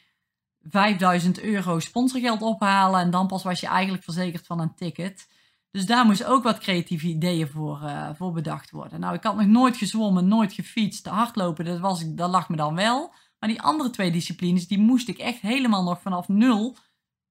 5000 0.61 1.41
euro 1.41 1.79
sponsorgeld 1.79 2.41
ophalen 2.41 3.01
en 3.01 3.11
dan 3.11 3.27
pas 3.27 3.43
was 3.43 3.59
je 3.59 3.67
eigenlijk 3.67 4.03
verzekerd 4.03 4.45
van 4.45 4.59
een 4.59 4.75
ticket. 4.75 5.27
Dus 5.73 5.85
daar 5.85 6.05
moest 6.05 6.23
ook 6.23 6.43
wat 6.43 6.57
creatieve 6.57 7.07
ideeën 7.07 7.47
voor, 7.47 7.79
uh, 7.83 8.09
voor 8.15 8.31
bedacht 8.31 8.71
worden. 8.71 8.99
Nou, 8.99 9.15
ik 9.15 9.23
had 9.23 9.35
nog 9.35 9.45
nooit 9.45 9.77
gezwommen, 9.77 10.27
nooit 10.27 10.53
gefietst. 10.53 11.05
Hardlopen, 11.05 11.65
dat, 11.65 11.79
was, 11.79 12.03
dat 12.05 12.29
lag 12.29 12.49
me 12.49 12.55
dan 12.55 12.75
wel. 12.75 13.13
Maar 13.39 13.49
die 13.49 13.61
andere 13.61 13.89
twee 13.89 14.11
disciplines, 14.11 14.67
die 14.67 14.79
moest 14.79 15.07
ik 15.07 15.17
echt 15.17 15.39
helemaal 15.39 15.83
nog 15.83 16.01
vanaf 16.01 16.27
nul 16.27 16.77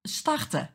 starten. 0.02 0.74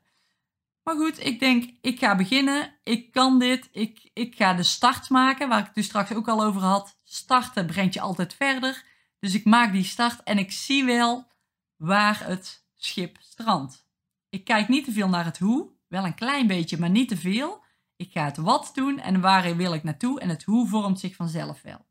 Maar 0.84 0.96
goed, 0.96 1.26
ik 1.26 1.40
denk, 1.40 1.74
ik 1.82 2.00
ga 2.00 2.16
beginnen. 2.16 2.76
Ik 2.84 3.12
kan 3.12 3.40
dit. 3.40 3.70
Ik, 3.72 4.10
ik 4.14 4.36
ga 4.36 4.54
de 4.54 4.64
start 4.64 5.10
maken, 5.10 5.50
waar 5.50 5.60
ik 5.60 5.66
het 5.66 5.76
dus 5.76 5.86
straks 5.86 6.14
ook 6.14 6.28
al 6.28 6.44
over 6.44 6.62
had. 6.62 7.00
Starten 7.04 7.66
brengt 7.66 7.94
je 7.94 8.02
altijd 8.02 8.34
verder. 8.34 8.84
Dus 9.20 9.34
ik 9.34 9.46
maak 9.46 9.72
die 9.72 9.84
start 9.84 10.24
en 10.24 10.38
ik 10.38 10.52
zie 10.52 10.86
wel 10.86 11.28
waar 11.76 12.26
het 12.26 12.66
schip 12.76 13.18
strandt. 13.20 13.86
Ik 14.30 14.44
kijk 14.44 14.68
niet 14.68 14.86
te 14.86 14.92
veel 14.92 15.10
naar 15.10 15.26
het 15.26 15.38
hoe, 15.38 15.77
wel 15.88 16.06
een 16.06 16.16
klein 16.16 16.48
beetje, 16.48 16.78
maar 16.78 16.90
niet 16.90 17.10
te 17.10 17.18
veel. 17.18 17.64
Ik 17.96 18.12
ga 18.12 18.26
het 18.26 18.38
wat 18.38 18.72
doen 18.74 19.00
en 19.00 19.22
waar 19.22 19.56
wil 19.56 19.74
ik 19.74 19.84
naartoe 19.84 20.20
en 20.20 20.30
het 20.30 20.44
hoe 20.44 20.68
vormt 20.68 21.00
zich 21.00 21.16
vanzelf 21.16 21.62
wel. 21.62 21.86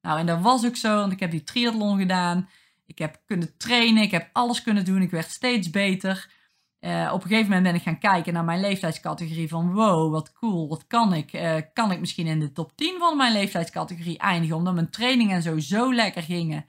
Nou, 0.00 0.18
en 0.18 0.26
dat 0.26 0.40
was 0.40 0.66
ook 0.66 0.76
zo, 0.76 0.94
want 0.94 1.12
ik 1.12 1.20
heb 1.20 1.30
die 1.30 1.42
triathlon 1.42 1.98
gedaan. 1.98 2.48
Ik 2.86 2.98
heb 2.98 3.22
kunnen 3.24 3.56
trainen, 3.56 4.02
ik 4.02 4.10
heb 4.10 4.30
alles 4.32 4.62
kunnen 4.62 4.84
doen, 4.84 5.02
ik 5.02 5.10
werd 5.10 5.30
steeds 5.30 5.70
beter. 5.70 6.32
Uh, 6.80 7.10
op 7.12 7.22
een 7.22 7.28
gegeven 7.28 7.48
moment 7.48 7.62
ben 7.62 7.74
ik 7.74 7.82
gaan 7.82 7.98
kijken 7.98 8.32
naar 8.32 8.44
mijn 8.44 8.60
leeftijdscategorie 8.60 9.48
van 9.48 9.72
wow, 9.72 10.12
wat 10.12 10.32
cool, 10.32 10.68
wat 10.68 10.86
kan 10.86 11.14
ik? 11.14 11.32
Uh, 11.32 11.56
kan 11.72 11.92
ik 11.92 12.00
misschien 12.00 12.26
in 12.26 12.40
de 12.40 12.52
top 12.52 12.76
10 12.76 12.98
van 12.98 13.16
mijn 13.16 13.32
leeftijdscategorie 13.32 14.18
eindigen? 14.18 14.56
Omdat 14.56 14.74
mijn 14.74 14.90
trainingen 14.90 15.42
zo 15.42 15.58
zo 15.58 15.94
lekker 15.94 16.22
gingen, 16.22 16.66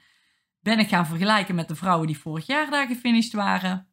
ben 0.60 0.80
ik 0.80 0.88
gaan 0.88 1.06
vergelijken 1.06 1.56
met 1.56 1.68
de 1.68 1.76
vrouwen 1.76 2.08
die 2.08 2.20
vorig 2.20 2.46
jaar 2.46 2.70
daar 2.70 2.88
gefinished 2.88 3.34
waren. 3.34 3.88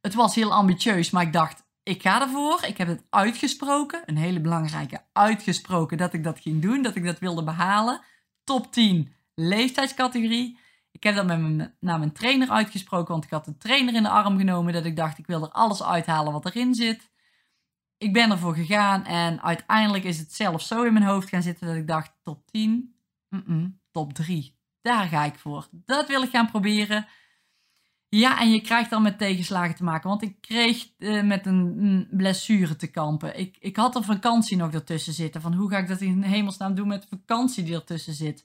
Het 0.00 0.14
was 0.14 0.34
heel 0.34 0.52
ambitieus, 0.52 1.10
maar 1.10 1.22
ik 1.22 1.32
dacht, 1.32 1.64
ik 1.90 2.02
ga 2.02 2.20
ervoor. 2.20 2.64
Ik 2.64 2.78
heb 2.78 2.88
het 2.88 3.04
uitgesproken, 3.10 4.02
een 4.06 4.16
hele 4.16 4.40
belangrijke 4.40 5.02
uitgesproken 5.12 5.98
dat 5.98 6.12
ik 6.12 6.24
dat 6.24 6.40
ging 6.40 6.62
doen, 6.62 6.82
dat 6.82 6.94
ik 6.96 7.04
dat 7.04 7.18
wilde 7.18 7.44
behalen. 7.44 8.00
Top 8.44 8.72
10 8.72 9.12
leeftijdscategorie. 9.34 10.58
Ik 10.90 11.02
heb 11.02 11.14
dat 11.14 11.26
met 11.26 11.40
mijn, 11.40 11.76
naar 11.80 11.98
mijn 11.98 12.12
trainer 12.12 12.50
uitgesproken, 12.50 13.12
want 13.12 13.24
ik 13.24 13.30
had 13.30 13.46
een 13.46 13.58
trainer 13.58 13.94
in 13.94 14.02
de 14.02 14.08
arm 14.08 14.38
genomen 14.38 14.72
dat 14.72 14.84
ik 14.84 14.96
dacht 14.96 15.18
ik 15.18 15.26
wil 15.26 15.42
er 15.42 15.50
alles 15.50 15.82
uithalen 15.82 16.32
wat 16.32 16.44
erin 16.44 16.74
zit. 16.74 17.10
Ik 17.98 18.12
ben 18.12 18.30
ervoor 18.30 18.54
gegaan 18.54 19.04
en 19.04 19.42
uiteindelijk 19.42 20.04
is 20.04 20.18
het 20.18 20.32
zelf 20.32 20.62
zo 20.62 20.82
in 20.82 20.92
mijn 20.92 21.04
hoofd 21.04 21.28
gaan 21.28 21.42
zitten 21.42 21.66
dat 21.66 21.76
ik 21.76 21.86
dacht 21.86 22.12
top 22.22 22.50
10, 22.50 22.94
mm 23.28 23.42
-mm, 23.46 23.80
top 23.90 24.12
3. 24.12 24.58
Daar 24.80 25.06
ga 25.06 25.24
ik 25.24 25.38
voor. 25.38 25.68
Dat 25.70 26.08
wil 26.08 26.22
ik 26.22 26.30
gaan 26.30 26.50
proberen. 26.50 27.06
Ja, 28.12 28.40
en 28.40 28.50
je 28.50 28.60
krijgt 28.60 28.90
dan 28.90 29.02
met 29.02 29.18
tegenslagen 29.18 29.74
te 29.74 29.84
maken. 29.84 30.08
Want 30.08 30.22
ik 30.22 30.40
kreeg 30.40 30.88
uh, 30.98 31.22
met 31.22 31.46
een, 31.46 32.08
blessure 32.10 32.76
te 32.76 32.86
kampen. 32.86 33.38
Ik, 33.38 33.56
ik 33.60 33.76
had 33.76 33.94
een 33.96 34.04
vakantie 34.04 34.56
nog 34.56 34.72
ertussen 34.72 35.12
zitten. 35.12 35.40
Van 35.40 35.54
hoe 35.54 35.70
ga 35.70 35.78
ik 35.78 35.88
dat 35.88 36.00
in 36.00 36.22
hemelsnaam 36.22 36.74
doen 36.74 36.88
met 36.88 37.02
de 37.02 37.08
vakantie 37.08 37.64
die 37.64 37.74
ertussen 37.74 38.14
zit? 38.14 38.44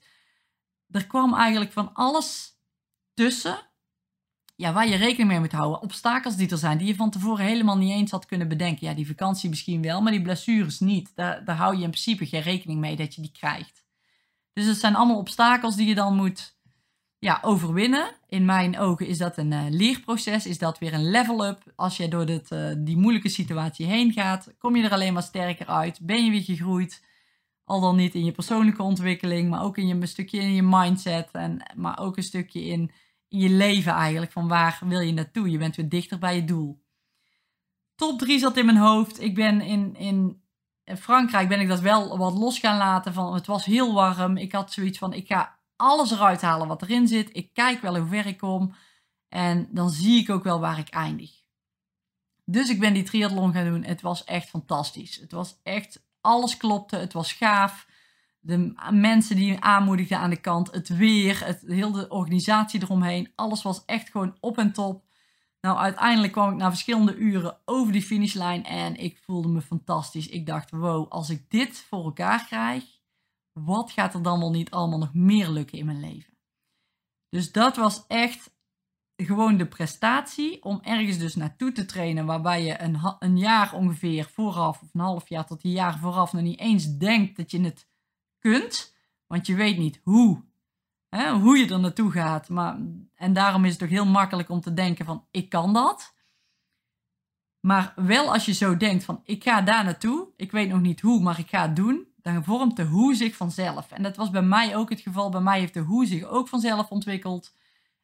Er 0.90 1.06
kwam 1.06 1.34
eigenlijk 1.34 1.72
van 1.72 1.94
alles 1.94 2.58
tussen. 3.14 3.58
Ja, 4.56 4.72
waar 4.72 4.88
je 4.88 4.96
rekening 4.96 5.28
mee 5.28 5.40
moet 5.40 5.52
houden. 5.52 5.82
Obstakels 5.82 6.36
die 6.36 6.50
er 6.50 6.58
zijn, 6.58 6.78
die 6.78 6.86
je 6.86 6.94
van 6.94 7.10
tevoren 7.10 7.44
helemaal 7.44 7.76
niet 7.76 7.92
eens 7.92 8.10
had 8.10 8.26
kunnen 8.26 8.48
bedenken. 8.48 8.86
Ja, 8.86 8.94
die 8.94 9.06
vakantie 9.06 9.48
misschien 9.48 9.82
wel, 9.82 10.00
maar 10.02 10.12
die 10.12 10.22
blessures 10.22 10.80
niet. 10.80 11.12
Daar, 11.14 11.44
daar 11.44 11.56
hou 11.56 11.76
je 11.76 11.82
in 11.82 11.90
principe 11.90 12.26
geen 12.26 12.42
rekening 12.42 12.80
mee 12.80 12.96
dat 12.96 13.14
je 13.14 13.20
die 13.20 13.32
krijgt. 13.32 13.84
Dus 14.52 14.66
het 14.66 14.78
zijn 14.78 14.96
allemaal 14.96 15.18
obstakels 15.18 15.76
die 15.76 15.86
je 15.86 15.94
dan 15.94 16.16
moet 16.16 16.55
ja, 17.18 17.38
overwinnen. 17.42 18.10
In 18.28 18.44
mijn 18.44 18.78
ogen 18.78 19.06
is 19.06 19.18
dat 19.18 19.36
een 19.36 19.52
uh, 19.52 19.64
leerproces, 19.68 20.46
is 20.46 20.58
dat 20.58 20.78
weer 20.78 20.94
een 20.94 21.10
level-up. 21.10 21.72
Als 21.76 21.96
je 21.96 22.08
door 22.08 22.26
dit, 22.26 22.50
uh, 22.50 22.72
die 22.78 22.96
moeilijke 22.96 23.28
situatie 23.28 23.86
heen 23.86 24.12
gaat, 24.12 24.54
kom 24.58 24.76
je 24.76 24.84
er 24.84 24.92
alleen 24.92 25.12
maar 25.12 25.22
sterker 25.22 25.66
uit. 25.66 26.00
Ben 26.00 26.24
je 26.24 26.30
weer 26.30 26.42
gegroeid, 26.42 27.04
al 27.64 27.80
dan 27.80 27.96
niet 27.96 28.14
in 28.14 28.24
je 28.24 28.32
persoonlijke 28.32 28.82
ontwikkeling, 28.82 29.50
maar 29.50 29.62
ook 29.62 29.78
in 29.78 29.86
je, 29.86 29.94
een 29.94 30.08
stukje 30.08 30.38
in 30.38 30.52
je 30.52 30.62
mindset. 30.62 31.30
En, 31.32 31.72
maar 31.74 31.98
ook 31.98 32.16
een 32.16 32.22
stukje 32.22 32.64
in, 32.64 32.90
in 33.28 33.38
je 33.38 33.50
leven 33.50 33.92
eigenlijk, 33.92 34.32
van 34.32 34.48
waar 34.48 34.78
wil 34.84 35.00
je 35.00 35.12
naartoe? 35.12 35.50
Je 35.50 35.58
bent 35.58 35.76
weer 35.76 35.88
dichter 35.88 36.18
bij 36.18 36.34
je 36.34 36.44
doel. 36.44 36.84
Top 37.94 38.18
3 38.18 38.38
zat 38.38 38.56
in 38.56 38.66
mijn 38.66 38.78
hoofd. 38.78 39.20
Ik 39.20 39.34
ben 39.34 39.60
in, 39.60 39.96
in 39.96 40.42
Frankrijk 40.98 41.48
ben 41.48 41.60
ik 41.60 41.68
dat 41.68 41.80
wel 41.80 42.18
wat 42.18 42.34
los 42.34 42.58
gaan 42.58 42.78
laten. 42.78 43.12
Van, 43.12 43.34
het 43.34 43.46
was 43.46 43.64
heel 43.64 43.94
warm. 43.94 44.36
Ik 44.36 44.52
had 44.52 44.72
zoiets 44.72 44.98
van, 44.98 45.12
ik 45.12 45.26
ga 45.26 45.55
alles 45.76 46.10
eruit 46.10 46.42
halen 46.42 46.68
wat 46.68 46.82
erin 46.82 47.08
zit. 47.08 47.28
Ik 47.32 47.50
kijk 47.52 47.80
wel 47.80 47.96
hoe 47.98 48.08
ver 48.08 48.26
ik 48.26 48.38
kom. 48.38 48.74
En 49.28 49.68
dan 49.70 49.90
zie 49.90 50.20
ik 50.20 50.30
ook 50.30 50.44
wel 50.44 50.60
waar 50.60 50.78
ik 50.78 50.88
eindig. 50.88 51.30
Dus 52.44 52.70
ik 52.70 52.80
ben 52.80 52.94
die 52.94 53.02
triathlon 53.02 53.52
gaan 53.52 53.64
doen. 53.64 53.84
Het 53.84 54.00
was 54.00 54.24
echt 54.24 54.48
fantastisch. 54.48 55.16
Het 55.16 55.32
was 55.32 55.60
echt, 55.62 56.06
alles 56.20 56.56
klopte. 56.56 56.96
Het 56.96 57.12
was 57.12 57.32
gaaf. 57.32 57.86
De 58.40 58.74
mensen 58.90 59.36
die 59.36 59.60
aanmoedigden 59.60 60.18
aan 60.18 60.30
de 60.30 60.40
kant. 60.40 60.70
Het 60.70 60.88
weer. 60.88 61.44
Het, 61.44 61.62
heel 61.66 61.92
de 61.92 62.08
organisatie 62.08 62.82
eromheen. 62.82 63.32
Alles 63.34 63.62
was 63.62 63.84
echt 63.84 64.10
gewoon 64.10 64.36
op 64.40 64.58
en 64.58 64.72
top. 64.72 65.04
Nou, 65.60 65.78
uiteindelijk 65.78 66.32
kwam 66.32 66.50
ik 66.50 66.56
na 66.56 66.68
verschillende 66.68 67.16
uren 67.16 67.58
over 67.64 67.92
die 67.92 68.02
finishlijn. 68.02 68.64
En 68.64 68.96
ik 68.96 69.18
voelde 69.24 69.48
me 69.48 69.60
fantastisch. 69.60 70.28
Ik 70.28 70.46
dacht, 70.46 70.70
wow, 70.70 71.08
als 71.08 71.30
ik 71.30 71.50
dit 71.50 71.84
voor 71.88 72.04
elkaar 72.04 72.44
krijg 72.46 72.95
wat 73.64 73.90
gaat 73.90 74.14
er 74.14 74.22
dan 74.22 74.38
wel 74.38 74.50
niet 74.50 74.70
allemaal 74.70 74.98
nog 74.98 75.14
meer 75.14 75.48
lukken 75.48 75.78
in 75.78 75.86
mijn 75.86 76.00
leven? 76.00 76.38
Dus 77.28 77.52
dat 77.52 77.76
was 77.76 78.06
echt 78.06 78.54
gewoon 79.16 79.56
de 79.56 79.66
prestatie 79.66 80.62
om 80.62 80.80
ergens 80.82 81.18
dus 81.18 81.34
naartoe 81.34 81.72
te 81.72 81.84
trainen, 81.84 82.26
waarbij 82.26 82.64
je 82.64 82.80
een, 82.80 83.16
een 83.18 83.38
jaar 83.38 83.72
ongeveer 83.72 84.24
vooraf, 84.24 84.82
of 84.82 84.94
een 84.94 85.00
half 85.00 85.28
jaar 85.28 85.46
tot 85.46 85.64
een 85.64 85.70
jaar 85.70 85.98
vooraf, 85.98 86.32
nog 86.32 86.42
niet 86.42 86.58
eens 86.58 86.96
denkt 86.96 87.36
dat 87.36 87.50
je 87.50 87.60
het 87.60 87.88
kunt, 88.38 88.96
want 89.26 89.46
je 89.46 89.54
weet 89.54 89.78
niet 89.78 90.00
hoe, 90.02 90.44
hè, 91.08 91.32
hoe 91.32 91.58
je 91.58 91.68
er 91.68 91.80
naartoe 91.80 92.10
gaat. 92.10 92.48
Maar, 92.48 92.78
en 93.14 93.32
daarom 93.32 93.64
is 93.64 93.70
het 93.70 93.78
toch 93.78 93.88
heel 93.88 94.06
makkelijk 94.06 94.48
om 94.48 94.60
te 94.60 94.74
denken 94.74 95.04
van, 95.04 95.26
ik 95.30 95.48
kan 95.48 95.72
dat. 95.72 96.14
Maar 97.60 97.92
wel 97.96 98.32
als 98.32 98.44
je 98.44 98.52
zo 98.52 98.76
denkt 98.76 99.04
van, 99.04 99.20
ik 99.24 99.42
ga 99.42 99.60
daar 99.60 99.84
naartoe, 99.84 100.28
ik 100.36 100.50
weet 100.50 100.68
nog 100.68 100.80
niet 100.80 101.00
hoe, 101.00 101.22
maar 101.22 101.38
ik 101.38 101.48
ga 101.48 101.62
het 101.62 101.76
doen, 101.76 102.06
dan 102.32 102.44
vormt 102.44 102.76
de 102.76 102.84
hoe 102.84 103.14
zich 103.14 103.36
vanzelf. 103.36 103.90
En 103.90 104.02
dat 104.02 104.16
was 104.16 104.30
bij 104.30 104.42
mij 104.42 104.76
ook 104.76 104.90
het 104.90 105.00
geval. 105.00 105.30
Bij 105.30 105.40
mij 105.40 105.58
heeft 105.58 105.74
de 105.74 105.80
hoe 105.80 106.06
zich 106.06 106.24
ook 106.24 106.48
vanzelf 106.48 106.90
ontwikkeld. 106.90 107.54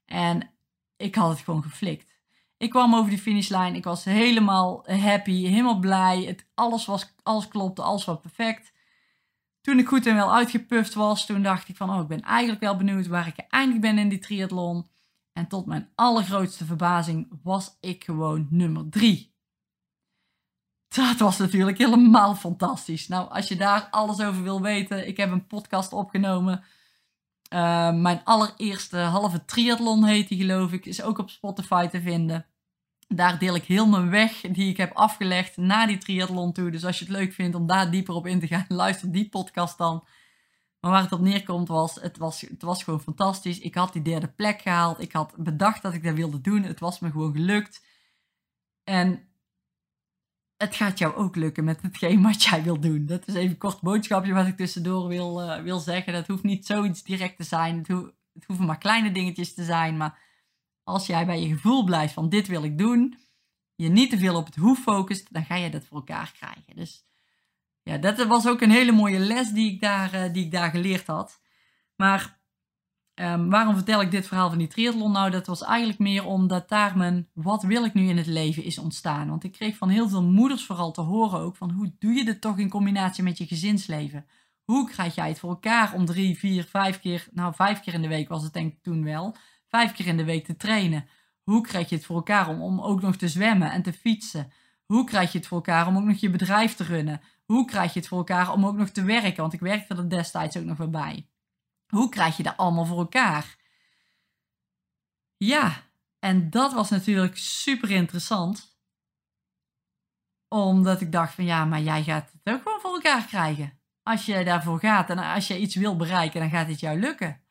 En 0.05 0.51
ik 0.97 1.15
had 1.15 1.31
het 1.31 1.41
gewoon 1.41 1.63
geflikt. 1.63 2.11
Ik 2.57 2.71
kwam 2.71 2.95
over 2.95 3.11
die 3.11 3.19
finishlijn. 3.19 3.75
Ik 3.75 3.85
was 3.85 4.05
helemaal 4.05 4.85
happy, 4.87 5.47
helemaal 5.47 5.79
blij. 5.79 6.23
Het, 6.23 6.47
alles, 6.55 6.87
was, 6.87 7.15
alles 7.23 7.49
klopte, 7.49 7.83
alles 7.83 8.05
was 8.05 8.21
perfect. 8.21 8.73
Toen 9.61 9.79
ik 9.79 9.89
goed 9.89 10.07
en 10.07 10.15
wel 10.15 10.35
uitgepuft 10.35 10.95
was, 10.95 11.27
toen 11.27 11.43
dacht 11.43 11.69
ik 11.69 11.77
van, 11.77 11.91
oh, 11.91 12.01
ik 12.01 12.07
ben 12.07 12.23
eigenlijk 12.23 12.61
wel 12.61 12.77
benieuwd 12.77 13.07
waar 13.07 13.27
ik 13.27 13.39
eindelijk 13.49 13.81
ben 13.81 13.99
in 13.99 14.09
die 14.09 14.19
triathlon. 14.19 14.87
En 15.33 15.49
tot 15.49 15.67
mijn 15.67 15.91
allergrootste 15.95 16.65
verbazing 16.65 17.29
was 17.43 17.77
ik 17.81 18.05
gewoon 18.05 18.47
nummer 18.51 18.89
drie. 18.89 19.32
Dat 20.93 21.19
was 21.19 21.39
natuurlijk 21.39 21.79
helemaal 21.79 22.35
fantastisch. 22.35 23.09
Nou, 23.09 23.31
als 23.31 23.49
je 23.49 23.57
daar 23.57 23.89
alles 23.91 24.21
over 24.21 24.43
wil 24.43 24.61
weten, 24.61 25.09
ik 25.09 25.17
heb 25.17 25.31
een 25.31 25.47
podcast 25.47 25.93
opgenomen. 25.93 26.65
Uh, 27.53 27.93
mijn 27.93 28.21
allereerste 28.25 28.97
halve 28.97 29.45
triathlon 29.45 30.05
heet 30.05 30.29
die, 30.29 30.39
geloof 30.39 30.73
ik. 30.73 30.87
Is 30.87 31.03
ook 31.03 31.19
op 31.19 31.31
Spotify 31.31 31.87
te 31.87 32.01
vinden. 32.01 32.47
Daar 33.09 33.39
deel 33.39 33.55
ik 33.55 33.65
heel 33.65 33.87
mijn 33.87 34.11
weg 34.11 34.41
die 34.41 34.71
ik 34.71 34.77
heb 34.77 34.93
afgelegd 34.93 35.57
naar 35.57 35.87
die 35.87 35.99
triathlon 35.99 36.53
toe. 36.53 36.71
Dus 36.71 36.85
als 36.85 36.99
je 36.99 37.05
het 37.05 37.15
leuk 37.15 37.33
vindt 37.33 37.57
om 37.57 37.67
daar 37.67 37.91
dieper 37.91 38.15
op 38.15 38.27
in 38.27 38.41
te 38.41 38.47
gaan, 38.47 38.65
luister 38.83 39.13
die 39.13 39.29
podcast 39.29 39.79
dan. 39.79 40.05
Maar 40.81 40.91
waar 40.91 41.03
het 41.03 41.13
op 41.13 41.21
neerkomt 41.21 41.69
was 41.69 41.95
het, 41.95 42.19
was, 42.19 42.41
het 42.41 42.63
was 42.63 42.85
gewoon 42.85 43.01
fantastisch. 43.01 43.59
Ik 43.59 43.75
had 43.75 43.93
die 43.93 44.03
derde 44.03 44.29
plek 44.29 44.61
gehaald. 44.61 45.01
Ik 45.01 45.13
had 45.13 45.35
bedacht 45.37 45.83
dat 45.83 45.95
ik 45.95 46.03
dat 46.03 46.15
wilde 46.15 46.41
doen. 46.41 46.63
Het 46.63 46.81
was 46.81 46.99
me 46.99 47.11
gewoon 47.11 47.33
gelukt. 47.33 47.85
En 48.85 49.32
het 50.63 50.77
gaat 50.77 50.99
jou 50.99 51.15
ook 51.15 51.37
lukken 51.37 51.65
met 51.65 51.83
hetgeen 51.83 52.23
wat 52.23 52.43
jij 52.43 52.63
wil 52.63 52.81
doen. 52.81 53.07
Dat 53.07 53.29
is 53.29 53.35
even 53.35 53.51
een 53.51 53.59
kort 53.59 53.81
boodschapje 53.81 54.33
wat 54.33 54.47
ik 54.47 54.57
tussendoor 54.57 55.09
wil, 55.09 55.43
uh, 55.43 55.63
wil 55.63 55.79
zeggen. 55.79 56.13
Dat 56.13 56.27
hoeft 56.27 56.43
niet 56.43 56.67
zoiets 56.67 57.03
direct 57.03 57.37
te 57.37 57.45
zijn. 57.45 57.79
Het, 57.79 57.89
het, 58.33 58.45
hoeven 58.47 58.67
maar 58.67 58.79
kleine 58.79 59.13
dingetjes 59.13 59.55
te 59.55 59.65
zijn. 59.65 59.97
Maar 59.97 60.19
als 60.83 61.07
jij 61.07 61.27
bij 61.27 61.41
je 61.41 61.49
gevoel 61.49 61.85
blijft 61.85 62.13
van 62.13 62.29
dit 62.29 62.47
wil 62.47 62.65
ik 62.65 62.79
doen, 62.79 63.19
je 63.75 63.89
niet 63.89 64.11
te 64.11 64.19
veel 64.19 64.37
op 64.37 64.47
het 64.47 64.57
hoe 64.57 64.77
focust, 64.77 65.33
dan 65.33 65.45
ga 65.45 65.55
je 65.55 65.71
dat 65.71 65.85
voor 65.85 65.97
elkaar 65.97 66.33
krijgen. 66.37 66.77
Dus 66.77 67.05
ja, 67.83 67.99
dat 67.99 68.27
was 68.27 68.47
ook 68.47 68.61
een 68.61 68.71
hele 68.71 68.93
mooie 68.93 69.19
les 69.19 69.51
die 69.51 69.73
ik 69.73 69.81
daar, 69.81 70.15
uh, 70.15 70.33
die 70.33 70.45
ik 70.45 70.51
daar 70.51 70.71
geleerd 70.71 71.07
had. 71.07 71.41
Maar 71.97 72.41
Ehm, 73.15 73.49
waarom 73.49 73.75
vertel 73.75 74.01
ik 74.01 74.11
dit 74.11 74.27
verhaal 74.27 74.49
van 74.49 74.59
die 74.59 74.67
triathlon? 74.67 75.13
Nou, 75.13 75.31
dat 75.31 75.47
was 75.47 75.63
eigenlijk 75.63 75.99
meer 75.99 76.27
omdat 76.27 76.69
daar 76.69 76.97
mijn 76.97 77.29
wat 77.35 77.63
wil 77.63 77.85
ik 77.85 77.95
nu 77.95 78.09
in 78.09 78.17
het 78.17 78.27
leven 78.27 78.65
is 78.65 78.79
ontstaan. 78.79 79.29
Want 79.29 79.45
ik 79.45 79.53
kreeg 79.53 79.77
van 79.77 79.89
heel 79.89 80.09
veel 80.09 80.23
moeders 80.23 80.65
vooral 80.65 80.93
te 80.93 81.01
horen 81.01 81.41
ook 81.41 81.57
van 81.57 81.71
hoe 81.71 81.95
doe 81.99 82.13
je 82.13 82.25
dit 82.25 82.41
toch 82.41 82.59
in 82.59 82.69
combinatie 82.69 83.25
met 83.25 83.39
je 83.39 83.47
gezinsleven? 83.47 84.27
Hoe 84.65 84.91
krijg 84.91 85.15
jij 85.15 85.29
het 85.29 85.39
voor 85.39 85.51
elkaar 85.51 85.95
om 85.95 86.05
drie, 86.05 86.39
vier, 86.39 86.65
vijf 86.65 87.01
keer, 87.01 87.29
nou 87.33 87.55
vijf 87.55 87.81
keer 87.81 87.95
in 87.95 88.03
de 88.03 88.09
week 88.09 88.29
was 88.29 88.43
het 88.43 88.53
denk 88.53 88.73
ik 88.73 88.83
toen 88.83 89.05
wel, 89.05 89.37
vijf 89.69 89.93
keer 89.93 90.07
in 90.07 90.17
de 90.17 90.25
week 90.25 90.45
te 90.45 90.57
trainen? 90.57 91.07
Hoe 91.43 91.61
krijg 91.61 91.89
je 91.89 91.97
het 91.97 92.05
voor 92.05 92.17
elkaar 92.17 92.49
om, 92.49 92.63
om 92.63 92.81
ook 92.81 93.01
nog 93.01 93.17
te 93.17 93.29
zwemmen 93.29 93.73
en 93.73 93.83
te 93.83 93.93
fietsen? 93.93 94.53
Hoe 94.87 95.05
krijg 95.05 95.33
je 95.33 95.39
het 95.39 95.47
voor 95.47 95.57
elkaar 95.57 95.87
om 95.87 95.97
ook 95.97 96.05
nog 96.05 96.17
je 96.17 96.31
bedrijf 96.31 96.75
te 96.75 96.85
runnen? 96.85 97.21
Hoe 97.45 97.65
krijg 97.65 97.93
je 97.93 97.99
het 97.99 98.09
voor 98.09 98.19
elkaar 98.19 98.53
om 98.53 98.67
ook 98.67 98.77
nog 98.77 98.89
te 98.89 99.03
werken? 99.03 99.41
Want 99.41 99.53
ik 99.53 99.61
werkte 99.61 99.95
er 99.95 100.09
destijds 100.09 100.57
ook 100.57 100.65
nog 100.65 100.79
wel 100.79 100.91
bij. 100.91 101.27
Hoe 101.95 102.09
krijg 102.09 102.37
je 102.37 102.43
dat 102.43 102.57
allemaal 102.57 102.85
voor 102.85 102.99
elkaar? 102.99 103.57
Ja, 105.37 105.83
en 106.19 106.51
dat 106.51 106.73
was 106.73 106.91
natuurlijk 106.91 107.37
super 107.37 107.91
interessant. 107.91 108.79
Omdat 110.49 111.01
ik 111.01 111.13
dacht 111.13 111.35
van 111.35 111.45
ja, 111.45 111.65
maar 111.65 111.81
jij 111.81 112.03
gaat 112.03 112.33
het 112.33 112.55
ook 112.55 112.63
gewoon 112.63 112.81
voor 112.81 112.95
elkaar 112.95 113.27
krijgen. 113.27 113.81
Als 114.03 114.27
je 114.27 114.45
daarvoor 114.45 114.79
gaat 114.79 115.11
en 115.11 115.19
als 115.19 115.47
je 115.47 115.59
iets 115.59 115.75
wil 115.75 115.97
bereiken, 115.97 116.41
dan 116.41 116.51
gaat 116.51 116.67
het 116.67 116.81
jou 116.81 116.99
lukken. 116.99 117.43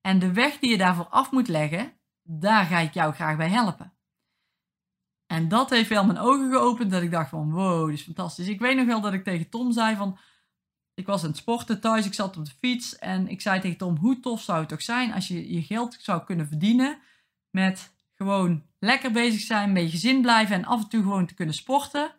En 0.00 0.18
de 0.18 0.32
weg 0.32 0.58
die 0.58 0.70
je 0.70 0.78
daarvoor 0.78 1.08
af 1.08 1.30
moet 1.30 1.48
leggen, 1.48 2.00
daar 2.22 2.64
ga 2.64 2.78
ik 2.78 2.94
jou 2.94 3.14
graag 3.14 3.36
bij 3.36 3.48
helpen. 3.48 3.94
En 5.26 5.48
dat 5.48 5.70
heeft 5.70 5.88
wel 5.88 6.04
mijn 6.04 6.18
ogen 6.18 6.50
geopend 6.50 6.90
dat 6.90 7.02
ik 7.02 7.10
dacht 7.10 7.28
van 7.28 7.52
wow, 7.52 7.86
dit 7.86 7.98
is 7.98 8.04
fantastisch. 8.04 8.48
Ik 8.48 8.60
weet 8.60 8.76
nog 8.76 8.86
wel 8.86 9.00
dat 9.00 9.12
ik 9.12 9.24
tegen 9.24 9.48
Tom 9.48 9.72
zei 9.72 9.96
van, 9.96 10.18
ik 10.94 11.06
was 11.06 11.22
aan 11.22 11.28
het 11.28 11.38
sporten 11.38 11.80
thuis, 11.80 12.06
ik 12.06 12.14
zat 12.14 12.36
op 12.36 12.44
de 12.44 12.52
fiets 12.58 12.98
en 12.98 13.28
ik 13.28 13.40
zei 13.40 13.60
tegen 13.60 13.76
Tom, 13.76 13.96
hoe 13.96 14.20
tof 14.20 14.42
zou 14.42 14.58
het 14.58 14.68
toch 14.68 14.82
zijn 14.82 15.12
als 15.12 15.28
je 15.28 15.52
je 15.52 15.62
geld 15.62 15.96
zou 16.00 16.24
kunnen 16.24 16.46
verdienen 16.46 16.98
met 17.50 17.94
gewoon 18.14 18.66
lekker 18.78 19.12
bezig 19.12 19.40
zijn, 19.40 19.72
met 19.72 19.82
je 19.82 19.90
gezin 19.90 20.22
blijven 20.22 20.56
en 20.56 20.64
af 20.64 20.82
en 20.82 20.88
toe 20.88 21.02
gewoon 21.02 21.26
te 21.26 21.34
kunnen 21.34 21.54
sporten. 21.54 22.14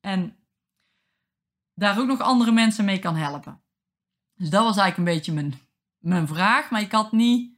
En 0.00 0.36
daar 1.74 1.98
ook 1.98 2.06
nog 2.06 2.20
andere 2.20 2.52
mensen 2.52 2.84
mee 2.84 2.98
kan 2.98 3.16
helpen. 3.16 3.62
Dus 4.34 4.50
dat 4.50 4.64
was 4.64 4.76
eigenlijk 4.76 4.96
een 4.96 5.16
beetje 5.16 5.32
mijn, 5.32 5.60
mijn 5.98 6.26
vraag, 6.26 6.70
maar 6.70 6.80
ik 6.80 6.92
had 6.92 7.12
niet 7.12 7.56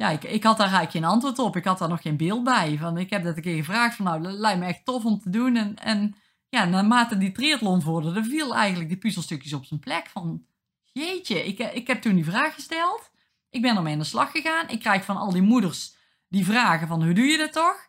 ja, 0.00 0.10
ik, 0.10 0.24
ik 0.24 0.42
had 0.42 0.56
daar 0.56 0.66
eigenlijk 0.66 0.96
geen 0.96 1.12
antwoord 1.12 1.38
op. 1.38 1.56
Ik 1.56 1.64
had 1.64 1.78
daar 1.78 1.88
nog 1.88 2.02
geen 2.02 2.16
beeld 2.16 2.44
bij. 2.44 2.78
Van, 2.78 2.98
ik 2.98 3.10
heb 3.10 3.24
dat 3.24 3.36
een 3.36 3.42
keer 3.42 3.56
gevraagd 3.56 3.96
van 3.96 4.04
nou, 4.04 4.22
dat 4.22 4.32
lijkt 4.32 4.58
me 4.58 4.66
echt 4.66 4.84
tof 4.84 5.04
om 5.04 5.18
te 5.18 5.30
doen. 5.30 5.56
En, 5.56 5.76
en 5.76 6.14
ja, 6.50 6.64
naarmate 6.64 7.18
die 7.18 7.32
triathlon 7.32 7.82
vorderde, 7.82 8.24
viel 8.24 8.54
eigenlijk 8.54 8.88
die 8.88 8.98
puzzelstukjes 8.98 9.52
op 9.52 9.64
zijn 9.64 9.80
plek. 9.80 10.08
Van 10.08 10.46
jeetje, 10.92 11.46
ik, 11.46 11.58
ik 11.58 11.86
heb 11.86 12.02
toen 12.02 12.14
die 12.14 12.24
vraag 12.24 12.54
gesteld. 12.54 13.10
Ik 13.50 13.62
ben 13.62 13.76
ermee 13.76 13.92
aan 13.92 13.98
de 13.98 14.04
slag 14.04 14.30
gegaan. 14.30 14.68
Ik 14.68 14.80
krijg 14.80 15.04
van 15.04 15.16
al 15.16 15.32
die 15.32 15.42
moeders 15.42 15.94
die 16.28 16.44
vragen 16.44 16.88
van 16.88 17.02
hoe 17.04 17.12
doe 17.12 17.24
je 17.24 17.38
dat 17.38 17.52
toch? 17.52 17.88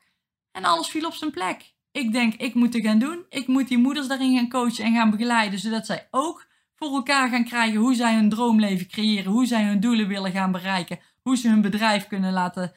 En 0.52 0.66
alles 0.66 0.88
viel 0.88 1.06
op 1.06 1.14
zijn 1.14 1.32
plek. 1.32 1.74
Ik 1.92 2.12
denk, 2.12 2.34
ik 2.34 2.54
moet 2.54 2.74
het 2.74 2.84
gaan 2.84 3.00
doen. 3.00 3.26
Ik 3.30 3.48
moet 3.48 3.68
die 3.68 3.78
moeders 3.78 4.08
daarin 4.08 4.36
gaan 4.36 4.50
coachen 4.50 4.86
en 4.86 4.94
gaan 4.94 5.10
begeleiden, 5.10 5.60
zodat 5.60 5.86
zij 5.86 6.08
ook 6.12 6.48
voor 6.76 6.96
elkaar 6.96 7.30
gaan 7.30 7.46
krijgen 7.46 7.80
hoe 7.80 7.96
zij 7.96 8.16
hun 8.16 8.30
droomleven 8.30 8.88
creëren, 8.88 9.32
hoe 9.32 9.46
zij 9.46 9.64
hun 9.64 9.80
doelen 9.80 10.08
willen 10.08 10.32
gaan 10.32 10.52
bereiken, 10.52 11.00
hoe 11.22 11.38
ze 11.38 11.50
hun 11.50 11.62
bedrijf 11.62 12.08
kunnen 12.08 12.34
laten 12.34 12.74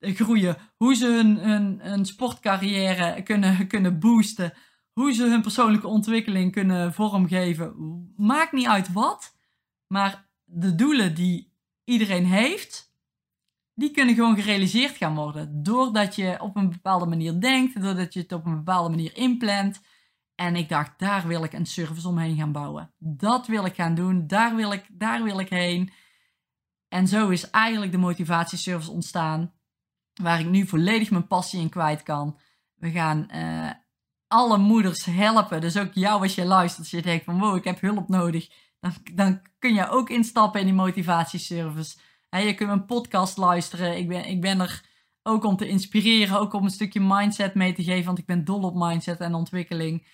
groeien, 0.00 0.56
hoe 0.76 0.94
ze 0.94 1.06
hun, 1.06 1.36
hun, 1.36 1.80
hun 1.82 2.06
sportcarrière 2.06 3.22
kunnen, 3.22 3.66
kunnen 3.66 3.98
boosten, 3.98 4.52
hoe 4.94 5.12
ze 5.12 5.28
hun 5.28 5.42
persoonlijke 5.42 5.86
ontwikkeling 5.86 6.52
kunnen 6.52 6.92
vormgeven. 6.92 7.74
Maakt 8.16 8.52
niet 8.52 8.66
uit 8.66 8.92
wat, 8.92 9.36
maar 9.86 10.28
de 10.44 10.74
doelen 10.74 11.14
die 11.14 11.52
iedereen 11.84 12.26
heeft, 12.26 12.92
die 13.74 13.90
kunnen 13.90 14.14
gewoon 14.14 14.36
gerealiseerd 14.36 14.96
gaan 14.96 15.14
worden. 15.14 15.62
Doordat 15.62 16.14
je 16.14 16.36
op 16.40 16.56
een 16.56 16.70
bepaalde 16.70 17.06
manier 17.06 17.40
denkt, 17.40 17.82
doordat 17.82 18.12
je 18.12 18.20
het 18.20 18.32
op 18.32 18.46
een 18.46 18.56
bepaalde 18.56 18.88
manier 18.88 19.16
inplant. 19.16 19.80
En 20.34 20.56
ik 20.56 20.68
dacht, 20.68 20.98
daar 20.98 21.26
wil 21.26 21.44
ik 21.44 21.52
een 21.52 21.66
service 21.66 22.08
omheen 22.08 22.36
gaan 22.36 22.52
bouwen. 22.52 22.94
Dat 22.98 23.46
wil 23.46 23.64
ik 23.64 23.74
gaan 23.74 23.94
doen, 23.94 24.26
daar 24.26 24.56
wil 24.56 24.72
ik, 24.72 24.86
daar 24.92 25.22
wil 25.22 25.38
ik 25.38 25.48
heen. 25.48 25.92
En 26.88 27.08
zo 27.08 27.28
is 27.28 27.50
eigenlijk 27.50 27.92
de 27.92 27.98
motivatieservice 27.98 28.90
ontstaan, 28.90 29.52
waar 30.14 30.40
ik 30.40 30.46
nu 30.46 30.66
volledig 30.66 31.10
mijn 31.10 31.26
passie 31.26 31.60
in 31.60 31.68
kwijt 31.68 32.02
kan. 32.02 32.38
We 32.74 32.90
gaan 32.90 33.28
uh, 33.34 33.70
alle 34.34 34.58
moeders 34.58 35.04
helpen, 35.04 35.60
dus 35.60 35.76
ook 35.76 35.92
jou 35.92 36.22
als 36.22 36.34
je 36.34 36.44
luistert, 36.44 36.82
als 36.82 36.90
je 36.90 37.02
denkt 37.02 37.24
van 37.24 37.38
wow, 37.38 37.56
ik 37.56 37.64
heb 37.64 37.80
hulp 37.80 38.08
nodig, 38.08 38.48
dan, 38.80 38.92
dan 39.14 39.40
kun 39.58 39.74
je 39.74 39.88
ook 39.88 40.10
instappen 40.10 40.60
in 40.60 40.66
die 40.66 40.74
motivatieservice. 40.74 41.96
je 42.30 42.54
kunt 42.54 42.70
een 42.70 42.84
podcast 42.84 43.36
luisteren, 43.36 43.96
ik 43.96 44.08
ben, 44.08 44.26
ik 44.26 44.40
ben 44.40 44.60
er 44.60 44.82
ook 45.22 45.44
om 45.44 45.56
te 45.56 45.68
inspireren, 45.68 46.38
ook 46.38 46.52
om 46.52 46.64
een 46.64 46.70
stukje 46.70 47.00
mindset 47.00 47.54
mee 47.54 47.72
te 47.72 47.82
geven, 47.82 48.04
want 48.04 48.18
ik 48.18 48.26
ben 48.26 48.44
dol 48.44 48.62
op 48.62 48.74
mindset 48.76 49.20
en 49.20 49.34
ontwikkeling. 49.34 50.06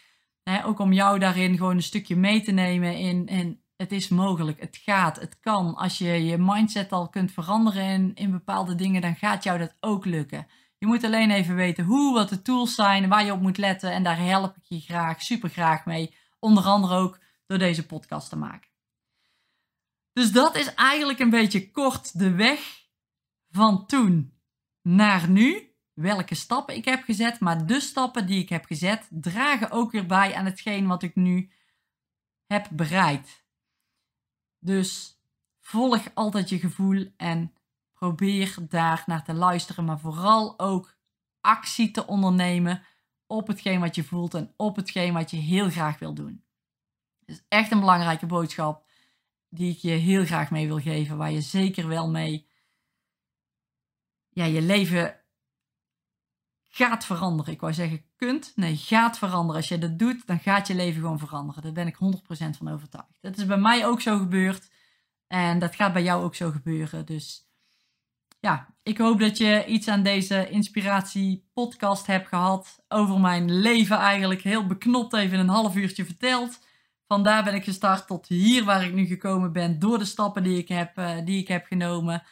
ook 0.64 0.78
om 0.78 0.92
jou 0.92 1.18
daarin 1.18 1.56
gewoon 1.56 1.76
een 1.76 1.82
stukje 1.82 2.16
mee 2.16 2.42
te 2.42 2.52
nemen 2.52 2.96
in, 2.96 3.26
in 3.26 3.62
het 3.76 3.92
is 3.92 4.08
mogelijk, 4.08 4.60
het 4.60 4.76
gaat, 4.76 5.20
het 5.20 5.38
kan. 5.40 5.74
Als 5.74 5.98
je 5.98 6.24
je 6.24 6.38
mindset 6.38 6.92
al 6.92 7.08
kunt 7.08 7.32
veranderen 7.32 7.84
in, 7.84 8.14
in 8.14 8.30
bepaalde 8.30 8.74
dingen, 8.74 9.00
dan 9.00 9.16
gaat 9.16 9.44
jou 9.44 9.58
dat 9.58 9.76
ook 9.80 10.04
lukken. 10.04 10.46
Je 10.80 10.86
moet 10.86 11.04
alleen 11.04 11.30
even 11.30 11.54
weten 11.54 11.84
hoe, 11.84 12.14
wat 12.14 12.28
de 12.28 12.42
tools 12.42 12.74
zijn, 12.74 13.08
waar 13.08 13.24
je 13.24 13.32
op 13.32 13.40
moet 13.40 13.58
letten. 13.58 13.92
En 13.92 14.02
daar 14.02 14.18
help 14.18 14.56
ik 14.56 14.62
je 14.64 14.80
graag, 14.80 15.22
super 15.22 15.48
graag 15.48 15.84
mee. 15.84 16.14
Onder 16.38 16.64
andere 16.64 16.94
ook 16.94 17.18
door 17.46 17.58
deze 17.58 17.86
podcast 17.86 18.28
te 18.28 18.36
maken. 18.36 18.70
Dus 20.12 20.32
dat 20.32 20.56
is 20.56 20.74
eigenlijk 20.74 21.18
een 21.18 21.30
beetje 21.30 21.70
kort 21.70 22.18
de 22.18 22.30
weg 22.30 22.86
van 23.50 23.86
toen 23.86 24.40
naar 24.82 25.28
nu. 25.28 25.74
Welke 25.92 26.34
stappen 26.34 26.76
ik 26.76 26.84
heb 26.84 27.02
gezet, 27.02 27.40
maar 27.40 27.66
de 27.66 27.80
stappen 27.80 28.26
die 28.26 28.42
ik 28.42 28.48
heb 28.48 28.64
gezet 28.64 29.08
dragen 29.10 29.70
ook 29.70 29.90
weer 29.90 30.06
bij 30.06 30.34
aan 30.34 30.44
hetgeen 30.44 30.86
wat 30.86 31.02
ik 31.02 31.14
nu 31.14 31.52
heb 32.46 32.68
bereikt. 32.72 33.44
Dus 34.58 35.20
volg 35.60 36.14
altijd 36.14 36.48
je 36.48 36.58
gevoel 36.58 37.12
en 37.16 37.54
probeer 38.00 38.56
daar 38.68 39.02
naar 39.06 39.24
te 39.24 39.34
luisteren, 39.34 39.84
maar 39.84 40.00
vooral 40.00 40.58
ook 40.58 40.96
actie 41.40 41.90
te 41.90 42.06
ondernemen 42.06 42.82
op 43.26 43.46
hetgeen 43.46 43.80
wat 43.80 43.94
je 43.94 44.04
voelt 44.04 44.34
en 44.34 44.54
op 44.56 44.76
hetgeen 44.76 45.12
wat 45.12 45.30
je 45.30 45.36
heel 45.36 45.70
graag 45.70 45.98
wil 45.98 46.14
doen. 46.14 46.44
Het 47.18 47.28
is 47.28 47.44
echt 47.48 47.70
een 47.70 47.80
belangrijke 47.80 48.26
boodschap 48.26 48.86
die 49.48 49.72
ik 49.72 49.78
je 49.78 49.90
heel 49.90 50.24
graag 50.24 50.50
mee 50.50 50.66
wil 50.66 50.80
geven, 50.80 51.16
waar 51.16 51.30
je 51.30 51.40
zeker 51.40 51.88
wel 51.88 52.10
mee 52.10 52.48
ja, 54.28 54.44
je 54.44 54.62
leven 54.62 55.20
gaat 56.68 57.04
veranderen. 57.04 57.52
Ik 57.52 57.60
wou 57.60 57.72
zeggen 57.72 58.04
kunt, 58.16 58.52
nee, 58.54 58.76
gaat 58.76 59.18
veranderen. 59.18 59.56
Als 59.56 59.68
je 59.68 59.78
dat 59.78 59.98
doet, 59.98 60.26
dan 60.26 60.38
gaat 60.38 60.66
je 60.66 60.74
leven 60.74 61.00
gewoon 61.00 61.18
veranderen. 61.18 61.62
Daar 61.62 61.72
ben 61.72 61.86
ik 61.86 61.94
100% 61.94 62.56
van 62.56 62.68
overtuigd. 62.68 63.18
Dat 63.20 63.36
is 63.36 63.46
bij 63.46 63.58
mij 63.58 63.86
ook 63.86 64.00
zo 64.00 64.18
gebeurd. 64.18 64.70
En 65.26 65.58
dat 65.58 65.74
gaat 65.74 65.92
bij 65.92 66.02
jou 66.02 66.24
ook 66.24 66.34
zo 66.34 66.50
gebeuren. 66.50 67.06
Dus 67.06 67.49
ja, 68.40 68.74
ik 68.82 68.98
hoop 68.98 69.20
dat 69.20 69.38
je 69.38 69.64
iets 69.66 69.88
aan 69.88 70.02
deze 70.02 70.48
inspiratie 70.50 71.48
podcast 71.54 72.06
hebt 72.06 72.28
gehad. 72.28 72.84
Over 72.88 73.20
mijn 73.20 73.60
leven 73.60 73.96
eigenlijk. 73.96 74.42
Heel 74.42 74.66
beknopt 74.66 75.14
even 75.14 75.38
een 75.38 75.48
half 75.48 75.76
uurtje 75.76 76.04
verteld. 76.04 76.58
Vandaar 77.06 77.44
ben 77.44 77.54
ik 77.54 77.64
gestart 77.64 78.06
tot 78.06 78.26
hier 78.26 78.64
waar 78.64 78.84
ik 78.84 78.92
nu 78.92 79.06
gekomen 79.06 79.52
ben. 79.52 79.78
Door 79.78 79.98
de 79.98 80.04
stappen 80.04 80.42
die 80.42 80.58
ik 80.58 80.68
heb, 80.68 80.98
uh, 80.98 81.16
die 81.24 81.40
ik 81.40 81.48
heb 81.48 81.66
genomen. 81.66 82.22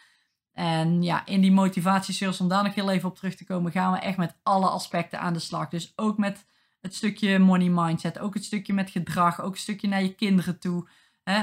En 0.52 1.02
ja, 1.02 1.26
in 1.26 1.40
die 1.40 1.52
motivatiesurf, 1.52 2.40
om 2.40 2.48
daar 2.48 2.64
nog 2.64 2.74
heel 2.74 2.90
even 2.90 3.08
op 3.08 3.16
terug 3.16 3.34
te 3.34 3.44
komen, 3.44 3.72
gaan 3.72 3.92
we 3.92 3.98
echt 3.98 4.16
met 4.16 4.36
alle 4.42 4.68
aspecten 4.68 5.20
aan 5.20 5.32
de 5.32 5.38
slag. 5.38 5.68
Dus 5.68 5.92
ook 5.96 6.18
met 6.18 6.46
het 6.80 6.94
stukje 6.94 7.38
money 7.38 7.68
mindset, 7.68 8.18
ook 8.18 8.34
het 8.34 8.44
stukje 8.44 8.72
met 8.72 8.90
gedrag, 8.90 9.40
ook 9.42 9.52
een 9.52 9.60
stukje 9.60 9.88
naar 9.88 10.02
je 10.02 10.14
kinderen 10.14 10.58
toe. 10.58 10.88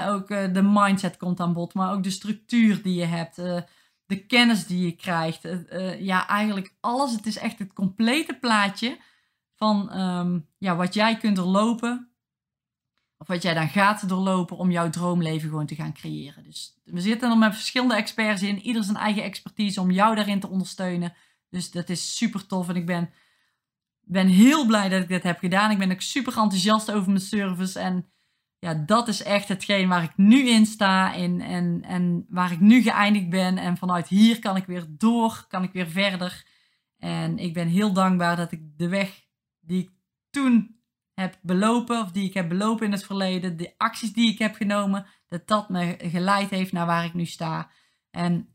Ook 0.07 0.29
uh, 0.29 0.53
de 0.53 0.61
mindset 0.61 1.17
komt 1.17 1.39
aan 1.39 1.53
bod, 1.53 1.73
maar 1.73 1.91
ook 1.91 2.03
de 2.03 2.09
structuur 2.09 2.81
die 2.81 2.95
je 2.95 3.05
hebt, 3.05 3.39
uh, 3.39 3.61
de 4.05 4.25
kennis 4.25 4.67
die 4.67 4.85
je 4.85 4.95
krijgt. 4.95 5.45
Uh, 5.45 6.01
ja, 6.01 6.27
eigenlijk 6.27 6.75
alles. 6.79 7.11
Het 7.11 7.25
is 7.25 7.37
echt 7.37 7.59
het 7.59 7.73
complete 7.73 8.33
plaatje 8.33 8.97
van 9.55 9.99
um, 9.99 10.47
ja, 10.57 10.75
wat 10.75 10.93
jij 10.93 11.17
kunt 11.17 11.35
doorlopen 11.35 12.09
of 13.17 13.27
wat 13.27 13.41
jij 13.41 13.53
dan 13.53 13.69
gaat 13.69 14.09
doorlopen 14.09 14.57
om 14.57 14.71
jouw 14.71 14.89
droomleven 14.89 15.49
gewoon 15.49 15.65
te 15.65 15.75
gaan 15.75 15.93
creëren. 15.93 16.43
Dus 16.43 16.79
we 16.83 17.01
zitten 17.01 17.31
er 17.31 17.37
met 17.37 17.53
verschillende 17.53 17.95
experts 17.95 18.41
in. 18.41 18.61
Ieder 18.61 18.83
zijn 18.83 18.97
eigen 18.97 19.23
expertise 19.23 19.81
om 19.81 19.91
jou 19.91 20.15
daarin 20.15 20.39
te 20.39 20.49
ondersteunen. 20.49 21.13
Dus 21.49 21.71
dat 21.71 21.89
is 21.89 22.17
super 22.17 22.45
tof. 22.45 22.69
En 22.69 22.75
ik 22.75 22.85
ben, 22.85 23.09
ben 24.01 24.27
heel 24.27 24.65
blij 24.65 24.89
dat 24.89 25.01
ik 25.01 25.07
dit 25.07 25.23
heb 25.23 25.39
gedaan. 25.39 25.71
Ik 25.71 25.77
ben 25.77 25.91
ook 25.91 26.01
super 26.01 26.37
enthousiast 26.37 26.91
over 26.91 27.07
mijn 27.07 27.21
service. 27.21 27.79
En 27.79 28.09
ja, 28.65 28.73
dat 28.73 29.07
is 29.07 29.23
echt 29.23 29.47
hetgeen 29.47 29.87
waar 29.87 30.03
ik 30.03 30.11
nu 30.15 30.49
in 30.49 30.65
sta. 30.65 31.13
In, 31.13 31.41
en, 31.41 31.83
en 31.83 32.25
waar 32.29 32.51
ik 32.51 32.59
nu 32.59 32.81
geëindigd 32.81 33.29
ben. 33.29 33.57
En 33.57 33.77
vanuit 33.77 34.07
hier 34.07 34.39
kan 34.39 34.55
ik 34.55 34.65
weer 34.65 34.85
door. 34.89 35.45
Kan 35.47 35.63
ik 35.63 35.71
weer 35.71 35.89
verder. 35.89 36.45
En 36.97 37.37
ik 37.37 37.53
ben 37.53 37.67
heel 37.67 37.93
dankbaar 37.93 38.35
dat 38.35 38.51
ik 38.51 38.61
de 38.77 38.87
weg 38.87 39.25
die 39.59 39.83
ik 39.83 39.89
toen 40.29 40.79
heb 41.13 41.37
belopen, 41.41 42.01
of 42.01 42.11
die 42.11 42.27
ik 42.27 42.33
heb 42.33 42.49
belopen 42.49 42.85
in 42.85 42.91
het 42.91 43.05
verleden, 43.05 43.57
de 43.57 43.73
acties 43.77 44.13
die 44.13 44.31
ik 44.31 44.39
heb 44.39 44.55
genomen, 44.55 45.05
dat 45.27 45.47
dat 45.47 45.69
me 45.69 45.95
geleid 45.97 46.49
heeft 46.49 46.71
naar 46.71 46.85
waar 46.85 47.05
ik 47.05 47.13
nu 47.13 47.25
sta. 47.25 47.71
En 48.11 48.49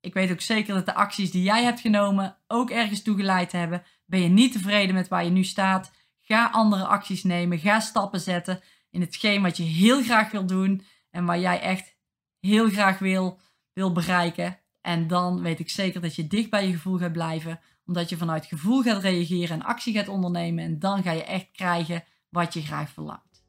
ik 0.00 0.14
weet 0.14 0.30
ook 0.30 0.40
zeker 0.40 0.74
dat 0.74 0.86
de 0.86 0.94
acties 0.94 1.30
die 1.30 1.42
jij 1.42 1.64
hebt 1.64 1.80
genomen 1.80 2.36
ook 2.46 2.70
ergens 2.70 3.02
toegeleid 3.02 3.52
hebben. 3.52 3.82
Ben 4.06 4.20
je 4.20 4.28
niet 4.28 4.52
tevreden 4.52 4.94
met 4.94 5.08
waar 5.08 5.24
je 5.24 5.30
nu 5.30 5.44
staat? 5.44 5.92
Ga 6.20 6.46
andere 6.46 6.84
acties 6.86 7.22
nemen. 7.22 7.58
Ga 7.58 7.80
stappen 7.80 8.20
zetten 8.20 8.60
in 8.94 9.00
hetgeen 9.00 9.42
wat 9.42 9.56
je 9.56 9.62
heel 9.62 10.02
graag 10.02 10.30
wil 10.30 10.46
doen. 10.46 10.82
En 11.10 11.24
waar 11.24 11.38
jij 11.38 11.60
echt 11.60 11.96
heel 12.40 12.68
graag 12.68 12.98
wil, 12.98 13.38
wil 13.72 13.92
bereiken. 13.92 14.58
En 14.80 15.06
dan 15.06 15.42
weet 15.42 15.60
ik 15.60 15.70
zeker 15.70 16.00
dat 16.00 16.14
je 16.14 16.26
dicht 16.26 16.50
bij 16.50 16.66
je 16.66 16.72
gevoel 16.72 16.98
gaat 16.98 17.12
blijven. 17.12 17.60
Omdat 17.86 18.08
je 18.08 18.16
vanuit 18.16 18.46
gevoel 18.46 18.82
gaat 18.82 19.02
reageren 19.02 19.60
en 19.60 19.66
actie 19.66 19.94
gaat 19.94 20.08
ondernemen. 20.08 20.64
En 20.64 20.78
dan 20.78 21.02
ga 21.02 21.10
je 21.10 21.24
echt 21.24 21.50
krijgen 21.52 22.04
wat 22.28 22.54
je 22.54 22.62
graag 22.62 22.90
verlangt. 22.90 23.44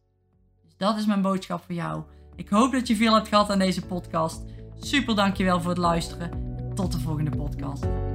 Dus 0.64 0.78
dat 0.78 0.98
is 0.98 1.06
mijn 1.06 1.22
boodschap 1.22 1.64
voor 1.66 1.76
jou. 1.76 2.04
Ik 2.36 2.50
hoop 2.50 2.72
dat 2.72 2.88
je 2.88 2.96
veel 2.96 3.14
hebt 3.14 3.28
gehad 3.28 3.50
aan 3.50 3.60
deze 3.60 3.86
podcast. 3.86 4.44
Super 4.80 5.16
dankjewel 5.16 5.62
voor 5.62 5.70
het 5.70 5.80
luisteren. 5.80 6.32
Tot 6.76 6.92
de 6.92 7.00
volgende 7.00 7.38
podcast. 7.38 8.15